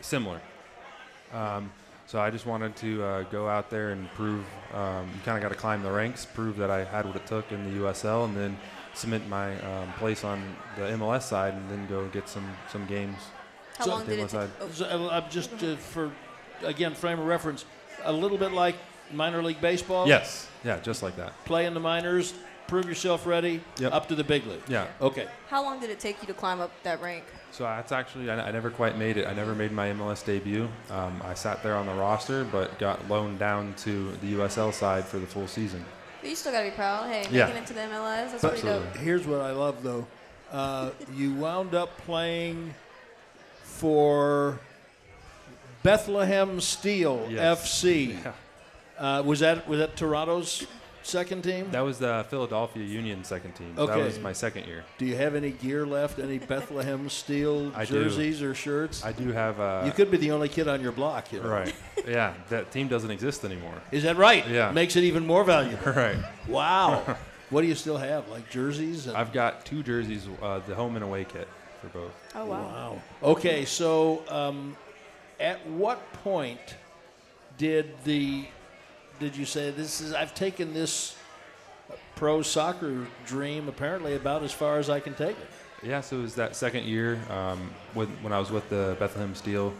similar. 0.00 0.40
Um, 1.32 1.72
so 2.06 2.20
I 2.20 2.30
just 2.30 2.46
wanted 2.46 2.76
to 2.76 3.02
uh, 3.02 3.22
go 3.24 3.48
out 3.48 3.68
there 3.70 3.90
and 3.90 4.08
prove. 4.12 4.44
Um, 4.72 5.08
you 5.14 5.20
kind 5.24 5.36
of 5.36 5.42
got 5.42 5.48
to 5.48 5.54
climb 5.54 5.82
the 5.82 5.90
ranks, 5.90 6.24
prove 6.24 6.56
that 6.58 6.70
I 6.70 6.84
had 6.84 7.04
what 7.04 7.16
it 7.16 7.26
took 7.26 7.50
in 7.50 7.64
the 7.64 7.80
USL, 7.80 8.26
and 8.26 8.36
then 8.36 8.56
cement 8.96 9.28
my 9.28 9.54
um, 9.60 9.92
place 9.98 10.24
on 10.24 10.42
the 10.76 10.82
MLS 10.82 11.22
side, 11.22 11.54
and 11.54 11.70
then 11.70 11.86
go 11.86 12.06
get 12.08 12.28
some 12.28 12.48
some 12.70 12.86
games. 12.86 13.18
How 13.78 13.84
So- 13.84 13.90
long 13.90 14.06
did 14.06 14.18
it 14.18 14.28
Table 14.30 14.46
take? 14.46 14.50
Oh, 14.60 14.68
So, 14.72 14.84
uh, 14.86 15.08
I'm 15.22 15.30
just 15.30 15.50
uh, 15.62 15.76
for 15.76 16.10
again 16.62 16.94
frame 16.94 17.20
of 17.20 17.26
reference, 17.26 17.64
a 18.04 18.12
little 18.12 18.38
bit 18.38 18.52
like 18.52 18.76
minor 19.12 19.42
league 19.42 19.60
baseball. 19.60 20.08
Yes, 20.08 20.48
yeah, 20.64 20.78
just 20.80 21.02
like 21.02 21.16
that. 21.16 21.32
Play 21.44 21.66
in 21.66 21.74
the 21.74 21.80
minors, 21.80 22.32
prove 22.66 22.86
yourself 22.88 23.26
ready, 23.26 23.60
Yep. 23.78 23.92
up 23.92 24.08
to 24.08 24.14
the 24.14 24.24
big 24.24 24.46
league. 24.46 24.62
Yeah. 24.66 24.86
Okay. 25.00 25.26
How 25.50 25.62
long 25.62 25.78
did 25.78 25.90
it 25.90 26.00
take 26.00 26.20
you 26.22 26.26
to 26.28 26.34
climb 26.34 26.60
up 26.60 26.70
that 26.82 27.00
rank? 27.02 27.24
So 27.52 27.64
that's 27.64 27.92
actually 27.92 28.30
I, 28.30 28.48
I 28.48 28.50
never 28.50 28.70
quite 28.70 28.96
made 28.98 29.16
it. 29.18 29.26
I 29.26 29.34
never 29.34 29.54
made 29.54 29.72
my 29.72 29.88
MLS 29.90 30.24
debut. 30.24 30.68
Um, 30.90 31.22
I 31.24 31.34
sat 31.34 31.62
there 31.62 31.76
on 31.76 31.86
the 31.86 31.94
roster, 31.94 32.44
but 32.44 32.78
got 32.78 33.06
loaned 33.08 33.38
down 33.38 33.74
to 33.84 34.12
the 34.22 34.34
USL 34.34 34.72
side 34.72 35.04
for 35.04 35.18
the 35.18 35.26
full 35.26 35.46
season. 35.46 35.84
But 36.26 36.30
you 36.30 36.36
still 36.36 36.50
gotta 36.50 36.64
be 36.64 36.74
proud. 36.74 37.08
Hey, 37.08 37.24
Yeah. 37.30 37.44
making 37.46 37.62
it 37.62 37.66
to 37.68 37.72
the 37.72 37.82
MLS, 37.82 38.32
that's 38.32 38.42
But- 38.42 38.50
pretty 38.60 38.66
dope. 38.66 38.96
Here's 38.96 39.28
what 39.28 39.40
I 39.42 39.52
love, 39.52 39.84
though. 39.84 40.08
Uh, 40.50 40.90
you 41.14 41.32
wound 41.34 41.72
up 41.72 41.96
playing 41.98 42.74
for 43.62 44.58
Bethlehem 45.84 46.60
Steel 46.60 47.28
Yes. 47.30 47.60
FC. 47.60 48.18
Yeah. 48.24 48.32
Uh, 49.18 49.22
was 49.22 49.38
that 49.38 49.68
was 49.68 49.78
that 49.78 49.94
Toronto's 49.96 50.66
second 51.06 51.42
team? 51.42 51.70
That 51.70 51.80
was 51.80 51.98
the 51.98 52.26
Philadelphia 52.28 52.84
Union 52.84 53.24
second 53.24 53.52
team. 53.54 53.74
Okay. 53.78 53.92
That 53.92 54.04
was 54.04 54.18
my 54.18 54.32
second 54.32 54.66
year. 54.66 54.84
Do 54.98 55.06
you 55.06 55.16
have 55.16 55.34
any 55.34 55.50
gear 55.50 55.86
left? 55.86 56.18
Any 56.18 56.38
Bethlehem 56.38 57.08
Steel 57.20 57.72
I 57.74 57.84
do. 57.84 58.04
jerseys 58.04 58.42
or 58.42 58.54
shirts? 58.54 59.04
I 59.04 59.12
do 59.12 59.32
have. 59.32 59.60
Uh, 59.60 59.82
you 59.86 59.92
could 59.92 60.10
be 60.10 60.16
the 60.16 60.30
only 60.32 60.48
kid 60.48 60.68
on 60.68 60.80
your 60.80 60.92
block. 60.92 61.32
You 61.32 61.40
know? 61.42 61.48
Right. 61.48 61.74
Yeah, 62.06 62.34
that 62.50 62.70
team 62.70 62.88
doesn't 62.88 63.10
exist 63.10 63.44
anymore. 63.44 63.74
Is 63.90 64.02
that 64.02 64.16
right? 64.16 64.46
Yeah. 64.48 64.70
Makes 64.72 64.96
it 64.96 65.04
even 65.04 65.26
more 65.26 65.44
valuable. 65.44 65.92
Right. 65.96 66.18
Wow. 66.48 67.16
what 67.50 67.62
do 67.62 67.66
you 67.68 67.74
still 67.74 67.96
have? 67.96 68.28
Like 68.28 68.50
jerseys? 68.50 69.06
And- 69.06 69.16
I've 69.16 69.32
got 69.32 69.64
two 69.64 69.82
jerseys, 69.82 70.26
uh, 70.42 70.60
the 70.66 70.74
home 70.74 70.94
and 70.96 71.04
away 71.04 71.24
kit 71.24 71.48
for 71.80 71.88
both. 71.88 72.12
Oh 72.34 72.44
wow. 72.46 72.62
Wow. 72.62 73.02
Okay, 73.22 73.64
so 73.64 74.22
um, 74.28 74.76
at 75.40 75.66
what 75.68 76.12
point 76.24 76.76
did 77.58 77.94
the 78.04 78.46
did 79.18 79.36
you 79.36 79.44
say 79.44 79.70
this 79.70 80.00
is 80.00 80.12
I've 80.12 80.34
taken 80.34 80.74
this 80.74 81.16
pro 82.14 82.42
soccer 82.42 83.06
dream 83.26 83.68
apparently 83.68 84.14
about 84.14 84.42
as 84.42 84.52
far 84.52 84.78
as 84.78 84.88
I 84.90 85.00
can 85.00 85.14
take 85.14 85.36
it? 85.38 85.48
Yeah, 85.82 86.00
so 86.00 86.18
it 86.18 86.22
was 86.22 86.34
that 86.36 86.56
second 86.56 86.84
year 86.84 87.18
um, 87.30 87.70
when, 87.94 88.08
when 88.22 88.32
I 88.32 88.38
was 88.38 88.50
with 88.50 88.68
the 88.70 88.96
Bethlehem 88.98 89.34
Steel, 89.34 89.72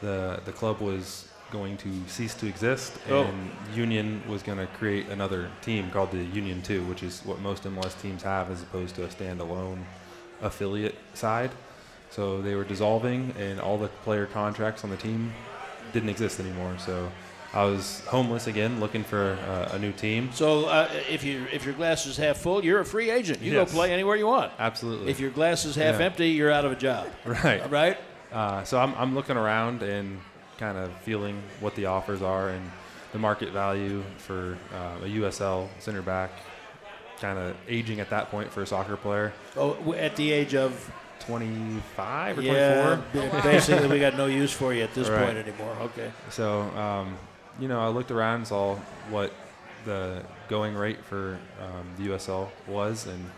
the 0.00 0.40
the 0.44 0.52
club 0.52 0.80
was 0.80 1.28
going 1.52 1.76
to 1.76 1.92
cease 2.08 2.34
to 2.34 2.46
exist, 2.48 2.92
Oh. 3.08 3.22
and 3.22 3.50
Union 3.76 4.20
was 4.28 4.42
going 4.42 4.58
to 4.58 4.66
create 4.78 5.08
another 5.08 5.48
team 5.62 5.88
called 5.90 6.10
the 6.10 6.24
Union 6.24 6.60
Two, 6.62 6.82
which 6.84 7.02
is 7.04 7.20
what 7.24 7.38
most 7.40 7.62
MLS 7.64 8.00
teams 8.02 8.22
have, 8.22 8.50
as 8.50 8.62
opposed 8.62 8.96
to 8.96 9.04
a 9.04 9.08
standalone 9.08 9.78
affiliate 10.42 10.96
side. 11.14 11.52
So 12.10 12.42
they 12.42 12.54
were 12.56 12.64
dissolving, 12.64 13.32
and 13.38 13.60
all 13.60 13.78
the 13.78 13.88
player 14.04 14.26
contracts 14.26 14.82
on 14.84 14.90
the 14.90 14.96
team 14.96 15.32
didn't 15.92 16.08
exist 16.08 16.40
anymore. 16.40 16.74
So 16.78 17.10
I 17.54 17.64
was 17.64 18.00
homeless 18.06 18.48
again, 18.48 18.80
looking 18.80 19.04
for 19.04 19.38
uh, 19.48 19.76
a 19.76 19.78
new 19.78 19.92
team. 19.92 20.30
So 20.34 20.64
uh, 20.66 20.90
if 21.08 21.22
you 21.22 21.46
if 21.52 21.64
your 21.64 21.74
glass 21.74 22.04
is 22.04 22.16
half 22.16 22.38
full, 22.38 22.64
you're 22.64 22.80
a 22.80 22.84
free 22.84 23.10
agent. 23.10 23.40
You 23.40 23.52
Yes. 23.52 23.70
go 23.70 23.76
play 23.76 23.92
anywhere 23.92 24.16
you 24.16 24.26
want. 24.26 24.52
Absolutely. 24.58 25.08
If 25.10 25.20
your 25.20 25.30
glass 25.30 25.64
is 25.64 25.76
half 25.76 26.00
Yeah. 26.00 26.06
empty, 26.06 26.30
you're 26.30 26.50
out 26.50 26.64
of 26.64 26.72
a 26.72 26.76
job. 26.76 27.06
right. 27.24 27.70
Right? 27.70 27.96
Uh, 28.32 28.64
so 28.64 28.78
I'm, 28.80 28.92
I'm 28.96 29.14
looking 29.14 29.36
around 29.36 29.82
and 29.84 30.18
kind 30.58 30.76
of 30.76 30.90
feeling 31.02 31.40
what 31.60 31.76
the 31.76 31.86
offers 31.86 32.22
are 32.22 32.48
and 32.48 32.68
the 33.12 33.18
market 33.20 33.50
value 33.52 34.02
for 34.18 34.58
uh, 34.74 35.04
a 35.04 35.08
USL 35.08 35.68
center 35.78 36.02
back, 36.02 36.32
kind 37.20 37.38
of 37.38 37.54
aging 37.68 38.00
at 38.00 38.10
that 38.10 38.30
point 38.32 38.50
for 38.52 38.62
a 38.62 38.66
soccer 38.66 38.96
player, 38.96 39.32
Oh, 39.56 39.92
at 39.94 40.16
the 40.16 40.32
age 40.32 40.56
of 40.56 40.90
25 41.20 42.38
or 42.38 42.42
yeah, 42.42 42.96
24. 43.12 43.30
b- 43.42 43.48
basically 43.48 43.86
we 43.88 44.00
got 44.00 44.16
no 44.16 44.26
use 44.42 44.52
for 44.52 44.74
you 44.74 44.82
at 44.82 44.92
this 44.94 45.08
Right. 45.08 45.24
point 45.24 45.38
anymore. 45.38 45.76
Okay. 45.82 46.10
So, 46.30 46.62
um, 46.76 47.16
you 47.60 47.68
know, 47.68 47.80
I 47.80 47.88
looked 47.88 48.10
around 48.10 48.36
and 48.36 48.46
saw 48.46 48.76
what 49.10 49.32
the 49.84 50.22
going 50.48 50.74
rate 50.74 51.04
for 51.04 51.38
um, 51.60 51.86
the 51.98 52.10
USL 52.10 52.48
was, 52.66 53.06
and 53.06 53.30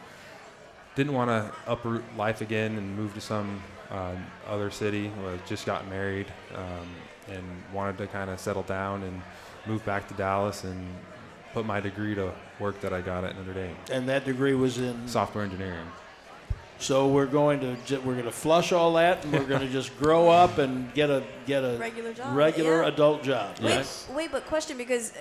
didn't 0.95 1.13
want 1.13 1.29
to 1.31 1.53
uproot 1.71 2.03
life 2.17 2.41
again 2.41 2.77
and 2.79 2.97
move 2.97 3.15
to 3.15 3.21
some 3.21 3.63
um, 3.91 4.25
other 4.49 4.71
city. 4.71 5.11
Was 5.23 5.41
just 5.47 5.67
got 5.67 5.89
married 5.89 6.27
um, 6.55 6.89
and 7.29 7.45
wanted 7.73 7.99
to 7.99 8.07
kind 8.07 8.31
of 8.31 8.39
settle 8.41 8.63
down 8.63 9.03
and 9.03 9.21
move 9.67 9.85
back 9.85 10.09
to 10.09 10.15
Dallas 10.15 10.65
and 10.65 10.89
put 11.53 11.67
my 11.67 11.81
degree 11.81 12.15
to 12.15 12.33
work 12.61 12.81
that 12.81 12.93
I 12.93 13.01
got 13.01 13.25
at 13.25 13.37
Notre 13.37 13.53
Dame, 13.55 13.77
And 13.91 14.09
that 14.09 14.25
degree 14.25 14.55
was 14.55 14.79
in. 14.79 15.09
software 15.09 15.43
engineering. 15.45 15.87
So 16.79 17.09
we're 17.09 17.27
going 17.27 17.61
to 17.61 17.99
we're 18.01 18.13
going 18.15 18.25
to 18.27 18.31
flush 18.31 18.71
all 18.73 18.93
that, 18.95 19.25
and 19.25 19.33
we're 19.33 19.47
going 19.47 19.63
to 19.63 19.69
just 19.69 19.97
grow 19.99 20.29
up 20.29 20.59
and 20.59 20.93
get 20.95 21.09
a 21.11 21.23
get 21.47 21.65
a 21.65 21.77
Regular 21.79 22.13
job, 22.13 22.37
regular 22.37 22.83
yeah. 22.83 22.89
adult 22.89 23.23
job. 23.23 23.57
Wait, 23.61 23.77
right? 23.77 24.07
wait, 24.15 24.31
but 24.33 24.45
question 24.47 24.77
because 24.77 25.13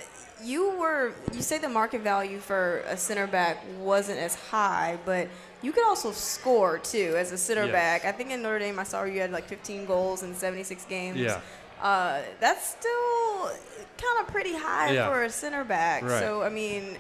you 0.44 0.72
were 0.78 1.14
you 1.34 1.42
say 1.42 1.58
the 1.58 1.70
market 1.70 2.02
value 2.02 2.40
for 2.40 2.80
a 2.88 2.98
center 2.98 3.26
back 3.26 3.64
wasn't 3.80 4.20
as 4.20 4.36
high, 4.36 4.98
but 5.06 5.30
you 5.62 5.72
could 5.72 5.86
also 5.86 6.12
score 6.12 6.78
too 6.80 7.16
as 7.18 7.32
a 7.32 7.38
center 7.38 7.64
Yes. 7.66 7.72
back. 7.72 8.06
I 8.06 8.12
think 8.12 8.32
in 8.32 8.42
Notre 8.42 8.60
Dame 8.60 8.78
I 8.78 8.84
saw 8.84 9.04
you 9.06 9.22
had 9.22 9.32
like 9.32 9.46
15 9.46 9.86
goals 9.86 10.24
in 10.24 10.36
76 10.36 10.84
games. 10.86 11.18
Yeah. 11.18 11.40
Uh, 11.82 12.22
that's 12.42 12.68
still 12.70 13.50
kind 13.98 14.20
of 14.20 14.28
pretty 14.28 14.54
high 14.54 14.92
Yeah. 14.92 15.10
for 15.10 15.24
a 15.24 15.30
center 15.30 15.64
back. 15.64 16.04
Right. 16.04 16.20
So 16.20 16.44
I 16.44 16.50
mean, 16.50 16.98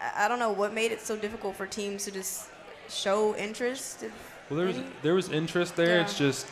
I- 0.00 0.24
I 0.24 0.28
don't 0.28 0.40
know 0.40 0.50
what 0.50 0.74
made 0.74 0.90
it 0.90 1.00
so 1.00 1.16
difficult 1.16 1.54
for 1.56 1.66
teams 1.66 2.04
to 2.06 2.10
just 2.10 2.48
show 2.88 3.34
interest. 3.36 4.04
Well, 4.50 4.56
there 4.58 4.66
was 4.66 4.80
there 5.02 5.14
was 5.14 5.30
interest 5.30 5.76
there. 5.76 5.96
Yeah. 5.96 6.02
It's 6.02 6.16
just 6.18 6.46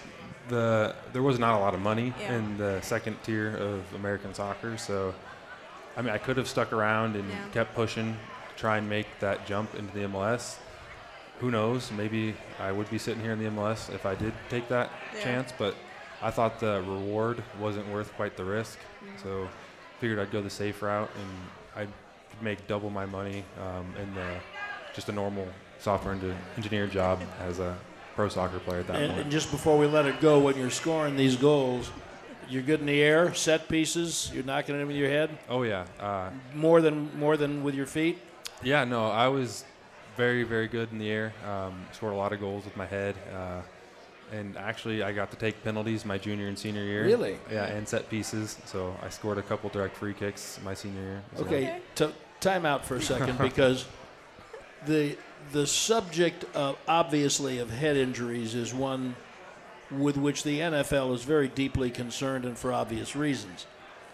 the 0.49 0.95
there 1.12 1.23
was 1.23 1.38
not 1.38 1.55
a 1.55 1.59
lot 1.59 1.75
of 1.75 1.81
money 1.81 2.12
Yeah. 2.21 2.37
in 2.37 2.57
the 2.59 2.81
second 2.83 3.16
tier 3.23 3.57
of 3.57 3.83
American 3.95 4.35
soccer. 4.35 4.77
So, 4.79 5.14
I 5.97 6.03
mean, 6.03 6.12
I 6.14 6.19
could 6.19 6.37
have 6.37 6.49
stuck 6.49 6.73
around 6.73 7.16
and 7.16 7.29
Yeah. 7.29 7.37
kept 7.53 7.75
pushing, 7.75 8.14
to 8.14 8.55
try 8.57 8.79
and 8.79 8.88
make 8.88 9.07
that 9.21 9.47
jump 9.47 9.75
into 9.75 9.93
the 9.93 10.05
MLS. 10.05 10.59
Who 11.40 11.51
knows? 11.51 11.90
Maybe 11.93 12.35
I 12.59 12.71
would 12.73 12.90
be 12.90 12.99
sitting 12.99 13.23
here 13.23 13.33
in 13.33 13.38
the 13.38 13.47
MLS 13.47 13.88
if 13.95 14.05
I 14.07 14.14
did 14.14 14.33
take 14.49 14.69
that 14.69 14.90
chance. 15.23 15.53
But 15.57 15.75
I 16.23 16.31
thought 16.31 16.61
the 16.61 16.83
reward 16.87 17.43
wasn't 17.59 17.88
worth 17.88 18.14
quite 18.16 18.37
the 18.37 18.45
risk. 18.45 18.79
Mm-hmm. 18.79 19.23
So, 19.23 19.49
figured 20.01 20.19
I'd 20.19 20.31
go 20.31 20.43
the 20.43 20.51
safe 20.51 20.83
route 20.83 21.11
and 21.14 21.31
I'd 21.83 21.93
make 22.43 22.66
double 22.66 22.90
my 22.90 23.07
money 23.07 23.45
um, 23.59 23.95
in 24.01 24.14
the 24.14 24.37
just 24.95 25.09
a 25.09 25.12
normal 25.12 25.47
software 25.81 26.14
engi- 26.14 26.37
engineer 26.57 26.87
job 26.87 27.21
as 27.40 27.59
a 27.59 27.77
pro 28.14 28.29
soccer 28.29 28.59
player 28.61 28.81
at 28.81 28.87
that 28.88 28.97
And, 28.97 29.11
point. 29.12 29.23
and 29.23 29.31
just 29.33 29.51
before 29.51 29.79
we 29.79 29.87
let 29.87 30.07
it 30.07 30.21
go, 30.21 30.38
when 30.38 30.57
you're 30.57 30.71
scoring 30.71 31.16
these 31.16 31.37
goals, 31.37 31.90
you're 32.49 32.62
good 32.62 32.81
in 32.81 32.87
the 32.87 33.01
air, 33.03 33.33
set 33.35 33.69
pieces, 33.69 34.31
you're 34.35 34.43
knocking 34.45 34.77
them 34.79 34.88
with 34.88 34.97
your 34.97 35.09
head 35.09 35.31
oh 35.49 35.62
yeah, 35.62 35.85
uh, 36.01 36.31
more 36.55 36.81
than 36.81 37.16
more 37.19 37.37
than 37.37 37.62
with 37.62 37.75
your 37.75 37.87
feet. 37.87 38.19
yeah. 38.62 38.85
No, 38.85 39.09
I 39.09 39.29
was 39.29 39.64
very 40.16 40.43
very 40.43 40.66
good 40.69 40.90
in 40.93 40.99
the 40.99 41.09
air. 41.09 41.33
Um, 41.49 41.87
scored 41.93 42.12
a 42.12 42.16
lot 42.16 42.33
of 42.33 42.40
goals 42.40 42.64
with 42.64 42.77
my 42.77 42.87
head. 42.87 43.14
Uh, 43.35 43.62
and 44.33 44.57
actually, 44.57 45.03
I 45.03 45.11
got 45.12 45.31
to 45.33 45.37
take 45.37 45.62
penalties 45.64 46.05
my 46.05 46.16
junior 46.19 46.47
and 46.47 46.57
senior 46.59 46.85
year. 46.85 47.05
Really? 47.05 47.37
Yeah, 47.51 47.64
and 47.64 47.88
set 47.88 48.09
pieces. 48.11 48.59
So 48.64 48.95
I 49.03 49.09
scored 49.09 49.38
a 49.38 49.43
couple 49.43 49.71
direct 49.71 49.97
free 49.97 50.14
kicks 50.14 50.59
my 50.64 50.73
senior 50.75 51.01
year. 51.03 51.23
as 51.35 51.38
well. 51.40 51.49
Okay, 51.49 51.81
t- 51.97 52.14
time 52.40 52.64
out 52.66 52.85
for 52.85 52.97
a 52.97 53.03
second 53.03 53.38
because 53.49 53.87
the 54.87 55.16
the 55.53 55.66
subject 55.66 56.44
of 56.55 56.76
obviously 56.87 57.59
of 57.59 57.70
head 57.70 57.96
injuries 57.96 58.55
is 58.55 58.72
one 58.72 59.16
with 59.90 60.16
which 60.16 60.44
the 60.44 60.61
NFL 60.61 61.12
is 61.14 61.24
very 61.24 61.48
deeply 61.48 61.90
concerned 61.90 62.44
and 62.44 62.57
for 62.57 62.72
obvious 62.72 63.16
reasons. 63.16 63.66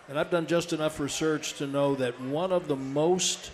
And 0.09 0.19
I've 0.19 0.31
done 0.31 0.47
just 0.47 0.73
enough 0.73 0.99
research 1.01 1.55
to 1.55 1.67
know 1.67 1.95
that 1.97 2.19
one 2.21 2.53
of 2.53 2.69
the 2.69 2.77
most 2.77 3.51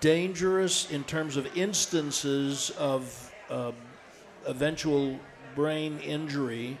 dangerous 0.00 0.90
in 0.90 1.04
terms 1.04 1.36
of 1.36 1.56
instances 1.56 2.70
of 2.78 3.32
uh, 3.50 3.72
eventual 4.46 5.18
brain 5.54 5.98
injury, 6.00 6.78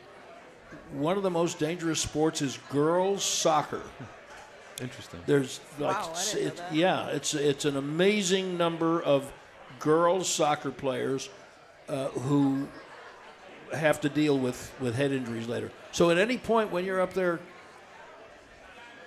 one 0.92 1.16
of 1.16 1.22
the 1.22 1.30
most 1.30 1.58
dangerous 1.58 2.00
sports 2.00 2.42
is 2.42 2.58
girls 2.70 3.24
soccer. 3.24 3.82
Interesting. 4.80 5.20
There's 5.26 5.60
like 5.78 5.96
Wow, 5.96 6.08
I 6.08 6.10
s- 6.12 6.32
didn't 6.32 6.44
know 6.44 6.48
it- 6.52 6.56
that. 6.56 6.74
yeah, 6.74 7.06
it's 7.08 7.34
it's 7.34 7.64
an 7.64 7.76
amazing 7.76 8.56
number 8.56 9.02
of 9.02 9.32
girls 9.78 10.28
soccer 10.28 10.70
players 10.70 11.28
uh, 11.88 12.08
who 12.08 12.68
have 13.72 14.00
to 14.00 14.08
deal 14.08 14.38
with 14.38 14.72
with 14.80 14.94
head 14.94 15.12
injuries 15.12 15.46
later. 15.46 15.70
So 15.92 16.10
at 16.10 16.18
any 16.18 16.38
point 16.38 16.70
when 16.70 16.84
you're 16.84 17.00
up 17.00 17.14
there 17.14 17.40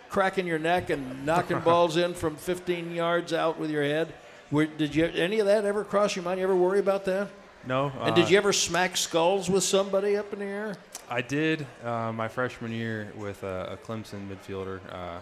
cracking 0.09 0.45
your 0.45 0.59
neck 0.59 0.89
and 0.89 1.25
knocking 1.25 1.59
balls 1.65 1.97
in 1.97 2.13
from 2.13 2.35
15 2.35 2.93
yards 2.93 3.33
out 3.33 3.57
with 3.57 3.71
your 3.71 3.83
head, 3.83 4.13
where, 4.49 4.65
did 4.65 4.93
you 4.93 5.05
any 5.05 5.39
of 5.39 5.45
that 5.45 5.65
ever 5.65 5.83
cross 5.83 6.15
your 6.15 6.23
mind? 6.23 6.39
You 6.39 6.45
ever 6.45 6.55
worry 6.55 6.79
about 6.79 7.05
that? 7.05 7.29
No. 7.65 7.91
And 8.01 8.11
uh, 8.11 8.15
did 8.15 8.29
you 8.29 8.37
ever 8.37 8.53
smack 8.53 8.97
skulls 8.97 9.49
with 9.49 9.63
somebody 9.63 10.17
up 10.17 10.33
in 10.33 10.39
the 10.39 10.45
air? 10.45 10.75
I 11.09 11.21
did 11.21 11.67
uh, 11.83 12.11
my 12.11 12.27
freshman 12.27 12.71
year 12.71 13.11
with 13.15 13.43
a, 13.43 13.71
a 13.73 13.77
Clemson 13.85 14.27
midfielder. 14.29 14.79
Uh, 14.91 15.19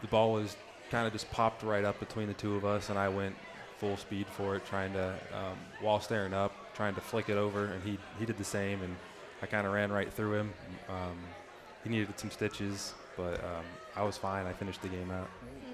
the 0.00 0.08
ball 0.08 0.32
was 0.32 0.56
kind 0.90 1.06
of 1.06 1.12
just 1.12 1.30
popped 1.30 1.62
right 1.62 1.84
up 1.84 1.98
between 1.98 2.28
the 2.28 2.34
two 2.34 2.54
of 2.54 2.64
us, 2.64 2.90
and 2.90 2.98
I 2.98 3.08
went 3.08 3.34
full 3.78 3.96
speed 3.96 4.26
for 4.26 4.56
it, 4.56 4.64
trying 4.66 4.92
to 4.92 5.14
um, 5.32 5.58
while 5.80 6.00
staring 6.00 6.34
up, 6.34 6.52
trying 6.74 6.94
to 6.94 7.00
flick 7.00 7.28
it 7.28 7.36
over, 7.36 7.66
and 7.66 7.82
he 7.82 7.98
he 8.18 8.26
did 8.26 8.38
the 8.38 8.44
same, 8.44 8.82
and 8.82 8.94
I 9.42 9.46
kind 9.46 9.66
of 9.66 9.72
ran 9.72 9.92
right 9.92 10.12
through 10.12 10.34
him. 10.34 10.54
Um, 10.88 11.18
he 11.82 11.90
needed 11.90 12.08
some 12.18 12.30
stitches, 12.30 12.94
but 13.16 13.38
um, 13.44 13.64
I 13.94 14.02
was 14.02 14.16
fine. 14.16 14.46
I 14.46 14.52
finished 14.52 14.82
the 14.82 14.88
game 14.88 15.10
out. 15.10 15.28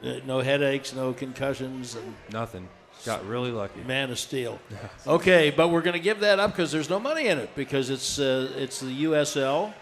Uh, 0.05 0.21
no 0.27 0.41
headaches, 0.41 0.95
no 0.95 1.13
concussions, 1.13 1.95
and 1.95 2.15
Nothing. 2.33 2.69
Got 3.07 3.27
really 3.27 3.51
lucky. 3.51 3.81
Man 3.83 4.11
of 4.11 4.19
Steel. 4.19 4.59
Okay, 5.07 5.51
but 5.51 5.69
we're 5.69 5.81
going 5.81 5.95
to 5.95 6.01
give 6.01 6.21
that 6.21 6.39
up 6.39 6.53
because 6.53 6.71
there's 6.71 6.91
no 6.91 7.01
money 7.01 7.29
in 7.29 7.39
it 7.39 7.55
because 7.55 7.89
it's 7.89 8.19
uh, 8.19 8.53
it's 8.57 8.81
the 8.81 9.05
USL, 9.05 9.73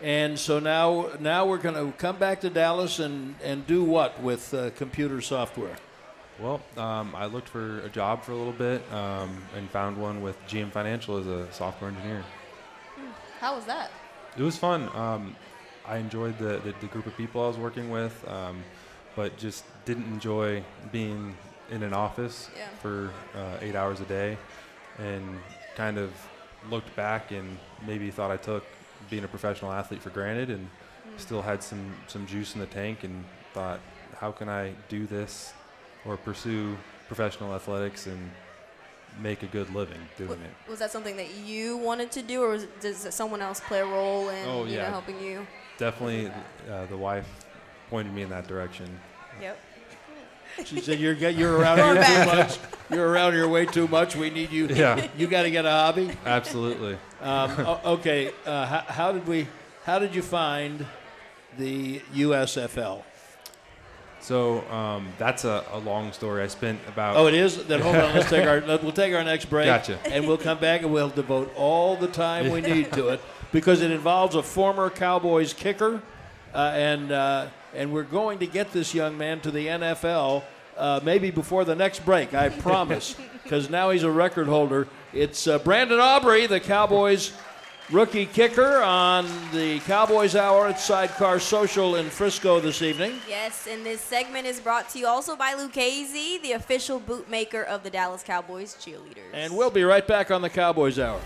and 0.00 0.38
so 0.38 0.58
now 0.58 1.08
now 1.20 1.44
we're 1.46 1.58
going 1.58 1.74
to 1.74 1.96
come 1.98 2.16
back 2.16 2.40
to 2.40 2.50
Dallas 2.50 2.98
and 2.98 3.34
and 3.42 3.66
do 3.66 3.84
what 3.84 4.22
with 4.22 4.54
uh, 4.54 4.70
computer 4.70 5.20
software? 5.20 5.76
Well, 6.40 6.60
um, 6.76 7.14
I 7.14 7.26
looked 7.26 7.48
for 7.48 7.80
a 7.80 7.88
job 7.88 8.22
for 8.22 8.32
a 8.32 8.36
little 8.36 8.52
bit 8.52 8.82
um, 8.92 9.42
and 9.56 9.70
found 9.70 9.96
one 9.96 10.20
with 10.22 10.36
GM 10.46 10.70
Financial 10.70 11.16
as 11.16 11.26
a 11.26 11.50
software 11.52 11.90
engineer. 11.90 12.22
How 13.40 13.54
was 13.54 13.64
that? 13.64 13.90
It 14.36 14.42
was 14.42 14.56
fun. 14.56 14.88
Um, 14.94 15.34
I 15.86 15.96
enjoyed 15.96 16.38
the, 16.38 16.58
the, 16.64 16.74
the 16.80 16.86
group 16.88 17.06
of 17.06 17.16
people 17.16 17.42
I 17.42 17.48
was 17.48 17.56
working 17.56 17.90
with, 17.90 18.22
um, 18.28 18.62
but 19.14 19.36
just 19.38 19.64
didn't 19.86 20.04
enjoy 20.04 20.62
being 20.92 21.34
in 21.70 21.82
an 21.82 21.94
office 21.94 22.50
Yeah. 22.56 22.66
for 22.82 23.12
uh, 23.34 23.56
eight 23.62 23.74
hours 23.74 24.00
a 24.00 24.04
day 24.04 24.36
and 24.98 25.38
kind 25.74 25.96
of 25.98 26.10
looked 26.70 26.94
back 26.96 27.30
and 27.30 27.56
maybe 27.86 28.10
thought 28.10 28.30
I 28.30 28.36
took 28.36 28.64
being 29.08 29.24
a 29.24 29.28
professional 29.28 29.72
athlete 29.72 30.02
for 30.02 30.10
granted 30.10 30.50
and 30.50 30.68
still 31.16 31.40
had 31.42 31.62
some, 31.62 31.94
some 32.08 32.26
juice 32.26 32.54
in 32.54 32.60
the 32.60 32.66
tank 32.66 33.04
and 33.04 33.24
thought, 33.54 33.80
how 34.18 34.32
can 34.32 34.48
I 34.48 34.72
do 34.88 35.06
this 35.06 35.54
or 36.06 36.16
pursue 36.16 36.76
professional 37.08 37.54
athletics 37.54 38.06
and 38.06 38.30
make 39.20 39.42
a 39.42 39.46
good 39.46 39.72
living 39.74 40.00
doing 40.18 40.30
W- 40.30 40.46
it? 40.48 40.70
Was 40.70 40.78
that 40.80 40.90
something 40.90 41.16
that 41.16 41.34
you 41.38 41.76
wanted 41.78 42.10
to 42.12 42.22
do, 42.22 42.42
or 42.42 42.50
was 42.50 42.66
does 42.80 43.06
someone 43.14 43.40
else 43.42 43.60
play 43.60 43.80
a 43.80 43.86
role 43.86 44.28
in 44.28 44.48
Oh, 44.48 44.64
you 44.64 44.76
know 44.78 44.84
helping 44.84 45.20
you? 45.20 45.46
Definitely 45.78 46.30
uh, 46.70 46.86
the 46.86 46.96
wife 46.96 47.26
pointed 47.90 48.12
me 48.14 48.22
in 48.22 48.30
that 48.30 48.46
direction. 48.46 48.88
Yep. 49.40 49.58
She 50.64 50.80
said, 50.80 50.98
"You're 50.98 51.14
get- 51.14 51.34
you're 51.34 51.56
around 51.58 51.76
Going 51.76 52.02
here 52.02 52.24
too 52.24 52.30
much. 52.36 52.58
You're 52.90 53.10
around 53.10 53.34
here 53.34 53.46
way 53.46 53.66
too 53.66 53.86
much. 53.88 54.16
We 54.16 54.30
need 54.30 54.50
you. 54.50 54.66
Yeah. 54.68 55.06
You 55.16 55.26
got 55.26 55.42
to 55.42 55.50
get 55.50 55.66
a 55.66 55.70
hobby." 55.70 56.10
Absolutely. 56.24 56.96
Um, 57.20 57.50
okay, 57.84 58.30
uh, 58.46 58.64
how, 58.66 58.80
how 58.88 59.12
did 59.12 59.26
we? 59.26 59.48
How 59.84 59.98
did 59.98 60.14
you 60.14 60.22
find 60.22 60.86
the 61.58 62.00
USFL? 62.14 63.02
So 64.26 64.68
um, 64.72 65.06
that's 65.18 65.44
a, 65.44 65.64
a 65.70 65.78
long 65.78 66.12
story. 66.12 66.42
I 66.42 66.48
spent 66.48 66.80
about 66.88 67.16
Oh, 67.16 67.28
it 67.28 67.34
is. 67.34 67.64
Then 67.66 67.80
hold 67.80 67.94
on. 67.94 68.12
Let's 68.12 68.28
take 68.28 68.44
our. 68.48 68.58
We'll 68.58 68.90
take 68.90 69.14
our 69.14 69.22
next 69.22 69.44
break. 69.44 69.66
Gotcha. 69.66 70.00
And 70.04 70.26
we'll 70.26 70.36
come 70.36 70.58
back 70.58 70.82
and 70.82 70.92
we'll 70.92 71.10
devote 71.10 71.52
all 71.54 71.94
the 71.94 72.08
time 72.08 72.50
we 72.50 72.60
need 72.60 72.92
to 72.94 73.10
it 73.10 73.20
because 73.52 73.82
it 73.82 73.92
involves 73.92 74.34
a 74.34 74.42
former 74.42 74.90
Cowboys 74.90 75.52
kicker, 75.52 76.02
uh, 76.52 76.72
and 76.74 77.12
uh, 77.12 77.46
and 77.72 77.92
we're 77.92 78.02
going 78.02 78.40
to 78.40 78.48
get 78.48 78.72
this 78.72 78.92
young 78.92 79.16
man 79.16 79.38
to 79.42 79.52
the 79.52 79.68
NFL. 79.68 80.42
Uh, 80.76 80.98
maybe 81.04 81.30
before 81.30 81.64
the 81.64 81.76
next 81.76 82.04
break, 82.04 82.34
I 82.34 82.48
promise, 82.48 83.14
because 83.44 83.70
now 83.70 83.90
he's 83.90 84.02
a 84.02 84.10
record 84.10 84.48
holder. 84.48 84.88
It's 85.12 85.46
uh, 85.46 85.60
Brandon 85.60 86.00
Aubrey, 86.00 86.48
the 86.48 86.58
Cowboys 86.58 87.32
rookie 87.90 88.26
kicker, 88.26 88.82
on 88.82 89.26
the 89.52 89.80
Cowboys 89.80 90.34
Hour 90.34 90.68
at 90.68 90.80
Sidecar 90.80 91.38
Social 91.38 91.96
in 91.96 92.10
Frisco 92.10 92.60
this 92.60 92.82
evening. 92.82 93.20
Yes, 93.28 93.66
and 93.70 93.84
this 93.84 94.00
segment 94.00 94.46
is 94.46 94.60
brought 94.60 94.88
to 94.90 94.98
you 94.98 95.06
also 95.06 95.36
by 95.36 95.54
Lucchese, 95.54 96.38
the 96.38 96.52
official 96.52 97.00
bootmaker 97.00 97.64
of 97.66 97.82
the 97.82 97.90
Dallas 97.90 98.22
Cowboys 98.22 98.74
cheerleaders. 98.74 99.32
And 99.32 99.56
we'll 99.56 99.70
be 99.70 99.84
right 99.84 100.06
back 100.06 100.30
on 100.30 100.42
the 100.42 100.50
Cowboys 100.50 100.98
Hour. 100.98 101.20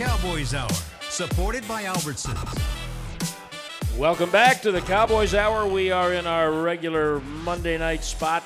Cowboys 0.00 0.54
Hour, 0.54 0.70
supported 1.10 1.68
by 1.68 1.82
Albertsons. 1.82 2.58
Welcome 3.98 4.30
back 4.30 4.62
to 4.62 4.72
the 4.72 4.80
Cowboys 4.80 5.34
Hour. 5.34 5.66
We 5.66 5.90
are 5.90 6.14
in 6.14 6.26
our 6.26 6.50
regular 6.50 7.20
Monday 7.20 7.76
night 7.76 8.02
spot 8.02 8.42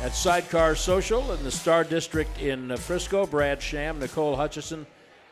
at 0.00 0.12
Sidecar 0.12 0.74
Social 0.74 1.30
in 1.34 1.44
the 1.44 1.52
Star 1.52 1.84
District 1.84 2.36
in 2.40 2.76
Frisco. 2.76 3.26
Brad 3.26 3.62
Sham, 3.62 4.00
Nicole 4.00 4.34
Hutchison, 4.34 4.84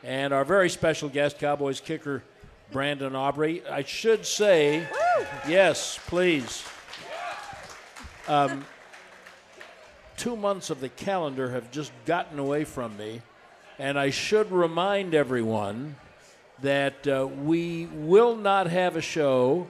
and 0.05 0.33
our 0.33 0.45
very 0.45 0.71
special 0.71 1.09
guest, 1.09 1.41
Cowboys 1.41 1.81
kicker 1.81 2.23
Brandon 2.71 3.17
Aubrey. 3.17 3.67
I 3.67 3.83
should 3.83 4.25
say, 4.25 4.87
yes, 5.49 5.99
please. 6.07 6.63
Um, 8.29 8.65
two 10.17 10.37
months 10.37 10.71
of 10.71 10.79
the 10.79 10.91
calendar 10.91 11.51
have 11.51 11.73
just 11.73 11.91
gotten 12.07 12.39
away 12.39 12.63
from 12.63 12.97
me, 12.97 13.23
and 13.81 13.99
I 13.99 14.11
should 14.11 14.53
remind 14.53 15.15
everyone 15.15 15.97
that 16.61 17.09
uh, 17.09 17.27
we 17.27 17.87
will 17.87 18.37
not 18.37 18.67
have 18.67 18.95
a 18.95 19.01
show 19.01 19.69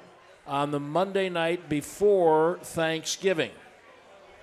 on 0.49 0.73
the 0.73 0.81
Monday 0.81 1.29
night 1.29 1.68
before 1.68 2.59
Thanksgiving. 2.61 3.53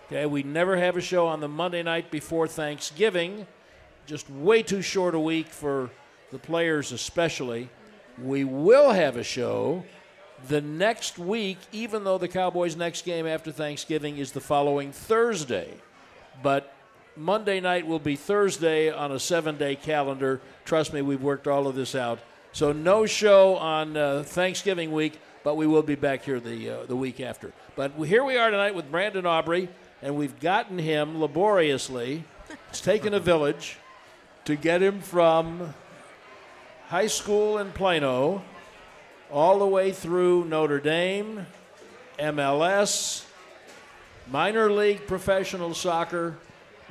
Okay, 0.06 0.26
we 0.26 0.42
never 0.42 0.78
have 0.78 0.96
a 0.96 1.02
show 1.02 1.28
on 1.28 1.42
the 1.42 1.50
Monday 1.50 1.84
night 1.84 2.10
before 2.12 2.48
Thanksgiving. 2.48 3.46
Just 4.06 4.30
way 4.30 4.64
too 4.64 4.82
short 4.82 5.16
a 5.16 5.20
week 5.20 5.48
for 5.48 5.90
the 6.32 6.40
players, 6.40 6.94
especially. 6.94 7.68
We 8.24 8.46
will 8.46 8.94
have 8.94 9.18
a 9.18 9.24
show 9.24 9.84
the 10.48 10.62
next 10.62 11.20
week, 11.20 11.58
even 11.74 12.06
though 12.06 12.18
the 12.18 12.30
Cowboys' 12.30 12.78
next 12.78 13.04
game 13.04 13.28
after 13.28 13.52
Thanksgiving 13.52 14.18
is 14.18 14.32
the 14.32 14.40
following 14.40 14.94
Thursday. 14.94 15.74
But 16.42 16.72
Monday 17.18 17.60
night 17.60 17.88
will 17.88 18.00
be 18.00 18.16
Thursday 18.16 18.92
on 18.92 19.12
a 19.12 19.20
seven 19.20 19.58
day 19.58 19.76
calendar. 19.76 20.40
Trust 20.66 20.94
me, 20.94 21.02
we've 21.02 21.22
worked 21.22 21.48
all 21.48 21.68
of 21.68 21.76
this 21.76 21.96
out. 21.96 22.20
So, 22.52 22.72
no 22.72 23.06
show 23.06 23.56
on 23.58 23.98
uh, 23.98 24.24
Thanksgiving 24.24 24.92
week, 24.92 25.20
but 25.44 25.56
we 25.56 25.68
will 25.68 25.84
be 25.84 25.96
back 25.96 26.24
here 26.24 26.40
the, 26.40 26.70
uh, 26.70 26.86
the 26.86 26.96
week 26.96 27.20
after. 27.20 27.54
But 27.76 27.92
here 27.94 28.24
we 28.24 28.38
are 28.38 28.50
tonight 28.50 28.76
with 28.76 28.90
Brandon 28.92 29.26
Aubrey, 29.26 29.70
and 30.02 30.16
we've 30.16 30.40
gotten 30.40 30.78
him 30.78 31.20
laboriously. 31.20 32.24
It's 32.70 32.82
taken 32.82 33.14
a 33.14 33.20
village 33.20 33.78
to 34.46 34.56
get 34.56 34.82
him 34.82 35.02
from 35.02 35.74
high 36.88 37.08
school 37.08 37.58
in 37.58 37.72
Plano 37.72 38.44
all 39.32 39.60
the 39.60 39.68
way 39.68 39.92
through 39.92 40.46
Notre 40.46 40.80
Dame, 40.80 41.46
MLS, 42.20 43.26
minor 44.30 44.72
league 44.72 45.06
professional 45.08 45.74
soccer. 45.74 46.38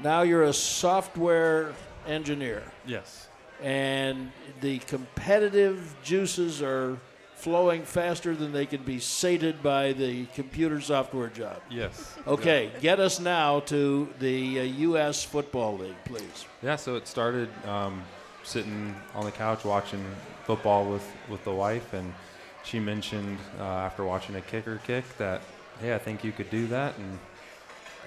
Now 0.03 0.23
you're 0.23 0.43
a 0.45 0.53
software 0.53 1.73
engineer, 2.07 2.63
Yes. 2.87 3.29
and 3.63 4.31
the 4.61 4.79
competitive 4.81 5.95
juices 6.03 6.63
are 6.63 6.99
flowing 7.35 7.83
faster 7.85 8.35
than 8.35 8.53
they 8.53 8.67
can 8.67 8.83
be 8.83 8.99
sated 8.99 9.63
by 9.63 9.93
the 9.93 10.27
computer 10.35 10.81
software 10.81 11.29
job. 11.29 11.61
Yes. 11.71 12.17
Okay, 12.27 12.71
get 12.81 12.99
us 13.01 13.21
now 13.21 13.61
to 13.61 14.09
the 14.19 14.61
uh, 14.61 14.63
U.S. 14.63 15.23
Football 15.23 15.79
League, 15.79 16.03
please. 16.05 16.47
Yeah, 16.63 16.77
so 16.77 16.97
it 16.97 17.07
started 17.07 17.49
um, 17.67 18.03
sitting 18.43 18.95
on 19.15 19.25
the 19.25 19.31
couch 19.33 19.65
watching 19.65 20.05
football 20.45 20.85
with, 20.91 21.07
with 21.29 21.45
the 21.45 21.53
wife, 21.53 21.93
and 21.93 22.13
she 22.65 22.81
mentioned 22.81 23.39
uh, 23.61 23.63
after 23.63 24.05
watching 24.05 24.37
a 24.37 24.41
kicker 24.41 24.81
kick 24.87 25.05
that, 25.19 25.41
hey, 25.81 25.95
I 25.95 25.99
think 25.99 26.25
you 26.25 26.33
could 26.33 26.51
do 26.51 26.67
that. 26.69 26.97
And 26.99 27.19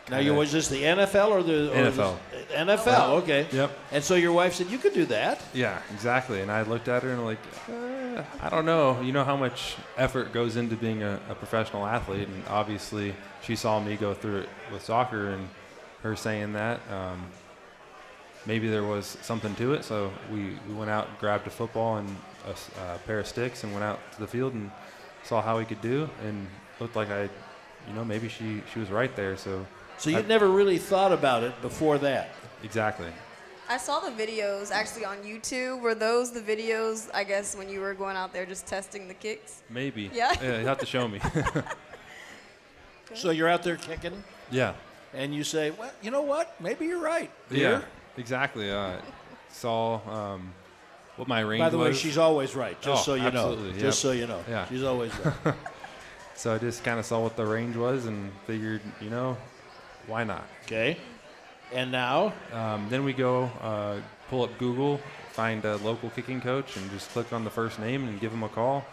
Now, 0.10 0.18
you 0.20 0.34
was 0.34 0.52
this 0.52 0.68
the 0.70 0.82
NFL 0.84 1.30
or 1.30 1.44
the 1.44 1.72
or 1.72 1.76
NFL. 1.92 2.18
the- 2.50 2.56
NFL? 2.56 3.10
Okay. 3.22 3.46
Yep. 3.52 3.72
And 3.92 4.04
so 4.04 4.16
your 4.16 4.32
wife 4.34 4.56
said 4.56 4.68
you 4.68 4.78
could 4.80 4.94
do 4.94 5.06
that. 5.06 5.42
Yeah, 5.54 5.80
exactly. 5.94 6.42
And 6.42 6.52
I 6.52 6.64
looked 6.64 6.88
at 6.88 7.04
her 7.04 7.12
and 7.12 7.24
like, 7.26 7.38
uh, 7.70 8.24
I 8.42 8.50
don't 8.50 8.66
know. 8.66 9.00
You 9.02 9.12
know 9.12 9.24
how 9.24 9.38
much 9.38 9.76
effort 9.98 10.34
goes 10.34 10.56
into 10.58 10.76
being 10.76 11.04
a, 11.04 11.20
a 11.30 11.36
professional 11.36 11.86
athlete, 11.86 12.28
and 12.28 12.44
obviously 12.48 13.14
she 13.44 13.56
saw 13.56 13.80
me 13.80 13.96
go 13.96 14.14
through 14.14 14.40
it 14.42 14.50
with 14.72 14.84
soccer, 14.84 15.30
and 15.30 15.48
her 16.04 16.16
saying 16.16 16.54
that. 16.54 16.80
Um, 16.92 17.28
maybe 18.46 18.68
there 18.70 18.84
was 18.84 19.18
something 19.22 19.54
to 19.56 19.74
it, 19.74 19.84
so 19.84 20.12
we, 20.32 20.58
we 20.68 20.74
went 20.74 20.90
out, 20.90 21.20
grabbed 21.20 21.46
a 21.48 21.50
football 21.50 21.98
and 21.98 22.10
a, 22.48 22.52
s- 22.52 22.70
a 22.96 22.98
pair 23.00 23.20
of 23.20 23.28
sticks, 23.28 23.64
and 23.64 23.72
went 23.74 23.84
out 23.84 24.00
to 24.14 24.20
the 24.20 24.28
field 24.28 24.54
and 24.54 24.72
saw 25.24 25.42
how 25.42 25.58
we 25.58 25.66
could 25.66 25.82
do, 25.82 26.10
and 26.26 26.48
looked 26.80 26.96
like 26.96 27.12
I, 27.12 27.24
you 27.88 27.94
know, 27.94 28.04
maybe 28.06 28.28
she 28.30 28.62
she 28.74 28.80
was 28.80 28.90
right 28.90 29.14
there. 29.16 29.38
So 29.38 29.66
So 30.00 30.10
you'd 30.10 30.26
I- 30.26 30.28
never 30.28 30.48
really 30.50 30.78
thought 30.78 31.12
about 31.12 31.44
it 31.44 31.62
before 31.62 31.98
that. 32.00 32.30
exactly. 32.64 33.08
I 33.72 33.78
saw 33.78 34.00
the 34.00 34.10
videos 34.10 34.72
actually 34.72 35.06
on 35.06 35.18
YouTube. 35.18 35.80
Were 35.82 35.94
those 35.94 36.32
the 36.32 36.42
videos, 36.42 37.08
I 37.14 37.24
guess, 37.24 37.56
when 37.56 37.70
you 37.70 37.82
were 37.82 37.94
going 37.94 38.16
out 38.18 38.34
there 38.34 38.44
just 38.48 38.66
testing 38.66 39.08
the 39.08 39.14
kicks? 39.14 39.62
Maybe. 39.70 40.10
Yeah. 40.12 40.34
Yeah, 40.42 40.60
you 40.60 40.66
have 40.66 40.80
to 40.80 40.88
show 40.88 41.08
me. 41.08 41.20
So 43.16 43.32
you're 43.32 43.48
out 43.50 43.64
there 43.64 43.76
kicking, 43.76 44.24
yeah. 44.52 44.74
and 45.16 45.34
you 45.34 45.44
say, 45.44 45.72
"Well, 45.72 45.92
you 46.02 46.12
know 46.12 46.22
what? 46.22 46.54
Maybe 46.62 46.86
you're 46.86 47.02
right." 47.02 47.32
Yeah, 47.50 47.58
dear." 47.58 47.84
exactly. 48.18 48.70
Uh, 48.70 48.98
saw 49.52 50.00
um, 50.08 50.54
what 51.16 51.28
my 51.28 51.40
range 51.40 51.60
was. 51.62 51.66
By 51.66 51.70
the 51.72 51.78
way, 51.80 51.94
she's 51.94 52.20
always 52.20 52.56
right. 52.56 52.80
Just 52.82 53.02
Oh, 53.02 53.04
so 53.04 53.14
you 53.16 53.24
know. 53.32 53.50
absolutely, 53.50 53.72
Just 53.80 53.84
yep. 53.84 53.94
so 53.94 54.12
you 54.12 54.28
know. 54.28 54.44
Yeah. 54.48 54.68
She's 54.68 54.84
always 54.84 55.12
right. 55.26 55.56
so 56.36 56.54
I 56.54 56.60
just 56.60 56.84
kind 56.84 57.00
of 57.00 57.06
saw 57.06 57.20
what 57.20 57.36
the 57.36 57.48
range 57.48 57.76
was 57.76 58.06
and 58.06 58.32
figured, 58.46 58.82
you 59.02 59.10
know, 59.10 59.36
why 60.10 60.24
not? 60.24 60.44
okay. 60.66 60.98
And 61.72 61.92
now, 61.92 62.34
Um, 62.52 62.88
then 62.90 63.04
we 63.04 63.14
go 63.14 63.44
uh, 63.62 63.98
pull 64.30 64.44
up 64.44 64.58
Google, 64.58 65.00
find 65.34 65.64
a 65.66 65.76
local 65.78 66.10
kicking 66.10 66.42
coach, 66.42 66.76
and 66.78 66.90
just 66.90 67.10
click 67.12 67.32
on 67.32 67.44
the 67.44 67.52
first 67.52 67.78
name 67.80 68.08
and 68.08 68.20
give 68.20 68.32
him 68.34 68.42
a 68.44 68.50
call. 68.50 68.84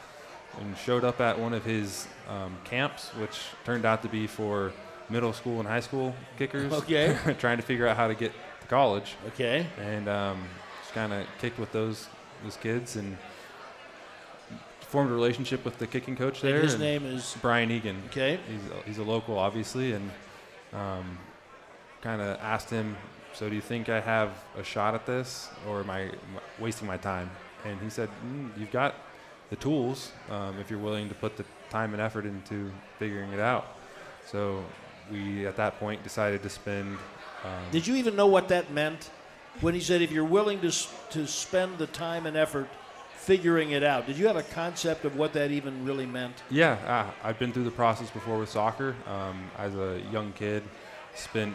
And 0.61 0.76
showed 0.79 1.05
up 1.05 1.20
at 1.20 1.38
one 1.38 1.52
of 1.55 1.64
his 1.64 2.07
um, 2.29 2.57
camps, 2.64 3.09
which 3.14 3.38
turned 3.64 3.85
out 3.85 4.02
to 4.02 4.09
be 4.09 4.26
for 4.26 4.72
middle 5.11 5.33
school 5.33 5.59
and 5.59 5.68
high 5.68 5.81
school 5.81 6.14
kickers. 6.38 6.70
Okay. 6.83 7.16
trying 7.38 7.57
to 7.59 7.62
figure 7.62 7.87
out 7.87 7.96
how 7.96 8.09
to 8.09 8.14
get 8.14 8.33
to 8.61 8.66
college. 8.68 9.16
okay. 9.29 9.66
and 9.81 10.09
um, 10.09 10.42
just 10.83 10.94
kind 10.94 11.12
of 11.12 11.26
kicked 11.40 11.59
with 11.59 11.72
those 11.72 12.09
those 12.44 12.57
kids 12.57 12.96
and 12.96 13.16
formed 14.81 15.11
a 15.11 15.14
relationship 15.14 15.64
with 15.64 15.79
the 15.79 15.87
kicking 15.87 16.16
coach 16.16 16.40
there. 16.40 16.57
And 16.57 16.64
his 16.64 16.79
name 16.79 17.05
is 17.07 17.37
Brian 17.42 17.70
Egan. 17.70 18.02
okay. 18.07 18.38
He's 18.48 18.70
a, 18.70 18.83
he's 18.87 18.98
a 18.98 19.02
local, 19.02 19.38
obviously, 19.38 19.92
and 19.92 20.11
um, 20.76 21.18
kind 22.02 22.20
of 22.20 22.38
asked 22.40 22.70
him, 22.70 22.96
"So 23.32 23.48
do 23.48 23.54
you 23.54 23.60
think 23.60 23.88
I 23.88 24.00
have 24.00 24.30
a 24.56 24.62
shot 24.62 24.94
at 24.94 25.06
this, 25.06 25.48
or 25.66 25.80
am 25.80 25.90
I 25.90 26.10
wasting 26.58 26.86
my 26.86 26.96
time?" 26.96 27.30
And 27.64 27.80
he 27.80 27.90
said, 27.90 28.08
mm, 28.24 28.50
"You've 28.58 28.70
got 28.70 28.94
the 29.50 29.56
tools 29.56 30.12
um, 30.30 30.58
if 30.60 30.70
you're 30.70 30.84
willing 30.88 31.08
to 31.08 31.14
put 31.14 31.36
the 31.36 31.44
time 31.70 31.92
and 31.94 32.02
effort 32.02 32.26
into 32.26 32.70
figuring 32.98 33.32
it 33.32 33.40
out." 33.40 33.66
So 34.26 34.64
we, 35.10 35.46
at 35.46 35.56
that 35.56 35.78
point, 35.78 36.02
decided 36.02 36.42
to 36.42 36.50
spend. 36.50 36.98
Um, 37.44 37.64
Did 37.72 37.86
you 37.86 37.96
even 37.96 38.16
know 38.16 38.26
what 38.26 38.48
that 38.48 38.72
meant 38.72 39.10
when 39.60 39.74
he 39.74 39.80
said, 39.80 40.02
"If 40.02 40.10
you're 40.10 40.32
willing 40.38 40.60
to 40.60 40.70
to 41.10 41.26
spend 41.26 41.78
the 41.78 41.86
time 41.86 42.26
and 42.26 42.36
effort 42.36 42.68
figuring 43.26 43.72
it 43.72 43.82
out"? 43.82 44.06
Did 44.06 44.16
you 44.16 44.26
have 44.28 44.36
a 44.36 44.42
concept 44.42 45.04
of 45.04 45.16
what 45.16 45.32
that 45.32 45.50
even 45.50 45.84
really 45.84 46.06
meant? 46.06 46.36
Yeah, 46.48 46.78
uh, 46.86 47.26
I've 47.26 47.38
been 47.38 47.52
through 47.52 47.64
the 47.64 47.78
process 47.82 48.10
before 48.10 48.38
with 48.38 48.48
soccer. 48.48 48.94
Um, 49.06 49.50
as 49.58 49.74
a 49.74 50.00
young 50.12 50.32
kid, 50.32 50.62
spent 51.14 51.54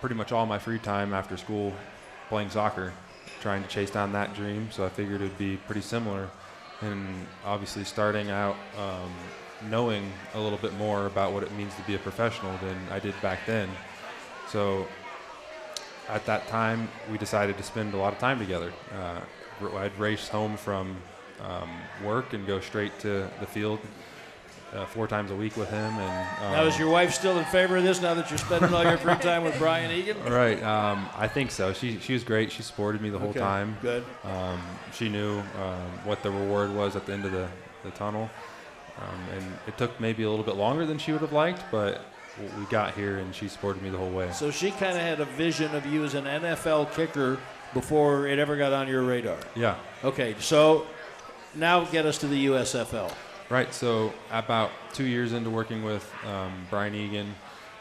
pretty 0.00 0.14
much 0.14 0.32
all 0.32 0.46
my 0.46 0.58
free 0.58 0.78
time 0.78 1.12
after 1.12 1.36
school 1.36 1.72
playing 2.28 2.50
soccer, 2.50 2.92
trying 3.40 3.62
to 3.62 3.68
chase 3.68 3.90
down 3.90 4.12
that 4.12 4.34
dream. 4.34 4.68
So 4.70 4.84
I 4.84 4.88
figured 4.88 5.20
it'd 5.20 5.38
be 5.38 5.56
pretty 5.56 5.80
similar. 5.80 6.30
And 6.80 7.26
obviously, 7.44 7.84
starting 7.84 8.30
out 8.30 8.56
um, 8.78 9.12
knowing 9.70 10.12
a 10.34 10.40
little 10.40 10.58
bit 10.58 10.74
more 10.74 11.06
about 11.06 11.32
what 11.32 11.42
it 11.42 11.52
means 11.52 11.74
to 11.76 11.82
be 11.82 11.94
a 11.94 11.98
professional 11.98 12.56
than 12.58 12.76
I 12.90 12.98
did 13.00 13.14
back 13.22 13.40
then. 13.46 13.68
So 14.48 14.86
at 16.08 16.24
that 16.26 16.46
time, 16.48 16.88
we 17.10 17.18
decided 17.18 17.56
to 17.56 17.62
spend 17.62 17.94
a 17.94 17.96
lot 17.96 18.12
of 18.12 18.18
time 18.18 18.38
together. 18.38 18.72
Uh, 18.92 19.20
I'd 19.76 19.98
race 19.98 20.28
home 20.28 20.56
from 20.56 20.96
um, 21.42 21.70
work 22.04 22.32
and 22.32 22.46
go 22.46 22.60
straight 22.60 22.98
to 23.00 23.28
the 23.40 23.46
field 23.46 23.80
uh, 24.74 24.84
four 24.86 25.06
times 25.06 25.30
a 25.30 25.36
week 25.36 25.56
with 25.56 25.70
him. 25.70 25.92
And 25.98 26.44
um, 26.44 26.52
Now, 26.52 26.64
is 26.64 26.78
your 26.78 26.90
wife 26.90 27.12
still 27.12 27.38
in 27.38 27.44
favor 27.46 27.76
of 27.76 27.84
this? 27.84 28.02
Now 28.02 28.14
that 28.14 28.30
you're 28.30 28.38
spending 28.38 28.74
all 28.74 28.82
your 28.82 28.98
free 28.98 29.14
time 29.16 29.44
with 29.44 29.56
Brian 29.58 29.90
Egan? 29.90 30.22
right? 30.32 30.62
Um, 30.62 31.08
I 31.16 31.28
think 31.28 31.50
so. 31.50 31.72
She 31.72 31.98
she 32.00 32.12
was 32.12 32.24
great. 32.24 32.50
She 32.50 32.62
supported 32.62 33.00
me 33.00 33.10
the 33.10 33.18
whole 33.18 33.30
Okay, 33.30 33.40
time. 33.40 33.76
Good. 33.82 34.04
Um, 34.24 34.60
she 34.92 35.08
knew 35.08 35.38
um, 35.38 35.90
what 36.04 36.22
the 36.22 36.30
reward 36.30 36.74
was 36.74 36.96
at 36.96 37.06
the 37.06 37.12
end 37.12 37.24
of 37.24 37.32
the, 37.32 37.48
the 37.84 37.90
tunnel. 37.92 38.28
Um, 38.98 39.36
and 39.36 39.44
it 39.66 39.76
took 39.76 39.98
maybe 40.00 40.22
a 40.22 40.30
little 40.30 40.44
bit 40.44 40.54
longer 40.56 40.86
than 40.86 40.98
she 40.98 41.10
would 41.10 41.20
have 41.20 41.32
liked, 41.32 41.62
but 41.72 42.00
we 42.58 42.64
got 42.66 42.94
here 42.94 43.18
and 43.18 43.34
she 43.34 43.48
supported 43.48 43.82
me 43.82 43.90
the 43.90 43.98
whole 43.98 44.10
way. 44.10 44.30
So 44.32 44.50
she 44.52 44.70
kind 44.70 44.96
of 44.96 45.02
had 45.02 45.20
a 45.20 45.24
vision 45.24 45.74
of 45.74 45.84
you 45.86 46.04
as 46.04 46.14
an 46.14 46.24
NFL 46.24 46.94
kicker 46.94 47.38
before 47.74 48.26
it 48.26 48.38
ever 48.38 48.56
got 48.56 48.72
on 48.72 48.88
your 48.88 49.02
radar. 49.02 49.36
Yeah. 49.54 49.76
Okay, 50.02 50.34
so 50.38 50.86
now 51.54 51.84
get 51.84 52.06
us 52.06 52.18
to 52.18 52.26
the 52.26 52.46
USFL. 52.46 53.12
Right. 53.50 53.72
So 53.74 54.12
about 54.30 54.70
two 54.92 55.04
years 55.04 55.32
into 55.32 55.50
working 55.50 55.84
with 55.84 56.10
um, 56.26 56.66
Brian 56.70 56.94
Egan, 56.94 57.34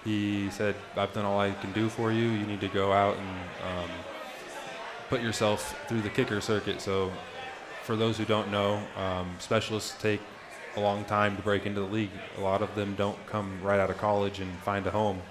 he 0.04 0.50
said, 0.50 0.76
"I've 0.98 1.14
done 1.14 1.26
all 1.26 1.39
I 1.39 1.52
can 1.52 1.72
do 1.72 1.88
for 1.88 2.12
you. 2.12 2.26
You 2.26 2.46
need 2.46 2.60
to 2.62 2.68
go 2.68 2.91
out 2.91 3.16
and 3.16 3.30
um, 3.30 3.89
put 5.10 5.22
yourself 5.22 5.80
through 5.88 6.02
the 6.02 6.10
kicker 6.10 6.41
circuit. 6.41 6.82
So, 6.82 7.12
for 7.84 7.96
those 7.96 8.18
who 8.18 8.26
don't 8.26 8.52
know, 8.52 8.82
um, 8.98 9.36
specialists 9.39 9.96
take 10.02 10.22
a 10.76 10.80
long 10.80 11.06
time 11.06 11.36
to 11.38 11.41
break 11.41 11.66
into 11.66 11.82
the 11.82 11.88
league. 11.88 12.10
A 12.38 12.41
lot 12.41 12.62
of 12.62 12.74
them 12.76 12.96
don't 12.96 13.18
come 13.28 13.62
right 13.62 13.80
out 13.80 13.89
of 13.89 13.98
college 13.98 14.39
and 14.39 14.52
find 14.60 14.86
a 14.88 14.91
home 14.91 15.22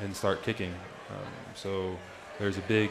and 0.00 0.14
start 0.14 0.42
kicking. 0.42 0.72
Um, 1.10 1.32
so, 1.54 1.98
there's 2.38 2.56
a 2.56 2.62
big 2.62 2.90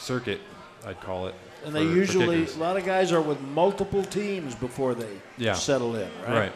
circuit, 0.00 0.40
I'd 0.86 1.00
call 1.00 1.26
it. 1.28 1.34
And 1.64 1.74
they 1.74 1.82
usually, 1.82 2.46
a 2.46 2.50
lot 2.56 2.76
of 2.76 2.84
guys 2.86 3.12
are 3.12 3.20
with 3.20 3.40
multiple 3.40 4.02
teams 4.02 4.54
before 4.54 4.94
they 4.94 5.20
Yeah. 5.36 5.52
settle 5.54 5.94
in, 5.96 6.08
right? 6.26 6.32
Right. 6.38 6.52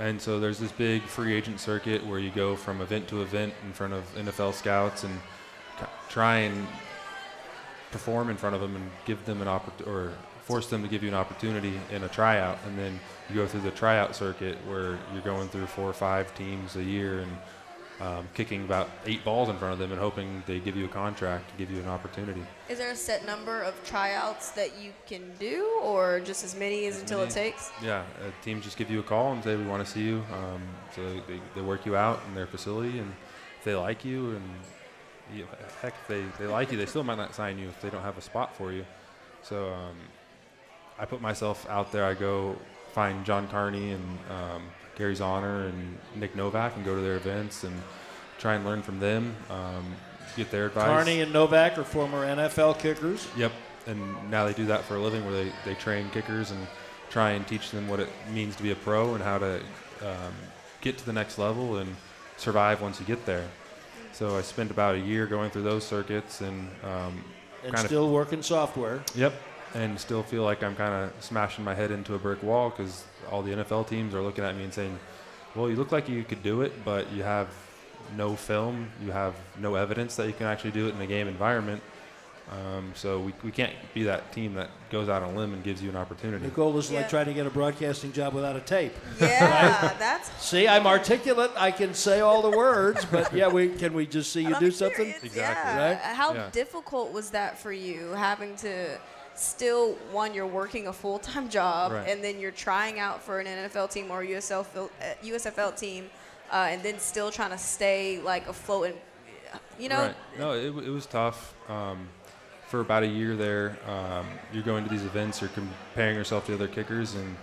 And 0.00 0.20
so 0.20 0.40
there's 0.40 0.58
this 0.58 0.72
big 0.72 1.02
free 1.02 1.34
agent 1.34 1.60
circuit 1.60 2.04
where 2.04 2.18
you 2.18 2.30
go 2.30 2.56
from 2.56 2.80
event 2.80 3.06
to 3.08 3.22
event 3.22 3.54
in 3.64 3.72
front 3.72 3.92
of 3.92 4.02
NFL 4.16 4.52
scouts 4.52 5.04
and 5.04 5.20
try 6.08 6.38
and 6.38 6.66
perform 7.92 8.28
in 8.28 8.36
front 8.36 8.56
of 8.56 8.60
them 8.60 8.74
and 8.74 8.90
give 9.04 9.24
them 9.24 9.40
an 9.40 9.46
opportunity 9.48 9.88
or 9.90 10.12
force 10.42 10.66
them 10.66 10.82
to 10.82 10.88
give 10.88 11.02
you 11.02 11.08
an 11.08 11.14
opportunity 11.14 11.78
in 11.90 12.02
a 12.02 12.08
tryout. 12.08 12.58
And 12.66 12.76
then 12.78 12.98
you 13.30 13.36
go 13.36 13.46
through 13.46 13.60
the 13.62 13.70
tryout 13.70 14.16
circuit 14.16 14.58
where 14.66 14.98
you're 15.12 15.22
going 15.24 15.48
through 15.48 15.66
four 15.66 15.88
or 15.88 15.92
five 15.94 16.34
teams 16.34 16.74
a 16.76 16.82
year 16.82 17.20
and 17.20 17.30
um, 18.00 18.28
kicking 18.34 18.64
about 18.64 18.90
eight 19.06 19.24
balls 19.24 19.48
in 19.48 19.56
front 19.56 19.72
of 19.72 19.78
them 19.78 19.92
and 19.92 20.00
hoping 20.00 20.42
they 20.46 20.58
give 20.58 20.76
you 20.76 20.84
a 20.84 20.88
contract 20.88 21.50
to 21.50 21.56
give 21.56 21.70
you 21.70 21.80
an 21.80 21.88
opportunity. 21.88 22.42
Is 22.68 22.78
there 22.78 22.90
a 22.90 22.96
set 22.96 23.24
number 23.24 23.62
of 23.62 23.74
tryouts 23.84 24.50
that 24.52 24.78
you 24.80 24.92
can 25.06 25.22
do, 25.38 25.78
or 25.82 26.20
just 26.20 26.44
as 26.44 26.56
many 26.56 26.86
as 26.86 26.96
As 26.96 27.02
until 27.02 27.22
it 27.22 27.30
takes? 27.30 27.70
Yeah, 27.82 28.00
uh, 28.00 28.30
teams 28.42 28.64
just 28.64 28.76
give 28.76 28.90
you 28.90 29.00
a 29.00 29.02
call 29.02 29.32
and 29.32 29.44
say 29.44 29.56
we 29.56 29.64
want 29.64 29.84
to 29.84 29.90
see 29.90 30.02
you. 30.02 30.24
Um, 30.32 30.62
so 30.94 31.02
they, 31.28 31.40
they 31.54 31.60
work 31.60 31.86
you 31.86 31.96
out 31.96 32.20
in 32.28 32.34
their 32.34 32.46
facility, 32.46 32.98
and 32.98 33.12
if 33.58 33.64
they 33.64 33.74
like 33.74 34.04
you, 34.04 34.30
and 34.30 34.44
you, 35.32 35.46
heck, 35.80 35.94
if 36.02 36.08
they, 36.08 36.24
they 36.38 36.46
like 36.46 36.72
you, 36.72 36.78
they 36.78 36.86
still 36.86 37.04
might 37.04 37.18
not 37.18 37.34
sign 37.34 37.58
you 37.58 37.68
if 37.68 37.80
they 37.80 37.90
don't 37.90 38.02
have 38.02 38.18
a 38.18 38.22
spot 38.22 38.56
for 38.56 38.72
you. 38.72 38.84
So 39.42 39.72
um, 39.72 39.96
I 40.98 41.04
put 41.04 41.20
myself 41.20 41.66
out 41.68 41.92
there. 41.92 42.04
I 42.04 42.14
go 42.14 42.56
find 42.92 43.24
John 43.24 43.48
Carney 43.48 43.92
and 43.92 44.18
um, 44.94 44.98
Gary 44.98 45.14
Zauner 45.14 45.68
and 45.68 45.98
Nick 46.14 46.36
Novak 46.36 46.76
and 46.76 46.84
go 46.84 46.94
to 46.94 47.00
their 47.00 47.16
events 47.16 47.64
and 47.64 47.74
try 48.38 48.54
and 48.54 48.64
learn 48.64 48.82
from 48.82 49.00
them, 49.00 49.34
um, 49.50 49.94
get 50.36 50.50
their 50.50 50.66
advice. 50.66 50.86
Carney 50.86 51.20
and 51.20 51.32
Novak 51.32 51.78
are 51.78 51.84
former 51.84 52.24
NFL 52.26 52.78
kickers. 52.78 53.26
Yep. 53.36 53.52
And 53.86 54.30
now 54.30 54.46
they 54.46 54.54
do 54.54 54.66
that 54.66 54.82
for 54.84 54.96
a 54.96 55.00
living 55.00 55.24
where 55.24 55.44
they, 55.44 55.52
they 55.64 55.74
train 55.74 56.08
kickers 56.10 56.50
and 56.50 56.66
try 57.10 57.32
and 57.32 57.46
teach 57.46 57.70
them 57.70 57.86
what 57.88 58.00
it 58.00 58.08
means 58.32 58.56
to 58.56 58.62
be 58.62 58.70
a 58.70 58.76
pro 58.76 59.14
and 59.14 59.22
how 59.22 59.38
to 59.38 59.60
um, 60.02 60.34
get 60.80 60.96
to 60.98 61.06
the 61.06 61.12
next 61.12 61.38
level 61.38 61.76
and 61.76 61.94
survive 62.36 62.80
once 62.80 62.98
you 62.98 63.06
get 63.06 63.24
there. 63.26 63.46
So 64.12 64.36
I 64.36 64.42
spent 64.42 64.70
about 64.70 64.94
a 64.94 64.98
year 65.00 65.26
going 65.26 65.50
through 65.50 65.62
those 65.64 65.84
circuits 65.84 66.40
and 66.40 66.68
um, 66.82 67.22
and 67.62 67.72
Kind 67.72 67.84
of- 67.84 67.86
still 67.86 68.10
working 68.10 68.42
software. 68.42 69.02
yep, 69.14 69.32
and 69.74 69.98
still 69.98 70.22
feel 70.22 70.44
like 70.44 70.62
I'm 70.62 70.76
kind 70.76 70.94
of 71.04 71.12
smashing 71.24 71.64
my 71.64 71.74
head 71.74 71.90
into 71.90 72.14
a 72.14 72.18
brick 72.18 72.42
wall 72.42 72.70
because 72.70 73.04
all 73.30 73.42
the 73.42 73.52
NFL 73.52 73.88
teams 73.88 74.14
are 74.14 74.22
looking 74.22 74.44
at 74.44 74.56
me 74.56 74.64
and 74.64 74.72
saying, 74.72 74.98
"Well, 75.54 75.68
you 75.68 75.76
look 75.76 75.92
like 75.92 76.08
you 76.08 76.22
could 76.24 76.42
do 76.42 76.62
it, 76.62 76.84
but 76.84 77.10
you 77.12 77.22
have 77.22 77.48
no 78.16 78.36
film, 78.36 78.90
you 79.04 79.10
have 79.12 79.34
no 79.58 79.74
evidence 79.74 80.14
that 80.16 80.26
you 80.26 80.32
can 80.32 80.46
actually 80.46 80.70
do 80.72 80.88
it 80.88 80.94
in 80.94 81.00
a 81.00 81.06
game 81.06 81.26
environment." 81.28 81.82
Um, 82.52 82.92
so 82.94 83.20
we, 83.20 83.32
we 83.42 83.50
can't 83.50 83.72
be 83.94 84.02
that 84.02 84.30
team 84.32 84.52
that 84.54 84.68
goes 84.90 85.08
out 85.08 85.22
on 85.22 85.32
a 85.34 85.36
limb 85.38 85.54
and 85.54 85.64
gives 85.64 85.82
you 85.82 85.88
an 85.88 85.96
opportunity. 85.96 86.44
Nicole 86.44 86.76
is 86.76 86.90
Yeah. 86.90 86.98
like 87.00 87.08
trying 87.08 87.24
to 87.24 87.32
get 87.32 87.46
a 87.46 87.50
broadcasting 87.50 88.12
job 88.12 88.34
without 88.34 88.54
a 88.54 88.60
tape. 88.60 88.92
Yeah, 89.20 89.94
that's. 89.98 90.30
See, 90.44 90.68
I'm 90.68 90.86
articulate. 90.86 91.50
I 91.56 91.70
can 91.70 91.94
say 91.94 92.20
all 92.20 92.42
the 92.42 92.50
words, 92.56 93.06
but 93.06 93.32
yeah, 93.32 93.48
we 93.48 93.70
can 93.70 93.94
we 93.94 94.06
just 94.06 94.30
see 94.30 94.42
you 94.46 94.54
I'm 94.54 94.60
do 94.60 94.70
something? 94.70 95.08
Exactly. 95.22 95.40
Yeah. 95.40 95.88
Right? 95.92 95.98
How 95.98 96.34
Yeah. 96.34 96.50
difficult 96.52 97.12
was 97.12 97.30
that 97.30 97.58
for 97.58 97.72
you, 97.72 98.10
having 98.10 98.54
to 98.56 98.98
still 99.36 99.92
one 100.12 100.34
you're 100.34 100.46
working 100.46 100.86
a 100.86 100.92
full 100.92 101.18
time 101.18 101.48
job, 101.48 101.92
Right. 101.92 102.08
and 102.08 102.22
then 102.22 102.38
you're 102.40 102.50
trying 102.50 102.98
out 102.98 103.22
for 103.22 103.40
an 103.40 103.46
NFL 103.46 103.90
team 103.90 104.10
or 104.10 104.22
USL 104.24 104.64
uh, 104.76 104.88
USFL 105.24 105.76
team, 105.76 106.08
uh, 106.52 106.68
and 106.70 106.82
then 106.82 106.98
still 106.98 107.30
trying 107.30 107.50
to 107.50 107.58
stay 107.58 108.20
like 108.20 108.46
afloat 108.48 108.86
and 108.86 108.96
you 109.78 109.88
know. 109.88 110.00
Right. 110.06 110.14
No, 110.38 110.52
it, 110.52 110.66
it 110.66 110.90
was 110.90 111.06
tough. 111.06 111.54
Um, 111.68 112.08
for 112.68 112.80
about 112.80 113.02
a 113.02 113.06
year 113.06 113.36
there, 113.36 113.76
um, 113.86 114.26
you're 114.52 114.62
going 114.64 114.82
to 114.84 114.90
these 114.90 115.04
events, 115.04 115.40
you're 115.40 115.50
comparing 115.50 116.16
yourself 116.16 116.46
to 116.46 116.54
other 116.54 116.66
kickers, 116.66 117.14
and 117.14 117.36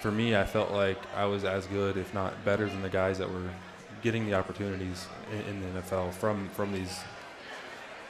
for 0.00 0.10
me, 0.10 0.36
I 0.36 0.44
felt 0.44 0.70
like 0.70 0.98
I 1.16 1.26
was 1.26 1.44
as 1.44 1.66
good, 1.66 1.96
if 1.96 2.14
not 2.14 2.44
better, 2.44 2.66
than 2.66 2.80
the 2.82 2.88
guys 2.88 3.18
that 3.18 3.30
were 3.30 3.50
getting 4.00 4.24
the 4.26 4.34
opportunities 4.34 5.06
in, 5.32 5.40
in 5.56 5.74
the 5.74 5.80
NFL 5.80 6.12
from 6.14 6.48
from 6.50 6.72
these 6.72 7.00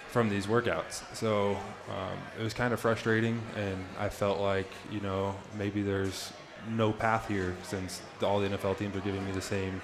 from 0.08 0.28
these 0.28 0.46
workouts. 0.46 1.02
So 1.14 1.50
um, 1.90 2.18
it 2.38 2.42
was 2.42 2.54
kind 2.54 2.72
of 2.74 2.80
frustrating, 2.80 3.40
and 3.56 3.84
I 3.98 4.08
felt 4.08 4.40
like 4.40 4.70
you 4.90 5.00
know 5.00 5.34
maybe 5.56 5.82
there's 5.82 6.32
no 6.70 6.92
path 6.92 7.28
here 7.28 7.54
since 7.62 8.02
all 8.22 8.40
the 8.40 8.48
NFL 8.48 8.78
teams 8.78 8.96
are 8.96 9.00
giving 9.00 9.24
me 9.24 9.32
the 9.32 9.40
same 9.40 9.80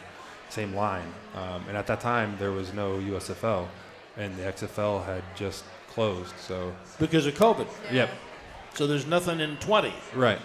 same 0.48 0.74
line. 0.74 1.06
Um, 1.34 1.64
and 1.68 1.76
at 1.76 1.86
that 1.86 2.00
time, 2.00 2.36
there 2.38 2.52
was 2.52 2.72
no 2.72 2.98
USFL, 2.98 3.66
and 4.16 4.36
the 4.36 4.42
XFL 4.42 5.04
had 5.04 5.22
just 5.36 5.64
closed. 5.88 6.34
So 6.38 6.72
Because 6.98 7.26
of 7.26 7.34
COVID. 7.34 7.66
yep, 7.92 8.10
So 8.74 8.86
there's 8.86 9.06
nothing 9.06 9.40
in 9.40 9.56
20. 9.58 9.92
right. 10.14 10.38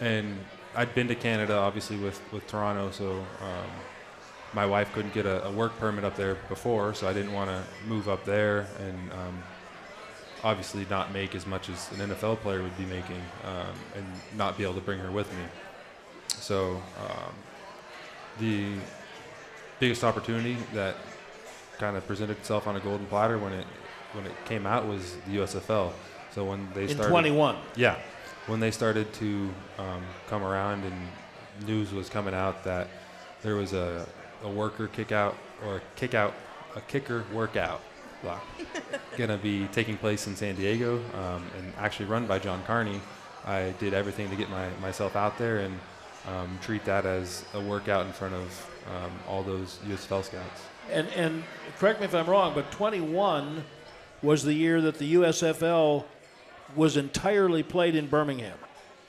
And 0.00 0.38
I'd 0.74 0.94
been 0.94 1.08
to 1.08 1.14
Canada, 1.14 1.54
obviously 1.56 1.96
with 1.96 2.20
with 2.32 2.46
Toronto, 2.46 2.90
so. 2.90 3.12
Um, 3.40 3.70
my 4.56 4.64
wife 4.64 4.90
couldn't 4.94 5.12
get 5.12 5.26
a, 5.26 5.46
a 5.46 5.52
work 5.52 5.78
permit 5.78 6.02
up 6.02 6.16
there 6.16 6.36
before, 6.48 6.94
so 6.94 7.06
I 7.06 7.12
didn't 7.12 7.34
want 7.34 7.50
to 7.50 7.62
move 7.86 8.08
up 8.08 8.24
there 8.24 8.66
and 8.80 9.12
um, 9.12 9.42
obviously 10.42 10.86
not 10.88 11.12
make 11.12 11.34
as 11.34 11.46
much 11.46 11.68
as 11.68 11.92
an 11.92 12.08
NFL 12.08 12.38
player 12.38 12.62
would 12.62 12.76
be 12.78 12.86
making 12.86 13.20
um, 13.44 13.74
and 13.94 14.06
not 14.34 14.56
be 14.56 14.64
able 14.64 14.74
to 14.74 14.80
bring 14.80 14.98
her 14.98 15.12
with 15.12 15.30
me. 15.34 15.44
So 16.28 16.82
um, 16.98 17.34
the 18.38 18.72
biggest 19.78 20.02
opportunity 20.02 20.56
that 20.72 20.96
kind 21.76 21.94
of 21.94 22.06
presented 22.06 22.38
itself 22.38 22.66
on 22.66 22.76
a 22.76 22.80
golden 22.80 23.06
platter 23.06 23.38
when 23.38 23.52
it 23.52 23.66
when 24.14 24.24
it 24.24 24.32
came 24.46 24.66
out 24.66 24.86
was 24.86 25.16
the 25.26 25.36
USFL. 25.36 25.92
So 26.32 26.46
when 26.46 26.66
they 26.72 26.84
In 26.84 26.88
started 26.88 27.10
21. 27.10 27.56
yeah, 27.76 27.96
when 28.46 28.60
they 28.60 28.70
started 28.70 29.12
to 29.14 29.50
um, 29.78 30.02
come 30.28 30.42
around 30.42 30.84
and 30.84 30.94
news 31.68 31.92
was 31.92 32.08
coming 32.08 32.32
out 32.32 32.64
that 32.64 32.88
there 33.42 33.56
was 33.56 33.74
a, 33.74 34.06
a 34.46 34.50
worker 34.50 34.86
kick 34.88 35.12
out 35.12 35.36
or 35.64 35.76
a 35.76 35.80
kick 35.96 36.14
out 36.14 36.32
a 36.76 36.80
kicker 36.82 37.24
workout 37.32 37.82
blah, 38.22 38.40
gonna 39.16 39.36
be 39.36 39.66
taking 39.68 39.96
place 39.96 40.26
in 40.26 40.36
San 40.36 40.56
Diego 40.56 40.96
um, 41.14 41.44
and 41.58 41.72
actually 41.78 42.06
run 42.06 42.26
by 42.26 42.38
John 42.38 42.62
Carney. 42.64 43.00
I 43.44 43.74
did 43.78 43.94
everything 43.94 44.28
to 44.30 44.36
get 44.36 44.50
my, 44.50 44.68
myself 44.80 45.14
out 45.16 45.38
there 45.38 45.58
and 45.58 45.78
um, 46.26 46.58
treat 46.62 46.84
that 46.84 47.06
as 47.06 47.44
a 47.54 47.60
workout 47.60 48.06
in 48.06 48.12
front 48.12 48.34
of 48.34 48.70
um, 48.88 49.12
all 49.28 49.42
those 49.42 49.78
USFL 49.86 50.24
scouts. 50.24 50.62
And, 50.90 51.08
and 51.10 51.44
correct 51.78 52.00
me 52.00 52.06
if 52.06 52.14
I'm 52.14 52.26
wrong, 52.26 52.54
but 52.54 52.70
21 52.72 53.64
was 54.22 54.42
the 54.42 54.54
year 54.54 54.80
that 54.80 54.98
the 54.98 55.14
USFL 55.14 56.04
was 56.74 56.96
entirely 56.96 57.62
played 57.62 57.94
in 57.94 58.08
Birmingham. 58.08 58.58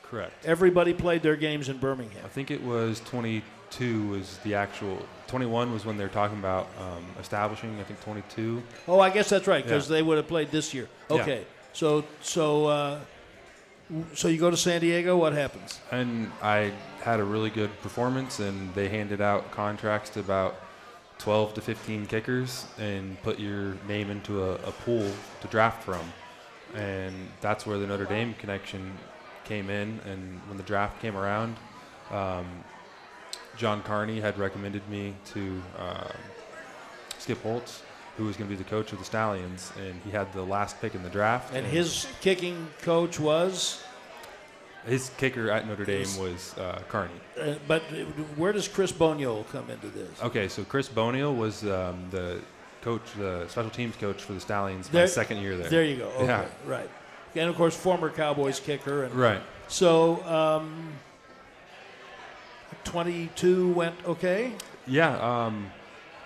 Correct. 0.10 0.46
Everybody 0.46 0.94
played 0.94 1.22
their 1.22 1.36
games 1.36 1.70
in 1.70 1.78
Birmingham. 1.78 2.22
I 2.24 2.30
think 2.30 2.50
it 2.52 2.64
was 2.64 3.02
22 3.02 4.08
was 4.08 4.38
the 4.40 4.56
actual. 4.56 5.06
21 5.28 5.74
was 5.74 5.86
when 5.86 5.98
they're 5.98 6.08
talking 6.08 6.40
about 6.40 6.68
um, 6.80 7.04
establishing. 7.20 7.78
I 7.80 7.84
think 7.84 8.00
22. 8.02 8.64
Oh, 8.88 9.00
I 9.00 9.10
guess 9.10 9.30
that's 9.30 9.48
right 9.48 9.64
because 9.64 9.90
Yeah. 9.90 9.98
they 9.98 10.02
would 10.04 10.18
have 10.18 10.28
played 10.28 10.52
this 10.52 10.74
year. 10.74 10.88
Yeah. 11.10 11.22
Okay, 11.22 11.46
so 11.74 12.06
so 12.22 12.66
uh, 12.68 13.00
so 14.14 14.30
you 14.30 14.38
go 14.40 14.50
to 14.50 14.56
San 14.58 14.80
Diego. 14.82 15.18
What 15.18 15.34
happens? 15.34 15.80
And 15.92 16.32
I 16.42 16.72
had 17.02 17.20
a 17.20 17.24
really 17.26 17.50
good 17.50 17.70
performance, 17.82 18.40
and 18.40 18.74
they 18.76 18.88
handed 18.88 19.20
out 19.20 19.52
contracts 19.52 20.10
to 20.12 20.22
about 20.22 20.56
12 21.20 21.56
to 21.56 21.62
15 21.62 22.06
kickers 22.06 22.66
and 22.80 23.22
put 23.24 23.40
your 23.40 23.76
name 23.88 24.10
into 24.10 24.44
a, 24.44 24.54
a 24.56 24.72
pool 24.72 25.12
to 25.42 25.48
draft 25.48 25.84
from. 25.84 26.02
And 26.76 27.14
that's 27.42 27.66
where 27.66 27.78
the 27.78 27.88
Notre 27.88 28.06
Dame 28.06 28.34
connection 28.36 28.92
came 29.48 29.70
in. 29.70 30.00
And 30.06 30.40
when 30.48 30.58
the 30.58 30.64
draft 30.64 31.02
came 31.02 31.16
around, 31.18 31.56
um, 32.12 32.46
John 33.58 33.82
Carney 33.84 34.20
had 34.20 34.38
recommended 34.38 34.88
me 34.90 35.14
to 35.34 35.62
um 35.80 36.12
Skip 37.20 37.42
Holtz, 37.42 37.82
who 38.16 38.26
was 38.26 38.38
going 38.38 38.50
to 38.50 38.56
be 38.56 38.62
the 38.64 38.70
coach 38.70 38.94
of 38.94 39.00
the 39.00 39.06
Stallions, 39.06 39.72
and 39.80 40.00
he 40.04 40.12
had 40.12 40.32
the 40.34 40.44
last 40.44 40.80
pick 40.80 40.94
in 40.96 41.04
the 41.04 41.10
draft. 41.10 41.54
And 41.54 41.66
his 41.66 42.08
kicking 42.22 42.68
coach 42.84 43.20
was, 43.20 43.84
his 44.86 45.10
kicker 45.18 45.50
at 45.52 45.68
Notre 45.68 45.84
Dame 45.84 46.08
was 46.18 46.56
uh, 46.58 46.82
Carney. 46.88 47.12
uh, 47.42 47.56
but 47.68 47.82
uh, 47.92 47.96
where 48.38 48.54
does 48.54 48.68
Chris 48.68 48.92
Boniol 48.92 49.46
come 49.52 49.70
into 49.70 49.88
this? 49.88 50.22
Okay, 50.24 50.48
so 50.48 50.64
Chris 50.64 50.88
Boniol 50.88 51.36
was 51.36 51.64
um, 51.64 52.06
the 52.12 52.40
coach, 52.82 53.02
the 53.18 53.48
special 53.50 53.72
teams 53.72 53.96
coach 53.96 54.22
for 54.22 54.34
the 54.34 54.40
Stallions 54.40 54.94
my 54.94 55.06
second 55.08 55.38
year 55.40 55.58
there. 55.58 55.70
There 55.70 55.84
you 55.84 55.98
go. 55.98 56.08
Okay, 56.18 56.26
Yeah. 56.28 56.46
right. 56.66 56.90
And 57.36 57.50
of 57.50 57.56
course, 57.56 57.76
former 57.76 58.10
Cowboys 58.10 58.60
kicker. 58.60 59.04
And 59.04 59.14
Right. 59.14 59.42
so, 59.68 60.24
um, 60.26 60.94
22 62.84 63.72
went 63.74 63.96
okay. 64.06 64.54
Yeah. 64.86 65.18
Um, 65.18 65.72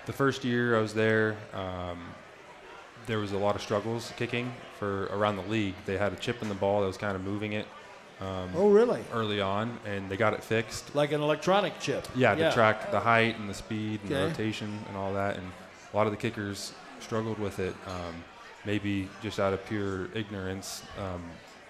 the 0.05 0.13
first 0.13 0.43
year 0.43 0.77
I 0.77 0.81
was 0.81 0.93
there, 0.93 1.35
um, 1.53 1.99
there 3.07 3.19
was 3.19 3.31
a 3.31 3.37
lot 3.37 3.55
of 3.55 3.61
struggles 3.61 4.13
kicking 4.15 4.53
for 4.77 5.05
around 5.05 5.37
the 5.37 5.43
league. 5.43 5.75
They 5.85 5.97
had 5.97 6.13
a 6.13 6.15
chip 6.15 6.41
in 6.41 6.49
the 6.49 6.55
ball 6.55 6.81
that 6.81 6.87
was 6.87 6.97
kind 6.97 7.15
of 7.15 7.23
moving 7.23 7.53
it 7.53 7.67
oh, 8.55 8.69
really? 8.69 9.03
early 9.13 9.41
on, 9.41 9.79
and 9.85 10.09
they 10.09 10.17
got 10.17 10.33
it 10.33 10.43
fixed. 10.43 10.93
Like 10.95 11.11
an 11.11 11.21
electronic 11.21 11.79
chip. 11.79 12.07
Yeah, 12.15 12.35
to 12.35 12.51
track 12.51 12.91
the 12.91 12.99
height 12.99 13.37
and 13.39 13.49
the 13.49 13.53
speed 13.53 14.01
and 14.03 14.11
the 14.11 14.27
rotation 14.27 14.79
and 14.87 14.97
all 14.97 15.13
that. 15.13 15.37
And 15.37 15.51
a 15.91 15.97
lot 15.97 16.07
of 16.07 16.11
the 16.11 16.17
kickers 16.17 16.73
struggled 16.99 17.39
with 17.39 17.59
it. 17.59 17.75
Um, 17.87 18.23
maybe 18.65 19.09
just 19.21 19.39
out 19.39 19.53
of 19.53 19.65
pure 19.65 20.07
ignorance, 20.13 20.83
um, 20.99 21.21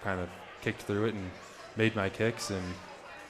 kind 0.04 0.20
of 0.20 0.30
kicked 0.62 0.82
through 0.84 1.06
it 1.06 1.14
and 1.14 1.30
made 1.76 1.96
my 1.96 2.10
kicks. 2.10 2.50
And 2.50 2.64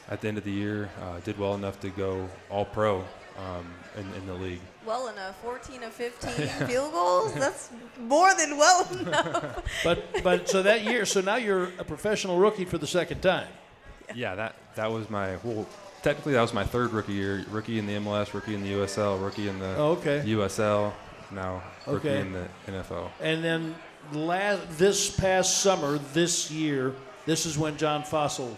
at 0.10 0.22
the 0.22 0.28
end 0.28 0.38
of 0.38 0.44
the 0.44 0.52
year, 0.52 0.90
uh, 1.02 1.20
did 1.20 1.38
well 1.38 1.56
enough 1.56 1.80
to 1.82 1.90
go 1.90 2.30
all 2.50 2.66
pro 2.66 2.98
um, 3.38 3.66
in, 3.98 4.06
in 4.16 4.28
the 4.28 4.34
league. 4.34 4.60
Well 4.86 5.08
enough, 5.10 5.40
14 5.42 5.84
of 5.84 5.94
15 5.94 6.32
field 6.68 6.92
goals. 6.92 7.34
That's 7.36 7.70
more 8.00 8.34
than 8.36 8.58
well 8.58 8.88
enough. 9.00 9.64
But 9.84 10.24
but 10.24 10.50
so 10.50 10.64
that 10.64 10.84
year, 10.84 11.06
so 11.06 11.22
now 11.22 11.36
you're 11.36 11.66
a 11.80 11.84
professional 11.84 12.38
rookie 12.38 12.66
for 12.66 12.78
the 12.78 12.88
second 12.88 13.22
time. 13.22 13.48
Yeah, 14.16 14.36
that 14.36 14.56
that 14.76 14.92
was 14.92 15.10
my 15.10 15.38
well. 15.44 15.68
Technically, 16.02 16.34
that 16.34 16.42
was 16.42 16.52
my 16.54 16.64
third 16.66 16.94
rookie 16.94 17.14
year. 17.14 17.46
Rookie 17.52 17.78
in 17.78 17.86
the 17.86 17.94
MLS, 17.94 18.34
rookie 18.34 18.56
in 18.56 18.64
the 18.64 18.72
USL, 18.72 19.24
rookie 19.24 19.48
in 19.48 19.60
the 19.60 19.76
Oh, 19.78 19.92
okay. 19.92 20.24
USL. 20.26 20.92
Now 21.32 21.62
rookie 21.88 22.10
Okay. 22.10 22.20
in 22.22 22.34
the 22.34 22.48
NFL. 22.68 23.10
And 23.22 23.44
then 23.44 23.76
last 24.14 24.78
this 24.78 25.10
past 25.10 25.60
summer, 25.62 25.98
this 26.14 26.52
year, 26.52 26.94
this 27.26 27.46
is 27.46 27.58
when 27.58 27.78
John 27.78 28.04
Fassel 28.04 28.56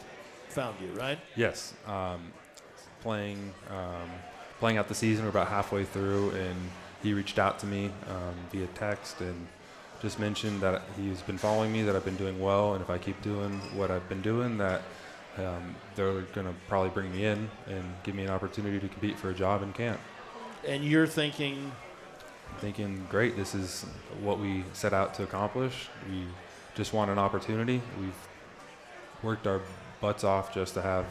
found 0.50 0.76
you, 0.82 0.88
right? 1.00 1.20
Yes, 1.36 1.74
um, 1.88 2.32
playing 3.02 3.54
um, 3.70 4.10
playing 4.60 4.78
out 4.78 4.88
the 4.88 4.96
season. 4.96 5.26
We're 5.26 5.30
about 5.30 5.48
halfway 5.48 5.84
through, 5.84 6.32
and 6.32 6.56
he 7.02 7.14
reached 7.14 7.40
out 7.40 7.60
to 7.60 7.66
me 7.66 7.92
um, 8.10 8.36
via 8.52 8.68
text 8.68 9.20
and 9.22 9.48
just 10.02 10.20
mentioned 10.20 10.62
that 10.62 10.82
he's 10.98 11.22
been 11.22 11.38
following 11.38 11.72
me, 11.72 11.82
that 11.84 11.96
I've 11.96 12.06
been 12.06 12.18
doing 12.18 12.40
well, 12.40 12.74
and 12.74 12.82
if 12.82 12.90
I 12.90 12.98
keep 12.98 13.22
doing 13.22 13.60
what 13.76 13.90
I've 13.92 14.08
been 14.10 14.22
doing, 14.22 14.58
that 14.58 14.82
um, 15.38 15.76
they're 15.96 16.22
going 16.34 16.46
to 16.46 16.54
probably 16.68 16.90
bring 16.90 17.12
me 17.12 17.26
in 17.26 17.50
and 17.68 17.84
give 18.04 18.14
me 18.14 18.24
an 18.24 18.30
opportunity 18.30 18.80
to 18.80 18.88
compete 18.88 19.18
for 19.18 19.30
a 19.30 19.34
job 19.34 19.64
in 19.64 19.72
camp. 19.74 20.00
And 20.68 20.84
you're 20.84 21.08
thinking, 21.08 21.72
Thinking, 22.60 23.06
great, 23.10 23.36
this 23.36 23.54
is 23.56 23.86
what 24.22 24.40
we 24.40 24.64
set 24.74 24.94
out 24.94 25.14
to 25.16 25.24
accomplish. 25.24 25.90
We 26.10 26.24
just 26.76 26.94
want 26.94 27.12
an 27.12 27.18
opportunity. 27.20 27.82
We've 28.00 28.14
worked 29.22 29.48
our 29.48 29.62
butts 30.02 30.24
off 30.24 30.54
just 30.54 30.74
to 30.76 30.82
have 30.82 31.06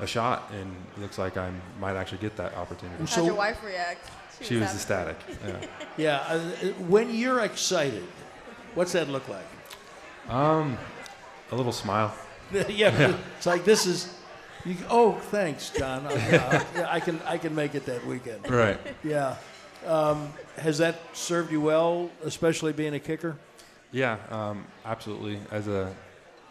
a 0.00 0.06
shot, 0.06 0.50
and 0.52 0.74
it 0.96 1.00
looks 1.00 1.18
like 1.18 1.36
I 1.36 1.50
might 1.80 1.96
actually 1.96 2.18
get 2.18 2.36
that 2.36 2.54
opportunity. 2.56 2.98
How'd 2.98 3.08
So- 3.08 3.24
your 3.24 3.34
wife 3.34 3.62
react? 3.64 4.10
She 4.40 4.54
was 4.56 4.64
happy. 4.64 4.76
ecstatic. 4.76 5.16
Yeah. 5.46 5.66
yeah, 5.96 6.16
uh, 6.26 6.38
when 6.88 7.14
you're 7.14 7.40
excited, 7.40 8.04
what's 8.74 8.92
that 8.92 9.08
look 9.08 9.28
like? 9.28 9.46
Um, 10.28 10.78
a 11.52 11.54
little 11.56 11.70
smile. 11.72 12.12
yeah, 12.68 13.16
it's 13.36 13.46
like 13.46 13.64
this 13.64 13.86
is. 13.86 14.12
You, 14.64 14.76
oh, 14.90 15.12
thanks, 15.30 15.70
John. 15.70 16.06
Uh, 16.06 16.10
yeah, 16.14 16.64
yeah, 16.74 16.86
I 16.90 16.98
can 17.00 17.20
I 17.26 17.36
can 17.38 17.54
make 17.54 17.74
it 17.74 17.84
that 17.86 18.04
weekend. 18.06 18.48
Right. 18.50 18.78
Yeah. 19.04 19.36
Um, 19.86 20.32
has 20.56 20.78
that 20.78 20.96
served 21.12 21.50
you 21.50 21.60
well, 21.60 22.10
especially 22.24 22.72
being 22.72 22.94
a 22.94 23.00
kicker? 23.00 23.36
Yeah, 23.90 24.18
um, 24.30 24.64
absolutely. 24.84 25.38
As 25.50 25.68
a 25.68 25.94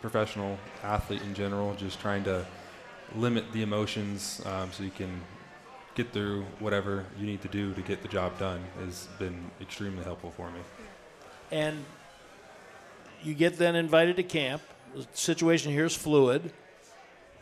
professional 0.02 0.58
athlete 0.84 1.22
in 1.22 1.34
general, 1.34 1.74
just 1.76 2.00
trying 2.00 2.24
to 2.26 2.46
limit 3.16 3.52
the 3.52 3.62
emotions 3.62 4.42
um, 4.46 4.72
so 4.72 4.84
you 4.84 4.92
can 4.92 5.22
get 5.96 6.12
through 6.12 6.46
whatever 6.60 7.06
you 7.20 7.26
need 7.26 7.42
to 7.42 7.48
do 7.48 7.74
to 7.74 7.82
get 7.82 8.02
the 8.02 8.08
job 8.08 8.38
done 8.40 8.64
has 8.80 9.08
been 9.20 9.52
extremely 9.60 10.04
helpful 10.04 10.32
for 10.32 10.50
me. 10.52 10.60
And 11.52 11.84
you 13.22 13.34
get 13.34 13.58
then 13.58 13.76
invited 13.76 14.16
to 14.16 14.24
camp. 14.24 14.62
The 14.96 15.06
situation 15.14 15.72
here 15.72 15.86
is 15.86 15.96
fluid. 15.96 16.52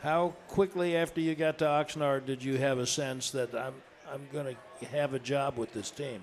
How 0.02 0.34
quickly 0.48 0.96
after 0.96 1.22
you 1.22 1.36
got 1.36 1.58
to 1.60 1.66
Oxnard 1.66 2.26
did 2.26 2.44
you 2.44 2.58
have 2.58 2.80
a 2.80 2.88
sense 2.88 3.32
that 3.32 3.54
I'm 3.54 3.74
I'm 4.12 4.28
going 4.32 4.46
to 4.46 4.56
have 4.88 5.14
a 5.14 5.20
job 5.20 5.58
with 5.58 5.74
this 5.74 5.92
team? 5.92 6.22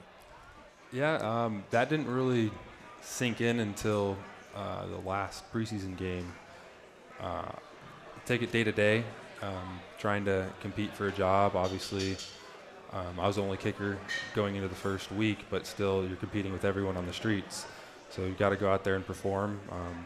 Yeah, 0.92 1.16
um, 1.16 1.64
that 1.70 1.88
didn't 1.88 2.08
really 2.08 2.50
sink 3.02 3.40
in 3.40 3.60
until 3.60 4.16
uh, 4.54 4.86
the 4.86 4.98
last 4.98 5.50
preseason 5.52 5.96
game. 5.96 6.32
Uh, 7.20 7.52
take 8.24 8.42
it 8.42 8.52
day 8.52 8.64
to 8.64 8.72
day, 8.72 9.04
um, 9.42 9.80
trying 9.98 10.24
to 10.24 10.46
compete 10.60 10.92
for 10.94 11.08
a 11.08 11.12
job. 11.12 11.56
Obviously, 11.56 12.16
um, 12.92 13.18
I 13.18 13.26
was 13.26 13.36
the 13.36 13.42
only 13.42 13.56
kicker 13.56 13.98
going 14.34 14.56
into 14.56 14.68
the 14.68 14.74
first 14.74 15.10
week, 15.12 15.38
but 15.50 15.66
still, 15.66 16.06
you're 16.06 16.16
competing 16.16 16.52
with 16.52 16.64
everyone 16.64 16.96
on 16.96 17.06
the 17.06 17.12
streets. 17.12 17.66
So 18.10 18.22
you've 18.22 18.38
got 18.38 18.50
to 18.50 18.56
go 18.56 18.70
out 18.70 18.84
there 18.84 18.94
and 18.94 19.06
perform. 19.06 19.60
Um, 19.70 20.04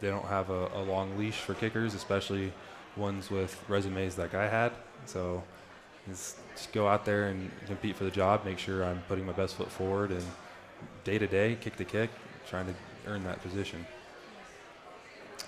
they 0.00 0.08
don't 0.08 0.26
have 0.26 0.50
a, 0.50 0.68
a 0.74 0.82
long 0.82 1.16
leash 1.18 1.36
for 1.36 1.54
kickers, 1.54 1.94
especially 1.94 2.52
ones 2.96 3.30
with 3.30 3.58
resumes 3.68 4.18
like 4.18 4.34
I 4.34 4.48
had. 4.48 4.72
So 5.06 5.42
it's 6.10 6.36
just 6.54 6.72
go 6.72 6.88
out 6.88 7.04
there 7.04 7.28
and 7.28 7.50
compete 7.66 7.96
for 7.96 8.04
the 8.04 8.10
job, 8.10 8.44
make 8.44 8.58
sure 8.58 8.84
I'm 8.84 9.02
putting 9.08 9.26
my 9.26 9.32
best 9.32 9.54
foot 9.54 9.70
forward, 9.70 10.10
and 10.10 10.24
day 11.04 11.18
to 11.18 11.26
day, 11.26 11.56
kick 11.60 11.76
to 11.76 11.84
kick, 11.84 12.10
trying 12.48 12.66
to 12.66 12.74
earn 13.06 13.24
that 13.24 13.42
position. 13.42 13.86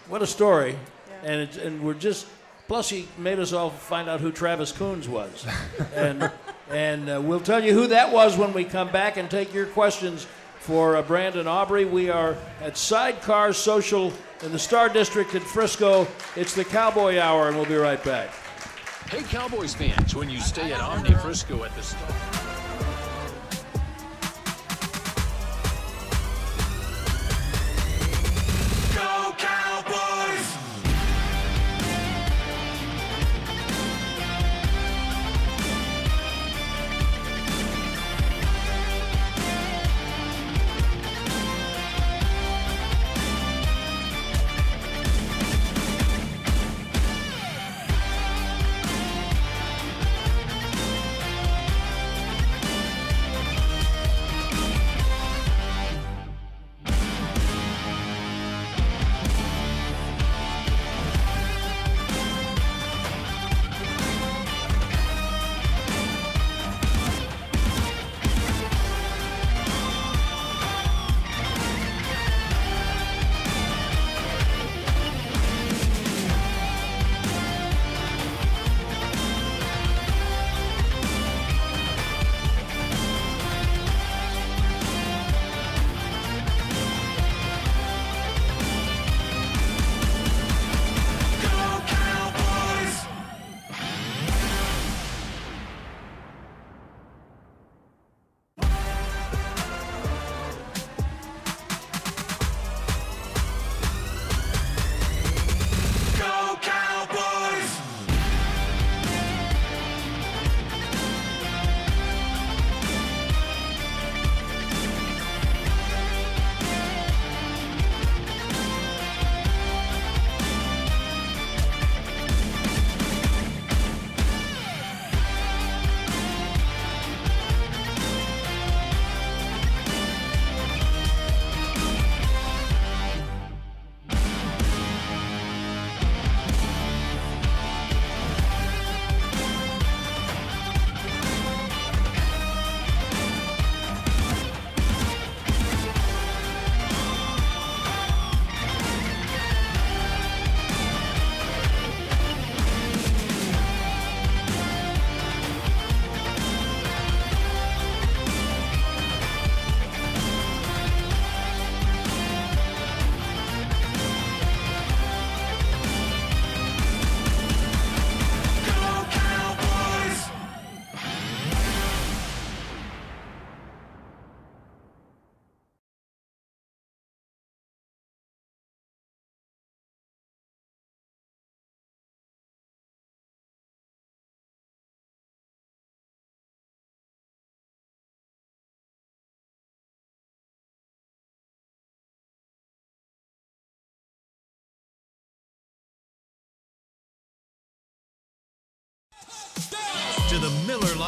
What 0.08 0.22
a 0.22 0.26
story! 0.26 0.76
And 1.22 1.40
it's, 1.40 1.56
and 1.56 1.82
we're 1.82 1.94
just 1.94 2.26
plus 2.66 2.88
he 2.88 3.08
made 3.18 3.38
us 3.40 3.52
all 3.52 3.70
find 3.70 4.08
out 4.08 4.20
who 4.20 4.30
Travis 4.30 4.72
Coons 4.72 5.08
was, 5.08 5.46
and 5.94 6.30
and 6.70 7.10
uh, 7.10 7.20
we'll 7.20 7.40
tell 7.40 7.62
you 7.62 7.72
who 7.72 7.88
that 7.88 8.12
was 8.12 8.36
when 8.36 8.52
we 8.52 8.64
come 8.64 8.90
back 8.92 9.16
and 9.16 9.30
take 9.30 9.52
your 9.52 9.66
questions 9.66 10.26
for 10.60 10.96
uh, 10.96 11.02
Brandon 11.02 11.46
Aubrey. 11.46 11.84
We 11.84 12.10
are 12.10 12.36
at 12.60 12.76
Sidecar 12.76 13.52
Social 13.52 14.12
in 14.42 14.52
the 14.52 14.58
Star 14.58 14.88
District 14.88 15.34
in 15.34 15.40
Frisco. 15.40 16.06
It's 16.36 16.54
the 16.54 16.64
Cowboy 16.64 17.18
Hour, 17.18 17.48
and 17.48 17.56
we'll 17.56 17.66
be 17.66 17.74
right 17.74 18.02
back. 18.04 18.30
Hey, 19.10 19.24
Cowboys 19.24 19.74
fans, 19.74 20.14
when 20.14 20.30
you 20.30 20.38
stay 20.38 20.72
at 20.72 20.80
Omni 20.80 21.14
Frisco 21.14 21.64
at 21.64 21.74
the 21.74 21.82
Star. 21.82 22.39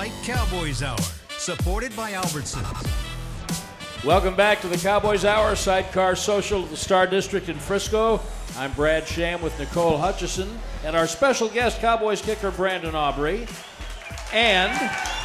Like 0.02 0.24
Cowboys 0.24 0.82
Hour, 0.82 0.98
supported 1.38 1.94
by 1.94 2.10
Albertsons. 2.10 4.04
Welcome 4.04 4.34
back 4.34 4.60
to 4.62 4.66
the 4.66 4.76
Cowboys 4.76 5.24
Hour 5.24 5.54
Sidecar 5.54 6.16
Social 6.16 6.64
of 6.64 6.70
the 6.70 6.76
Star 6.76 7.06
District 7.06 7.48
in 7.48 7.56
Frisco. 7.56 8.20
I'm 8.56 8.72
Brad 8.72 9.06
Sham 9.06 9.40
with 9.40 9.56
Nicole 9.60 9.96
Hutchison 9.96 10.58
and 10.84 10.96
our 10.96 11.06
special 11.06 11.48
guest, 11.48 11.78
Cowboys 11.78 12.20
kicker 12.20 12.50
Brandon 12.50 12.96
Aubrey. 12.96 13.46
And 14.32 14.72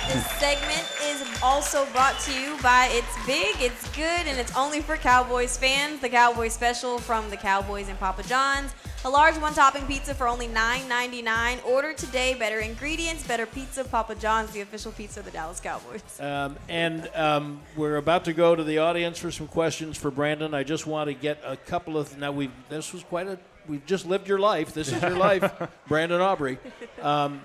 This 0.10 0.28
segment 0.34 0.72
is 0.74 0.97
also 1.44 1.86
brought 1.88 2.20
to 2.22 2.34
you 2.34 2.58
by 2.62 2.90
It's 2.92 3.26
Big, 3.26 3.56
It's 3.60 3.88
Good, 3.96 4.28
and 4.28 4.40
it's 4.40 4.56
only 4.56 4.82
for 4.82 4.98
Cowboys 4.98 5.58
fans. 5.58 6.00
The 6.00 6.10
Cowboys 6.10 6.54
special 6.54 6.98
from 7.00 7.30
the 7.30 7.38
Cowboys 7.38 7.90
and 7.90 8.00
Papa 8.00 8.24
John's. 8.24 8.74
A 9.06 9.10
large 9.10 9.38
one 9.38 9.54
topping 9.54 9.86
pizza 9.86 10.14
for 10.16 10.28
only 10.28 10.48
$9.99. 10.48 11.66
Order 11.66 11.94
today. 11.94 12.34
Better 12.34 12.60
ingredients, 12.60 13.26
better 13.28 13.46
pizza. 13.46 13.84
Papa 13.84 14.16
John's, 14.16 14.52
the 14.52 14.62
official 14.62 14.92
pizza 14.92 15.20
of 15.20 15.26
the 15.26 15.32
Dallas 15.32 15.60
Cowboys. 15.60 16.20
um, 16.20 16.58
and 16.68 17.10
um, 17.16 17.62
we're 17.76 17.98
about 17.98 18.26
to 18.26 18.34
go 18.34 18.56
to 18.56 18.64
the 18.64 18.80
audience 18.80 19.20
for 19.20 19.32
some 19.32 19.48
questions 19.48 19.98
for 19.98 20.10
Brandon. 20.10 20.54
I 20.54 20.64
just 20.64 20.88
want 20.88 21.08
to 21.08 21.14
get 21.14 21.40
a 21.46 21.56
couple 21.56 21.98
of 21.98 22.18
now. 22.18 22.32
We 22.32 22.50
this 22.70 22.92
was 22.94 23.04
quite 23.04 23.28
a. 23.28 23.38
We've 23.68 23.86
just 23.86 24.06
lived 24.06 24.28
your 24.28 24.40
life. 24.40 24.74
This 24.74 24.92
is 24.92 25.02
your 25.02 25.18
life, 25.18 25.52
Brandon 25.88 26.22
Aubrey. 26.22 26.58
Um, 27.02 27.42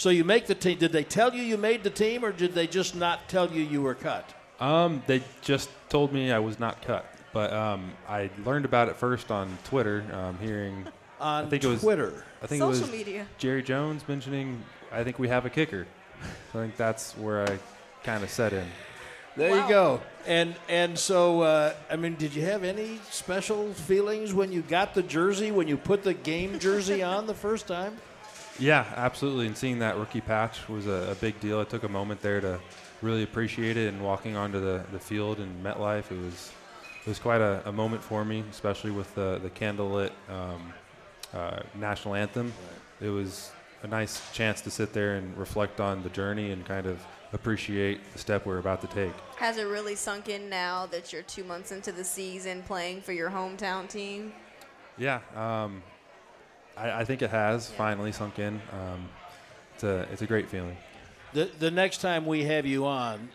so 0.00 0.08
you 0.08 0.24
make 0.24 0.46
the 0.46 0.54
team. 0.54 0.78
Did 0.78 0.92
they 0.92 1.04
tell 1.04 1.34
you 1.34 1.42
you 1.42 1.58
made 1.58 1.84
the 1.84 1.90
team, 1.90 2.24
or 2.24 2.32
did 2.32 2.54
they 2.54 2.66
just 2.66 2.96
not 2.96 3.28
tell 3.28 3.50
you 3.52 3.60
you 3.62 3.82
were 3.82 3.94
cut? 3.94 4.32
Um, 4.58 5.02
they 5.06 5.22
just 5.42 5.68
told 5.90 6.10
me 6.10 6.32
I 6.32 6.38
was 6.38 6.58
not 6.58 6.80
cut, 6.80 7.04
but 7.34 7.52
um, 7.52 7.92
I 8.08 8.30
learned 8.46 8.64
about 8.64 8.88
it 8.88 8.96
first 8.96 9.30
on 9.30 9.58
Twitter, 9.64 10.02
um, 10.14 10.38
hearing 10.38 10.86
On 11.20 11.44
I 11.44 11.48
think 11.50 11.64
it 11.64 11.66
was 11.66 11.82
Twitter. 11.82 12.24
I 12.42 12.46
think 12.46 12.60
Social 12.62 12.78
it 12.78 12.80
was 12.80 12.90
media. 12.90 13.26
Jerry 13.36 13.62
Jones 13.62 14.02
mentioning 14.08 14.62
I 14.90 15.04
think 15.04 15.18
we 15.18 15.28
have 15.28 15.44
a 15.44 15.50
kicker. 15.50 15.86
So 16.52 16.60
I 16.60 16.62
think 16.62 16.76
that's 16.78 17.12
where 17.18 17.46
I 17.46 17.58
kind 18.02 18.24
of 18.24 18.30
set 18.30 18.54
in. 18.54 18.66
There 19.36 19.50
Wow. 19.50 19.62
you 19.62 19.68
go. 19.68 20.00
And 20.26 20.54
and 20.70 20.98
so 20.98 21.42
uh, 21.42 21.74
I 21.90 21.96
mean, 21.96 22.14
did 22.14 22.34
you 22.34 22.46
have 22.46 22.64
any 22.64 23.00
special 23.10 23.74
feelings 23.74 24.32
when 24.32 24.50
you 24.50 24.62
got 24.62 24.94
the 24.94 25.02
jersey 25.02 25.50
when 25.50 25.68
you 25.68 25.76
put 25.76 26.04
the 26.04 26.14
game 26.14 26.58
jersey 26.58 27.02
on 27.16 27.26
the 27.26 27.34
first 27.34 27.66
time? 27.66 27.98
Yeah, 28.60 28.84
absolutely. 28.94 29.46
And 29.46 29.56
seeing 29.56 29.78
that 29.78 29.96
rookie 29.96 30.20
patch 30.20 30.68
was 30.68 30.86
a, 30.86 31.10
a 31.10 31.14
big 31.14 31.40
deal. 31.40 31.58
I 31.60 31.64
took 31.64 31.82
a 31.82 31.88
moment 31.88 32.20
there 32.20 32.40
to 32.42 32.60
really 33.00 33.22
appreciate 33.22 33.76
it. 33.76 33.92
And 33.92 34.04
walking 34.04 34.36
onto 34.36 34.60
the, 34.60 34.84
the 34.92 34.98
field 34.98 35.40
in 35.40 35.48
MetLife, 35.62 36.12
it 36.12 36.22
was 36.22 36.52
it 37.00 37.08
was 37.08 37.18
quite 37.18 37.40
a, 37.40 37.62
a 37.64 37.72
moment 37.72 38.02
for 38.02 38.24
me, 38.24 38.44
especially 38.50 38.90
with 38.90 39.12
the 39.14 39.40
the 39.42 39.50
candlelit 39.50 40.10
um, 40.28 40.72
uh, 41.32 41.60
national 41.74 42.14
anthem. 42.14 42.52
It 43.00 43.08
was 43.08 43.50
a 43.82 43.86
nice 43.86 44.30
chance 44.32 44.60
to 44.60 44.70
sit 44.70 44.92
there 44.92 45.14
and 45.14 45.36
reflect 45.38 45.80
on 45.80 46.02
the 46.02 46.10
journey 46.10 46.52
and 46.52 46.64
kind 46.66 46.86
of 46.86 47.00
appreciate 47.32 48.00
the 48.12 48.18
step 48.18 48.44
we're 48.44 48.58
about 48.58 48.82
to 48.82 48.86
take. 48.88 49.12
Has 49.36 49.56
it 49.56 49.64
really 49.64 49.94
sunk 49.94 50.28
in 50.28 50.50
now 50.50 50.84
that 50.86 51.12
you're 51.12 51.22
two 51.22 51.44
months 51.44 51.72
into 51.72 51.92
the 51.92 52.04
season 52.04 52.62
playing 52.62 53.00
for 53.00 53.12
your 53.12 53.30
hometown 53.30 53.88
team? 53.88 54.34
Yeah, 54.98 55.20
um, 55.34 55.82
I, 56.80 57.00
I 57.00 57.04
think 57.04 57.22
it 57.22 57.30
has 57.30 57.70
Yeah. 57.70 57.76
finally 57.76 58.12
sunk 58.12 58.38
in. 58.38 58.60
Um, 58.72 59.08
it's 59.74 59.84
a 59.84 60.06
it's 60.12 60.22
a 60.22 60.26
great 60.26 60.48
feeling. 60.48 60.76
The 61.32 61.50
the 61.58 61.70
next 61.70 61.98
time 62.00 62.26
we 62.26 62.44
have 62.44 62.66
you 62.66 62.86
on, 62.86 63.28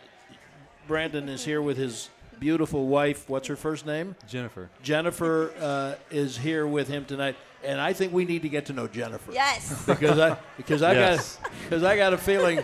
Brandon 0.87 1.29
is 1.29 1.45
here 1.45 1.61
with 1.61 1.77
his 1.77 2.09
beautiful 2.39 2.87
wife. 2.87 3.29
What's 3.29 3.47
her 3.47 3.55
first 3.55 3.85
name? 3.85 4.15
Jennifer. 4.27 4.69
Jennifer 4.83 5.51
uh, 5.59 5.95
is 6.11 6.37
here 6.37 6.67
with 6.67 6.87
him 6.87 7.05
tonight, 7.05 7.35
and 7.63 7.79
I 7.79 7.93
think 7.93 8.11
we 8.13 8.25
need 8.25 8.41
to 8.41 8.49
get 8.49 8.65
to 8.67 8.73
know 8.73 8.87
Jennifer. 8.87 9.31
Yes. 9.31 9.83
Because 9.85 10.19
I 10.19 10.37
because 10.57 10.81
I 10.81 10.93
Yes. 10.93 11.35
got 11.37 11.51
because 11.63 11.83
I 11.83 11.95
got 11.97 12.13
a 12.13 12.17
feeling, 12.17 12.63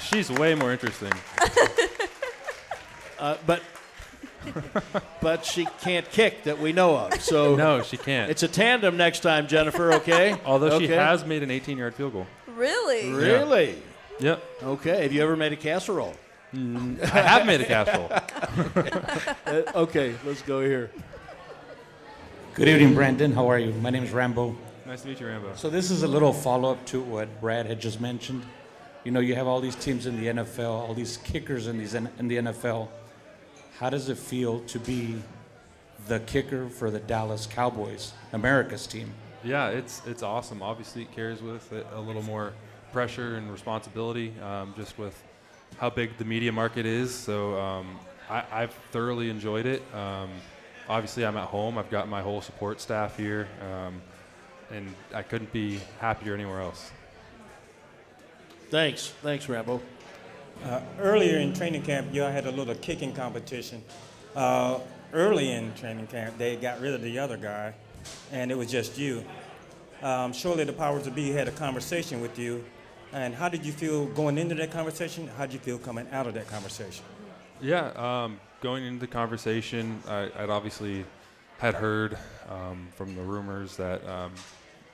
She's 0.00 0.30
way 0.30 0.54
more 0.56 0.72
interesting. 0.72 1.12
uh, 3.18 3.36
but 3.46 3.62
but 5.20 5.44
she 5.44 5.66
can't 5.80 6.08
kick 6.10 6.44
that 6.44 6.58
we 6.58 6.72
know 6.72 6.96
of. 6.96 7.20
So 7.22 7.56
No, 7.66 7.82
she 7.82 7.96
can't. 7.96 8.30
it's 8.30 8.42
a 8.42 8.48
tandem 8.48 8.96
next 8.96 9.20
time, 9.20 9.46
Jennifer. 9.48 9.92
Okay. 9.94 10.36
Although 10.44 10.78
she 10.78 10.88
has 10.88 11.24
made 11.24 11.42
an 11.42 11.50
18-yard 11.50 11.94
field 11.94 12.12
goal. 12.12 12.26
really? 12.54 13.12
Really? 13.12 13.82
Yep. 14.20 14.42
Okay. 14.62 15.02
Have 15.02 15.12
you 15.12 15.22
ever 15.22 15.36
made 15.36 15.52
a 15.52 15.56
casserole? 15.56 16.14
I 16.54 16.58
have 17.06 17.46
made 17.46 17.62
a 17.62 17.64
casserole. 17.64 18.10
Uh, 19.46 19.62
okay, 19.74 20.14
let's 20.26 20.42
go 20.42 20.60
here. 20.60 20.90
Good 22.54 22.68
evening, 22.68 22.94
Brandon. 22.94 23.32
How 23.32 23.48
are 23.50 23.58
you? 23.58 23.72
My 23.74 23.88
name 23.88 24.04
is 24.04 24.10
Rambo. 24.10 24.54
nice 24.84 25.00
to 25.02 25.08
meet 25.08 25.18
you, 25.20 25.26
Rambo. 25.28 25.52
So 25.56 25.70
this 25.70 25.90
is 25.90 26.02
a 26.02 26.08
little 26.08 26.32
follow-up 26.32 26.84
to 26.86 27.00
what 27.00 27.40
Brad 27.40 27.64
had 27.64 27.80
just 27.80 28.00
mentioned. 28.02 28.42
You 29.04 29.12
know, 29.12 29.20
you 29.20 29.34
have 29.34 29.46
all 29.46 29.60
these 29.62 29.74
teams 29.74 30.04
in 30.06 30.20
the 30.20 30.26
NFL, 30.26 30.68
all 30.68 30.92
these 30.94 31.16
kickers 31.24 31.66
in 31.68 31.78
these 31.78 31.94
in 31.94 32.04
the 32.28 32.36
NFL. 32.36 32.88
How 33.82 33.90
does 33.90 34.08
it 34.08 34.16
feel 34.16 34.60
to 34.60 34.78
be 34.78 35.20
the 36.06 36.20
kicker 36.20 36.68
for 36.68 36.88
the 36.88 37.00
Dallas 37.00 37.46
Cowboys, 37.46 38.12
America's 38.32 38.86
team? 38.86 39.12
Yeah, 39.42 39.70
it's 39.70 40.02
it's 40.06 40.22
awesome. 40.22 40.62
Obviously, 40.62 41.02
it 41.02 41.10
carries 41.10 41.42
with 41.42 41.72
it 41.72 41.84
a 41.92 42.00
little 42.00 42.22
more 42.22 42.52
pressure 42.92 43.34
and 43.34 43.50
responsibility, 43.50 44.34
um, 44.40 44.72
just 44.76 44.96
with 44.98 45.20
how 45.78 45.90
big 45.90 46.16
the 46.16 46.24
media 46.24 46.52
market 46.52 46.86
is. 46.86 47.12
So 47.12 47.58
um, 47.58 47.98
I, 48.30 48.44
I've 48.52 48.74
thoroughly 48.92 49.28
enjoyed 49.30 49.66
it. 49.66 49.82
Um, 49.92 50.30
obviously, 50.88 51.26
I'm 51.26 51.36
at 51.36 51.48
home. 51.48 51.76
I've 51.76 51.90
got 51.90 52.06
my 52.06 52.22
whole 52.22 52.40
support 52.40 52.80
staff 52.80 53.16
here, 53.16 53.48
um, 53.62 54.00
and 54.70 54.94
I 55.12 55.22
couldn't 55.22 55.52
be 55.52 55.80
happier 55.98 56.34
anywhere 56.34 56.60
else. 56.60 56.92
Thanks. 58.70 59.08
Thanks, 59.22 59.48
Rambo. 59.48 59.82
Uh, 60.64 60.80
earlier 61.00 61.38
in 61.38 61.52
training 61.52 61.82
camp, 61.82 62.06
y'all 62.12 62.30
had 62.30 62.46
a 62.46 62.50
little 62.50 62.74
kicking 62.76 63.12
competition. 63.12 63.82
Uh, 64.36 64.78
early 65.12 65.50
in 65.50 65.74
training 65.74 66.06
camp, 66.06 66.38
they 66.38 66.54
got 66.56 66.80
rid 66.80 66.94
of 66.94 67.02
the 67.02 67.18
other 67.18 67.36
guy, 67.36 67.74
and 68.30 68.50
it 68.50 68.56
was 68.56 68.70
just 68.70 68.96
you. 68.96 69.24
Um, 70.02 70.32
surely 70.32 70.64
the 70.64 70.72
powers 70.72 71.04
that 71.04 71.14
be 71.14 71.30
had 71.30 71.48
a 71.48 71.52
conversation 71.52 72.20
with 72.20 72.38
you. 72.38 72.64
And 73.12 73.34
how 73.34 73.48
did 73.48 73.66
you 73.66 73.72
feel 73.72 74.06
going 74.06 74.38
into 74.38 74.54
that 74.54 74.70
conversation? 74.70 75.28
How 75.36 75.46
did 75.46 75.52
you 75.52 75.58
feel 75.58 75.78
coming 75.78 76.06
out 76.12 76.26
of 76.26 76.34
that 76.34 76.48
conversation? 76.48 77.04
Yeah, 77.60 77.90
um, 77.96 78.40
going 78.60 78.84
into 78.84 79.00
the 79.00 79.06
conversation, 79.06 80.02
I, 80.08 80.30
I'd 80.38 80.50
obviously 80.50 81.04
had 81.58 81.74
heard 81.74 82.16
um, 82.48 82.88
from 82.94 83.14
the 83.14 83.22
rumors 83.22 83.76
that 83.76 84.06
um, 84.08 84.32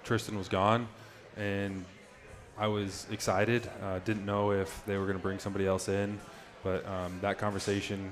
Tristan 0.03 0.37
was 0.37 0.49
gone, 0.49 0.89
and 1.37 1.85
I 2.59 2.67
was 2.67 3.07
excited. 3.13 3.71
Uh, 3.81 4.01
didn't 4.01 4.27
know 4.27 4.51
if 4.51 4.85
they 4.85 4.97
were 4.97 5.05
going 5.05 5.17
to 5.17 5.23
bring 5.23 5.39
somebody 5.39 5.65
else 5.65 5.89
in, 5.89 6.19
but 6.65 6.85
um, 6.89 7.17
that 7.21 7.39
conversation 7.39 8.11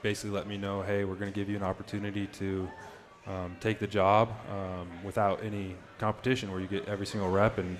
basically 0.00 0.30
let 0.30 0.46
me 0.46 0.56
know, 0.56 0.82
hey, 0.82 1.04
we're 1.04 1.16
going 1.16 1.32
to 1.32 1.34
give 1.34 1.48
you 1.48 1.56
an 1.56 1.64
opportunity 1.64 2.28
to 2.28 2.68
um, 3.26 3.56
take 3.60 3.80
the 3.80 3.86
job 3.86 4.30
um, 4.48 4.88
without 5.02 5.42
any 5.42 5.74
competition, 5.98 6.52
where 6.52 6.60
you 6.60 6.68
get 6.68 6.86
every 6.86 7.06
single 7.06 7.30
rep 7.30 7.58
and 7.58 7.76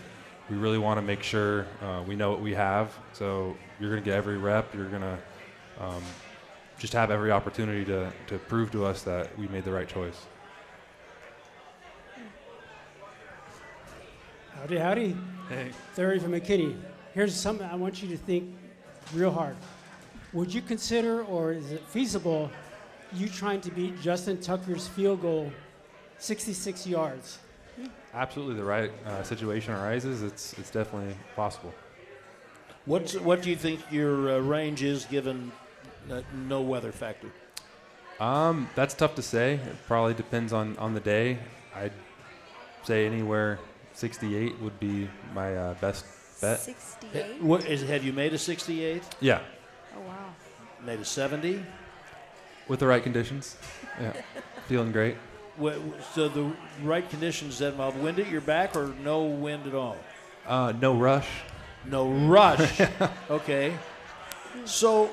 we 0.51 0.57
really 0.57 0.79
want 0.79 0.99
to 0.99 1.03
make 1.03 1.23
sure 1.23 1.67
uh, 1.81 2.03
we 2.07 2.17
know 2.17 2.31
what 2.31 2.41
we 2.41 2.55
have. 2.55 2.93
So 3.13 3.57
you're 3.79 3.91
going 3.91 4.03
to 4.03 4.05
get 4.05 4.17
every 4.17 4.37
rep. 4.37 4.75
You're 4.75 4.89
going 4.89 5.03
to 5.03 5.19
um, 5.81 6.03
just 6.77 6.93
have 6.93 7.13
every 7.13 7.31
opportunity 7.31 7.85
to, 7.85 8.13
to 8.27 8.39
prove 8.39 8.73
to 8.73 8.85
us 8.85 9.03
that 9.03 9.39
we 9.39 9.47
made 9.47 9.65
the 9.65 9.73
right 9.73 9.89
choice. 9.89 10.27
Howdy, 14.57 14.79
howdy. 14.79 15.17
Hey. 15.49 15.71
Theory 15.93 16.19
from 16.19 16.33
McKinney. 16.33 16.75
Here's 17.13 17.35
something 17.35 17.67
I 17.67 17.75
want 17.75 18.03
you 18.03 18.09
to 18.09 18.17
think 18.17 18.55
real 19.13 19.31
hard. 19.31 19.57
Would 20.33 20.53
you 20.53 20.63
consider, 20.63 21.23
or 21.25 21.53
is 21.53 21.71
it 21.71 21.83
feasible, 21.87 22.51
you 23.13 23.29
trying 23.29 23.61
to 23.61 23.71
beat 23.71 24.01
Justin 24.01 24.41
Tucker's 24.41 24.89
field 24.89 25.21
goal 25.21 25.53
66 26.19 26.87
yards? 26.87 27.39
Absolutely, 28.15 28.55
the 28.55 28.65
right 28.65 28.91
uh, 29.07 29.23
situation 29.23 29.75
arises. 29.75 30.23
It's 30.23 30.53
it's 30.55 30.71
definitely 30.71 31.15
possible. 31.35 31.75
What's 32.87 33.15
what 33.19 33.43
do 33.43 33.51
you 33.51 33.57
think 33.57 33.81
your 33.91 34.37
uh, 34.37 34.39
range 34.39 34.83
is 34.83 35.05
given 35.05 35.53
uh, 36.11 36.23
no 36.47 36.61
weather 36.61 36.93
factor? 36.93 37.31
Um, 38.21 38.69
that's 38.75 38.95
tough 38.95 39.15
to 39.17 39.23
say. 39.23 39.55
It 39.55 39.77
probably 39.87 40.15
depends 40.15 40.53
on, 40.53 40.77
on 40.79 40.95
the 40.95 41.01
day. 41.01 41.39
I'd 41.75 41.93
say 42.85 43.07
anywhere 43.07 43.59
68 43.95 44.61
would 44.61 44.79
be 44.81 45.09
my 45.35 45.55
uh, 45.57 45.75
best 45.75 46.05
bet. 46.41 46.61
68? 46.61 47.43
What 47.43 47.65
is, 47.67 47.83
have 47.83 48.05
you 48.05 48.13
made 48.13 48.33
a 48.35 48.39
68? 48.39 49.03
Yeah, 49.21 49.41
Oh, 49.97 50.01
wow. 50.01 50.35
Made 50.85 51.01
a 51.01 51.05
70? 51.05 51.65
with 52.67 52.81
the 52.81 52.87
right 52.87 53.03
conditions. 53.03 53.57
Yeah, 54.01 54.13
feeling 54.69 54.91
great. 54.91 55.17
Wha- 55.59 55.79
So 56.15 56.29
the 56.29 56.51
right 56.83 57.09
conditions 57.09 57.59
that 57.59 57.69
involve 57.73 57.97
wind 57.97 58.19
at 58.19 58.29
your 58.31 58.41
back 58.41 58.75
or 58.75 58.93
no 59.03 59.23
wind 59.25 59.67
at 59.67 59.75
all? 59.75 59.97
Uh, 60.47 60.73
no 60.81 60.95
rush. 60.95 61.29
No 61.87 62.09
rush. 62.11 62.81
okay. 63.31 63.75
So, 64.65 65.11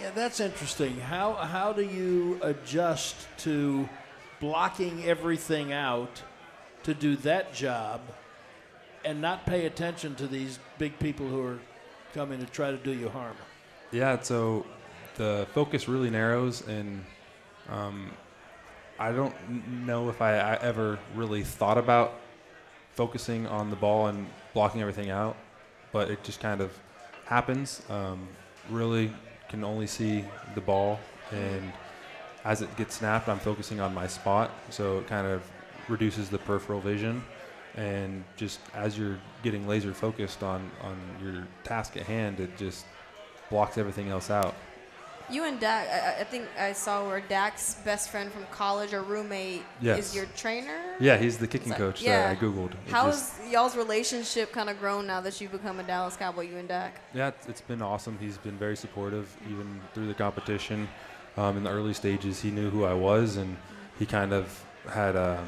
yeah, 0.00 0.10
that's 0.14 0.38
interesting. 0.40 0.98
How 1.00 1.32
how 1.34 1.72
do 1.72 1.82
you 1.82 2.38
adjust 2.42 3.16
to 3.38 3.88
blocking 4.40 5.04
everything 5.04 5.72
out 5.72 6.22
to 6.84 6.94
do 6.94 7.16
that 7.16 7.52
job 7.52 8.00
and 9.04 9.20
not 9.20 9.46
pay 9.46 9.66
attention 9.66 10.14
to 10.16 10.26
these 10.26 10.58
big 10.78 10.98
people 10.98 11.28
who 11.28 11.44
are 11.44 11.58
coming 12.14 12.38
to 12.40 12.46
try 12.46 12.70
to 12.70 12.76
do 12.76 12.92
you 12.92 13.08
harm? 13.08 13.36
Yeah, 13.90 14.20
so 14.20 14.64
the 15.16 15.46
focus 15.52 15.88
really 15.88 16.10
narrows, 16.10 16.66
and 16.66 17.04
um, 17.68 18.10
I 18.98 19.12
don't 19.12 19.34
know 19.84 20.08
if 20.08 20.22
I, 20.22 20.38
I 20.38 20.54
ever 20.56 20.98
really 21.14 21.42
thought 21.42 21.78
about 21.78 22.14
focusing 22.94 23.46
on 23.46 23.70
the 23.70 23.76
ball 23.76 24.06
and 24.06 24.26
blocking 24.54 24.80
everything 24.80 25.10
out, 25.10 25.36
but 25.92 26.10
it 26.10 26.22
just 26.22 26.40
kind 26.40 26.60
of 26.60 26.78
happens. 27.26 27.82
Um, 27.88 28.28
really 28.70 29.12
can 29.48 29.64
only 29.64 29.86
see 29.86 30.24
the 30.54 30.60
ball, 30.60 30.98
and 31.30 31.72
as 32.44 32.62
it 32.62 32.74
gets 32.76 32.96
snapped, 32.96 33.28
I'm 33.28 33.38
focusing 33.38 33.80
on 33.80 33.94
my 33.94 34.06
spot, 34.06 34.50
so 34.70 34.98
it 34.98 35.06
kind 35.06 35.26
of 35.26 35.42
reduces 35.88 36.30
the 36.30 36.38
peripheral 36.38 36.80
vision. 36.80 37.22
And 37.76 38.24
just 38.36 38.60
as 38.74 38.98
you're 38.98 39.18
getting 39.42 39.66
laser 39.66 39.94
focused 39.94 40.42
on, 40.42 40.70
on 40.82 40.96
your 41.22 41.46
task 41.64 41.96
at 41.96 42.04
hand, 42.04 42.38
it 42.40 42.56
just 42.56 42.84
blocks 43.50 43.78
everything 43.78 44.08
else 44.10 44.30
out. 44.30 44.54
You 45.30 45.44
and 45.44 45.58
Dak, 45.58 45.88
I, 45.88 46.20
I- 46.20 46.24
think 46.24 46.46
I 46.58 46.72
saw 46.74 47.06
where 47.06 47.20
Dak's 47.20 47.76
best 47.84 48.10
friend 48.10 48.30
from 48.30 48.44
college 48.50 48.92
or 48.92 49.02
roommate 49.02 49.62
Yes. 49.80 49.98
is 50.10 50.14
your 50.16 50.26
trainer. 50.36 50.78
Yeah, 51.00 51.16
he's 51.16 51.38
the 51.38 51.46
kicking 51.46 51.72
So- 51.72 51.78
coach 51.78 52.02
yeah. 52.02 52.28
that 52.28 52.36
I 52.36 52.40
googled. 52.40 52.72
It 52.72 52.90
How 52.90 53.06
has 53.06 53.32
y'all's 53.48 53.74
relationship 53.76 54.52
kind 54.52 54.68
of 54.68 54.78
grown 54.78 55.06
now 55.06 55.22
that 55.22 55.40
you've 55.40 55.52
become 55.52 55.80
a 55.80 55.84
Dallas 55.84 56.16
Cowboy, 56.16 56.48
you 56.50 56.58
and 56.58 56.68
Dak? 56.68 57.00
Yeah, 57.14 57.28
it's, 57.28 57.46
it's 57.48 57.60
been 57.62 57.80
awesome. 57.80 58.18
He's 58.20 58.36
been 58.36 58.58
very 58.58 58.76
supportive, 58.76 59.34
even 59.50 59.80
through 59.94 60.08
the 60.08 60.14
competition. 60.14 60.88
Um, 61.38 61.56
in 61.56 61.62
the 61.62 61.70
early 61.70 61.94
stages, 61.94 62.42
he 62.42 62.50
knew 62.50 62.68
who 62.68 62.84
I 62.84 62.92
was, 62.92 63.36
and 63.36 63.56
he 63.98 64.04
kind 64.04 64.34
of 64.34 64.62
had 64.90 65.16
um, 65.16 65.46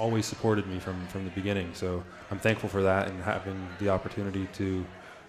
always 0.00 0.24
supported 0.24 0.66
me 0.66 0.78
from, 0.78 1.06
from 1.08 1.24
the 1.24 1.30
beginning. 1.30 1.74
So 1.74 2.02
I'm 2.30 2.38
thankful 2.38 2.70
for 2.70 2.82
that 2.82 3.08
and 3.08 3.22
having 3.22 3.68
the 3.78 3.90
opportunity 3.90 4.48
to 4.54 4.84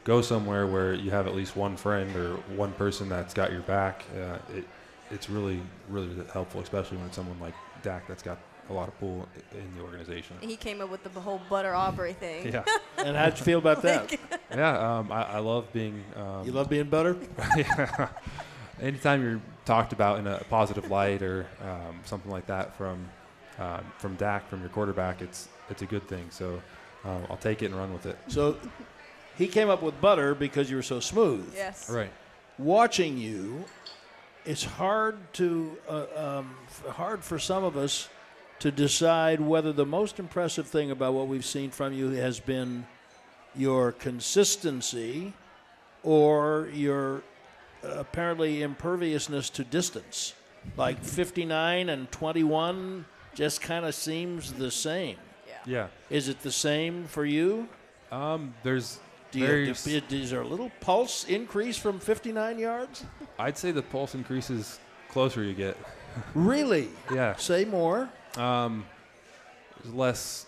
go 0.06 0.22
somewhere 0.22 0.66
where 0.66 0.94
you 0.94 1.12
have 1.12 1.28
at 1.28 1.36
least 1.36 1.58
one 1.58 1.76
friend 1.76 2.16
or 2.16 2.36
one 2.56 2.72
person 2.74 3.10
that's 3.10 3.34
got 3.34 3.52
your 3.52 3.62
back. 3.62 4.06
Uh, 4.16 4.38
it, 4.56 4.66
it's 5.12 5.30
really, 5.30 5.60
really 5.90 6.10
helpful, 6.32 6.62
especially 6.62 6.98
when 6.98 7.08
it's 7.08 7.18
someone 7.18 7.38
like 7.42 7.54
Dak 7.84 8.08
that's 8.08 8.24
got 8.24 8.38
a 8.70 8.74
lot 8.74 8.88
of 8.88 8.98
pull 8.98 9.28
in 9.52 9.76
the 9.76 9.84
organization. 9.84 10.38
He 10.40 10.56
came 10.56 10.80
up 10.80 10.90
with 10.90 11.04
the 11.04 11.20
whole 11.20 11.42
Butter 11.50 11.76
Aubrey 11.76 12.14
thing. 12.14 12.54
Yeah. 12.54 12.64
And 12.98 13.18
how'd 13.18 13.38
you 13.40 13.44
feel 13.44 13.58
about 13.58 13.82
that? 13.82 14.16
yeah, 14.52 15.00
um, 15.00 15.12
I, 15.12 15.24
I 15.24 15.40
love 15.40 15.74
being. 15.74 16.04
Um, 16.16 16.46
You 16.46 16.52
love 16.52 16.70
being 16.70 16.88
butter? 16.88 17.18
yeah. 17.58 18.10
Anytime 18.80 19.24
you're 19.24 19.42
talked 19.66 19.92
about 19.92 20.20
in 20.20 20.28
a 20.28 20.38
positive 20.52 20.92
light 20.92 21.24
or 21.24 21.48
um, 21.64 22.00
something 22.06 22.30
like 22.30 22.46
that 22.46 22.78
from 22.78 23.10
um, 23.62 23.86
from 23.98 24.16
Dak, 24.16 24.50
from 24.50 24.62
your 24.62 24.70
quarterback, 24.70 25.22
it's 25.22 25.48
it's 25.70 25.82
a 25.82 25.86
good 25.86 26.08
thing. 26.08 26.26
So 26.32 26.62
um, 27.06 27.24
I'll 27.30 27.38
take 27.38 27.62
it 27.62 27.68
and 27.68 27.76
run 27.76 27.94
with 27.94 28.06
it. 28.06 28.18
So 28.28 28.58
he 29.38 29.48
came 29.48 29.70
up 29.70 29.82
with 29.82 30.00
butter 30.02 30.34
because 30.34 30.70
you 30.70 30.76
were 30.76 30.84
so 30.84 31.00
smooth. 31.00 31.54
Yes. 31.56 31.90
Right. 31.90 32.12
Watching 32.58 33.18
you, 33.18 33.66
it's 34.46 34.64
hard 34.64 35.18
to 35.34 35.78
uh, 35.88 36.06
um, 36.16 36.56
hard 36.90 37.24
for 37.24 37.38
some 37.38 37.64
of 37.64 37.78
us 37.78 38.10
to 38.60 38.72
decide 38.72 39.40
whether 39.40 39.72
the 39.72 39.86
most 39.86 40.20
impressive 40.20 40.68
thing 40.68 40.92
about 40.92 41.14
what 41.14 41.28
we've 41.28 41.46
seen 41.46 41.72
from 41.72 41.94
you 41.94 42.10
has 42.12 42.40
been 42.40 42.86
your 43.56 43.92
consistency 43.92 45.34
or 46.04 46.70
your 46.74 47.24
apparently 47.84 48.62
imperviousness 48.62 49.50
to 49.52 49.64
distance. 49.64 50.34
Like 50.78 51.04
59 51.04 51.90
and 51.90 52.12
21 52.12 53.06
just 53.34 53.62
kind 53.62 53.86
of 53.86 53.96
seems 53.96 54.54
the 54.54 54.72
same. 54.72 55.18
Yeah. 55.66 55.88
Is 56.10 56.28
it 56.28 56.42
the 56.42 56.52
same 56.52 57.06
for 57.06 57.24
you? 57.26 57.68
Um, 58.12 58.54
there's 58.64 59.00
Do 59.32 59.40
you, 59.40 59.74
do- 60.02 60.16
is 60.18 60.32
there 60.32 60.42
a 60.42 60.48
little 60.48 60.72
pulse 60.82 61.26
increase 61.26 61.78
from 61.78 62.00
59 62.00 62.58
yards? 62.60 63.06
I'd 63.40 63.58
say 63.58 63.72
the 63.72 63.82
pulse 63.84 64.16
increases 64.16 64.80
closer 65.10 65.44
you 65.44 65.54
get. 65.54 65.78
Really? 66.36 66.90
Yeah. 67.10 67.38
Say 67.38 67.64
more. 67.64 68.10
Um, 68.36 68.84
there's 69.82 69.94
less 69.96 70.46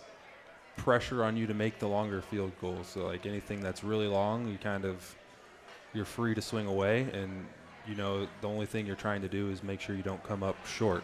pressure 0.75 1.23
on 1.23 1.37
you 1.37 1.47
to 1.47 1.53
make 1.53 1.79
the 1.79 1.87
longer 1.87 2.21
field 2.21 2.51
goals. 2.59 2.87
So 2.87 3.05
like 3.05 3.25
anything 3.25 3.61
that's 3.61 3.81
really 3.81 4.07
long, 4.07 4.45
you 4.49 4.57
kind 4.57 4.83
of 4.83 5.15
you're 5.93 6.03
free 6.03 6.35
to 6.35 6.41
swing 6.41 6.67
away, 6.67 7.07
and 7.13 7.45
you 7.87 7.95
know 7.95 8.27
the 8.41 8.47
only 8.49 8.65
thing 8.65 8.85
you're 8.85 8.97
trying 8.97 9.21
to 9.21 9.29
do 9.29 9.49
is 9.51 9.63
make 9.63 9.79
sure 9.79 9.95
you 9.95 10.03
don't 10.03 10.21
come 10.23 10.43
up 10.43 10.57
short. 10.65 11.03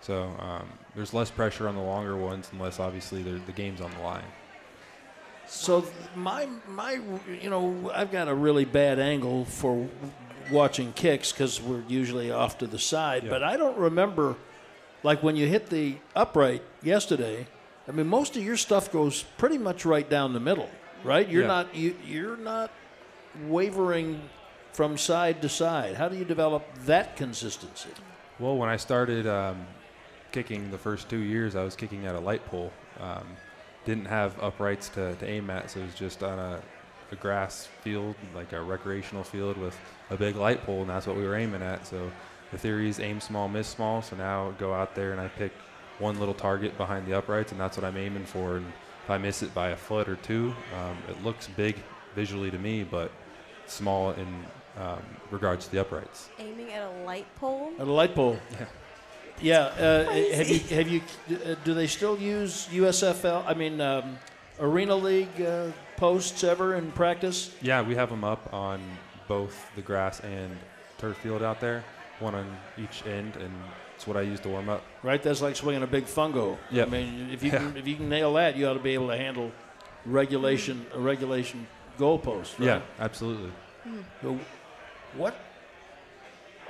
So 0.00 0.24
um, 0.38 0.68
there's 0.94 1.12
less 1.12 1.30
pressure 1.30 1.68
on 1.68 1.74
the 1.74 1.82
longer 1.82 2.16
ones, 2.16 2.48
unless 2.52 2.78
obviously 2.80 3.22
the 3.22 3.52
game's 3.52 3.80
on 3.80 3.90
the 3.92 4.00
line. 4.00 4.24
So 5.46 5.84
my 6.14 6.46
my 6.68 7.00
you 7.42 7.48
know 7.50 7.90
I've 7.94 8.12
got 8.12 8.28
a 8.28 8.34
really 8.34 8.64
bad 8.64 8.98
angle 8.98 9.44
for 9.46 9.88
watching 10.50 10.92
kicks 10.92 11.32
because 11.32 11.60
we're 11.60 11.82
usually 11.88 12.30
off 12.30 12.58
to 12.58 12.66
the 12.66 12.78
side, 12.78 13.24
Yeah. 13.24 13.30
but 13.30 13.42
I 13.42 13.56
don't 13.56 13.76
remember 13.78 14.36
like 15.02 15.22
when 15.22 15.36
you 15.36 15.46
hit 15.46 15.68
the 15.70 15.96
upright 16.14 16.62
yesterday. 16.82 17.46
I 17.86 17.92
mean, 17.92 18.06
most 18.06 18.36
of 18.36 18.44
your 18.44 18.58
stuff 18.58 18.92
goes 18.92 19.22
pretty 19.38 19.56
much 19.56 19.86
right 19.86 20.08
down 20.08 20.34
the 20.34 20.40
middle, 20.40 20.68
right? 21.02 21.26
You're 21.26 21.42
Yeah. 21.42 21.48
not 21.48 21.74
you, 21.74 21.96
you're 22.06 22.36
not 22.36 22.70
wavering 23.46 24.20
from 24.72 24.98
side 24.98 25.40
to 25.42 25.48
side. 25.48 25.94
How 25.96 26.08
do 26.08 26.16
you 26.16 26.24
develop 26.26 26.62
that 26.84 27.16
consistency? 27.16 27.90
Well, 28.38 28.56
when 28.56 28.68
I 28.68 28.76
started 28.76 29.26
um, 29.26 29.66
kicking 30.42 30.70
the 30.70 30.78
first 30.78 31.08
two 31.08 31.18
years, 31.18 31.56
I 31.56 31.64
was 31.64 31.74
kicking 31.74 32.06
at 32.06 32.14
a 32.14 32.20
light 32.20 32.44
pole. 32.46 32.72
Um, 33.00 33.26
didn't 33.84 34.04
have 34.04 34.40
uprights 34.40 34.88
to, 34.90 35.16
to 35.16 35.26
aim 35.26 35.50
at, 35.50 35.70
so 35.70 35.80
it 35.80 35.86
was 35.86 35.94
just 35.96 36.22
on 36.22 36.38
a, 36.38 36.60
a 37.10 37.16
grass 37.16 37.66
field, 37.82 38.14
like 38.36 38.52
a 38.52 38.62
recreational 38.62 39.24
field 39.24 39.56
with 39.56 39.76
a 40.10 40.16
big 40.16 40.36
light 40.36 40.62
pole, 40.64 40.82
and 40.82 40.90
that's 40.90 41.08
what 41.08 41.16
we 41.16 41.24
were 41.24 41.34
aiming 41.34 41.62
at. 41.62 41.84
So 41.88 42.08
the 42.52 42.58
theory 42.58 42.88
is 42.88 43.00
aim 43.00 43.20
small, 43.20 43.48
miss 43.48 43.66
small. 43.66 44.00
So 44.00 44.14
now 44.14 44.50
I 44.50 44.52
go 44.52 44.72
out 44.72 44.94
there 44.94 45.10
and 45.10 45.20
I 45.20 45.26
pick 45.26 45.52
one 45.98 46.20
little 46.20 46.34
target 46.34 46.76
behind 46.76 47.04
the 47.06 47.18
uprights, 47.18 47.50
and 47.50 47.60
that's 47.60 47.76
what 47.76 47.84
I'm 47.84 47.96
aiming 47.96 48.26
for. 48.26 48.58
And 48.58 48.66
if 49.02 49.10
I 49.10 49.18
miss 49.18 49.42
it 49.42 49.52
by 49.54 49.70
a 49.70 49.76
foot 49.76 50.08
or 50.08 50.16
two, 50.16 50.54
um, 50.78 50.96
it 51.08 51.24
looks 51.24 51.48
big 51.48 51.74
visually 52.14 52.52
to 52.52 52.58
me, 52.58 52.84
but 52.84 53.10
small 53.66 54.12
in 54.12 54.28
um, 54.76 55.02
regards 55.32 55.64
to 55.64 55.72
the 55.72 55.80
uprights. 55.80 56.28
Aiming 56.38 56.72
at 56.72 56.88
a 56.88 57.04
light 57.04 57.26
pole. 57.36 57.72
At 57.80 57.88
a 57.88 57.92
light 57.92 58.14
pole. 58.14 58.38
Yeah. 58.52 58.66
Yeah. 59.40 59.60
Uh, 59.60 60.04
have 60.34 60.48
you 60.48 60.58
have 60.76 60.88
you 60.88 61.00
uh, 61.30 61.54
do 61.64 61.74
they 61.74 61.86
still 61.86 62.18
use 62.18 62.68
USFL? 62.72 63.44
I 63.46 63.54
mean, 63.54 63.80
um, 63.80 64.18
Arena 64.60 64.94
League 64.96 65.40
uh, 65.40 65.68
posts 65.96 66.44
ever 66.44 66.74
in 66.74 66.90
practice? 66.92 67.54
Yeah, 67.62 67.82
we 67.82 67.94
have 67.94 68.10
them 68.10 68.24
up 68.24 68.52
on 68.52 68.80
both 69.28 69.54
the 69.76 69.82
grass 69.82 70.20
and 70.20 70.56
turf 70.98 71.16
field 71.18 71.42
out 71.42 71.60
there, 71.60 71.84
one 72.18 72.34
on 72.34 72.56
each 72.76 73.04
end, 73.06 73.36
and 73.36 73.52
it's 73.94 74.06
what 74.06 74.16
I 74.16 74.22
use 74.22 74.40
to 74.40 74.48
warm 74.48 74.68
up. 74.68 74.82
Right. 75.02 75.22
That's 75.22 75.42
like 75.42 75.56
swinging 75.56 75.82
a 75.82 75.86
big 75.86 76.04
fungo. 76.06 76.56
Yep. 76.70 76.88
I 76.88 76.90
mean, 76.90 77.30
if 77.32 77.42
you 77.42 77.50
Yeah. 77.52 77.58
can 77.58 77.76
if 77.76 77.86
you 77.86 77.96
can 77.96 78.08
nail 78.08 78.34
that, 78.34 78.56
you 78.56 78.66
ought 78.66 78.74
to 78.74 78.80
be 78.80 78.94
able 78.94 79.08
to 79.08 79.16
handle 79.16 79.52
regulation 80.06 80.86
a 80.94 80.98
regulation 80.98 81.66
goalpost. 81.98 82.58
Right? 82.58 82.66
Yeah, 82.66 82.80
absolutely. 82.98 83.50
So 84.22 84.38
what 85.16 85.34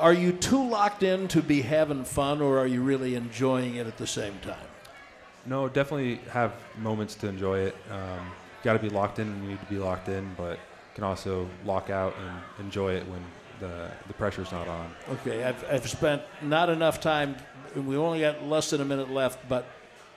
are 0.01 0.13
you 0.13 0.33
too 0.33 0.69
locked 0.69 1.03
in 1.03 1.29
to 1.29 1.43
be 1.43 1.63
having 1.63 2.05
fun, 2.05 2.41
or 2.41 2.59
are 2.59 2.67
you 2.67 2.83
really 2.83 3.15
enjoying 3.15 3.77
it 3.77 3.87
at 3.87 3.97
the 3.97 4.07
same 4.07 4.39
time? 4.41 4.57
No, 5.47 5.69
definitely 5.69 6.21
have 6.31 6.53
moments 6.77 7.15
to 7.17 7.29
enjoy 7.29 7.61
it. 7.61 7.77
Um, 7.91 8.31
Got 8.65 8.73
to 8.73 8.81
be 8.81 8.91
locked 8.91 9.21
in 9.21 9.33
when 9.33 9.43
you 9.45 9.49
need 9.51 9.61
to 9.61 9.67
be 9.67 9.79
locked 9.79 10.09
in, 10.09 10.35
but 10.37 10.59
can 10.95 11.05
also 11.05 11.49
lock 11.65 11.91
out 11.91 12.13
and 12.19 12.67
enjoy 12.67 12.93
it 12.95 13.07
when 13.07 13.23
the 13.61 13.89
the 14.09 14.15
pressure's 14.15 14.51
not 14.51 14.67
on. 14.67 14.91
Okay, 15.13 15.45
I've, 15.45 15.65
I've 15.71 15.89
spent 15.89 16.23
not 16.43 16.69
enough 16.69 17.01
time, 17.01 17.37
and 17.77 17.87
we 17.87 17.97
only 17.97 18.21
got 18.21 18.43
less 18.45 18.71
than 18.71 18.81
a 18.81 18.85
minute 18.85 19.11
left, 19.13 19.49
but 19.49 19.65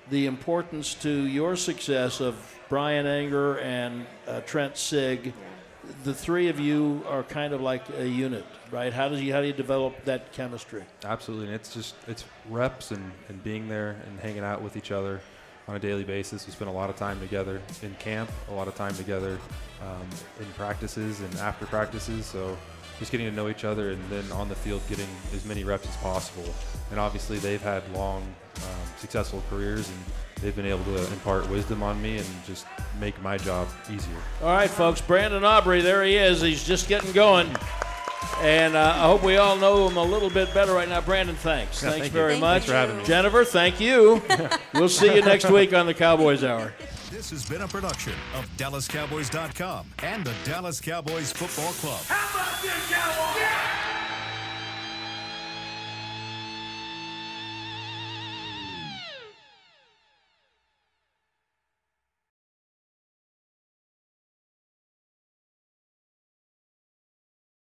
the 0.09 0.25
importance 0.25 0.95
to 0.95 1.09
your 1.09 1.55
success 1.55 2.19
of 2.19 2.35
Bryan 2.67 3.05
Anger 3.05 3.59
and 3.59 4.07
uh, 4.27 4.41
Trent 4.41 4.75
Sieg, 4.75 5.33
the 6.03 6.13
three 6.13 6.47
of 6.47 6.59
you 6.59 7.03
are 7.07 7.23
kind 7.23 7.53
of 7.53 7.61
like 7.61 7.83
a 7.97 8.07
unit, 8.07 8.45
right? 8.71 8.91
How, 8.91 9.09
does 9.09 9.21
you, 9.21 9.33
how 9.33 9.41
do 9.41 9.47
you 9.47 9.53
develop 9.53 10.03
that 10.05 10.31
chemistry? 10.33 10.83
Absolutely, 11.03 11.47
and 11.47 11.55
it's 11.55 11.73
just 11.73 11.95
it's 12.07 12.25
reps 12.49 12.91
and, 12.91 13.11
and 13.29 13.43
being 13.43 13.67
there 13.67 13.97
and 14.07 14.19
hanging 14.19 14.43
out 14.43 14.61
with 14.61 14.77
each 14.77 14.91
other 14.91 15.21
on 15.67 15.75
a 15.75 15.79
daily 15.79 16.03
basis. 16.03 16.45
We 16.45 16.53
spend 16.53 16.69
a 16.69 16.73
lot 16.73 16.89
of 16.89 16.95
time 16.95 17.19
together 17.19 17.61
in 17.81 17.93
camp, 17.95 18.29
a 18.49 18.53
lot 18.53 18.67
of 18.67 18.75
time 18.75 18.93
together 18.95 19.39
um, 19.81 20.07
in 20.39 20.45
practices 20.57 21.21
and 21.21 21.33
after 21.37 21.65
practices. 21.65 22.25
So 22.25 22.57
just 22.99 23.11
getting 23.11 23.27
to 23.27 23.35
know 23.35 23.49
each 23.49 23.63
other 23.63 23.91
and 23.91 24.09
then 24.09 24.29
on 24.31 24.49
the 24.49 24.55
field 24.55 24.81
getting 24.89 25.07
as 25.33 25.45
many 25.45 25.63
reps 25.63 25.87
as 25.87 25.95
possible. 25.97 26.53
And 26.89 26.99
obviously 26.99 27.37
they've 27.37 27.61
had 27.61 27.83
long, 27.93 28.21
um, 28.57 28.87
successful 28.97 29.43
careers 29.49 29.89
and 29.89 29.99
they've 30.41 30.55
been 30.55 30.65
able 30.65 30.83
to 30.85 30.97
impart 31.11 31.49
wisdom 31.49 31.83
on 31.83 32.01
me 32.01 32.17
and 32.17 32.27
just 32.45 32.65
make 32.99 33.19
my 33.21 33.37
job 33.37 33.67
easier. 33.91 34.15
All 34.41 34.53
right, 34.53 34.69
folks, 34.69 35.01
Brandon 35.01 35.43
Aubrey, 35.43 35.81
there 35.81 36.03
he 36.03 36.17
is. 36.17 36.41
He's 36.41 36.63
just 36.63 36.87
getting 36.87 37.11
going. 37.11 37.49
And 38.41 38.75
uh, 38.75 38.93
I 38.95 39.07
hope 39.07 39.23
we 39.23 39.37
all 39.37 39.55
know 39.55 39.87
him 39.87 39.97
a 39.97 40.03
little 40.03 40.29
bit 40.29 40.53
better 40.53 40.73
right 40.73 40.89
now. 40.89 41.01
Brandon, 41.01 41.35
thanks. 41.35 41.81
Yeah, 41.81 41.89
thanks 41.89 42.03
thank 42.05 42.13
very 42.13 42.33
Thank 42.33 42.41
much. 42.41 42.63
Thanks 42.63 42.65
for 42.67 42.73
having 42.73 42.97
me. 42.97 43.03
Jennifer, 43.03 43.43
thank 43.43 43.79
you. 43.79 44.21
we'll 44.73 44.89
see 44.89 45.13
you 45.13 45.21
next 45.21 45.49
week 45.49 45.73
on 45.73 45.85
the 45.85 45.93
Cowboys 45.93 46.43
Hour. 46.43 46.73
This 47.11 47.29
has 47.31 47.47
been 47.47 47.61
a 47.61 47.67
production 47.67 48.13
of 48.35 48.45
DallasCowboys.com 48.57 49.85
and 50.01 50.25
the 50.25 50.33
Dallas 50.43 50.81
Cowboys 50.81 51.31
Football 51.31 51.73
Club. 51.73 52.01
How 52.05 52.39
about 52.39 52.61
this, 52.61 52.89
Cowboys? 52.89 53.70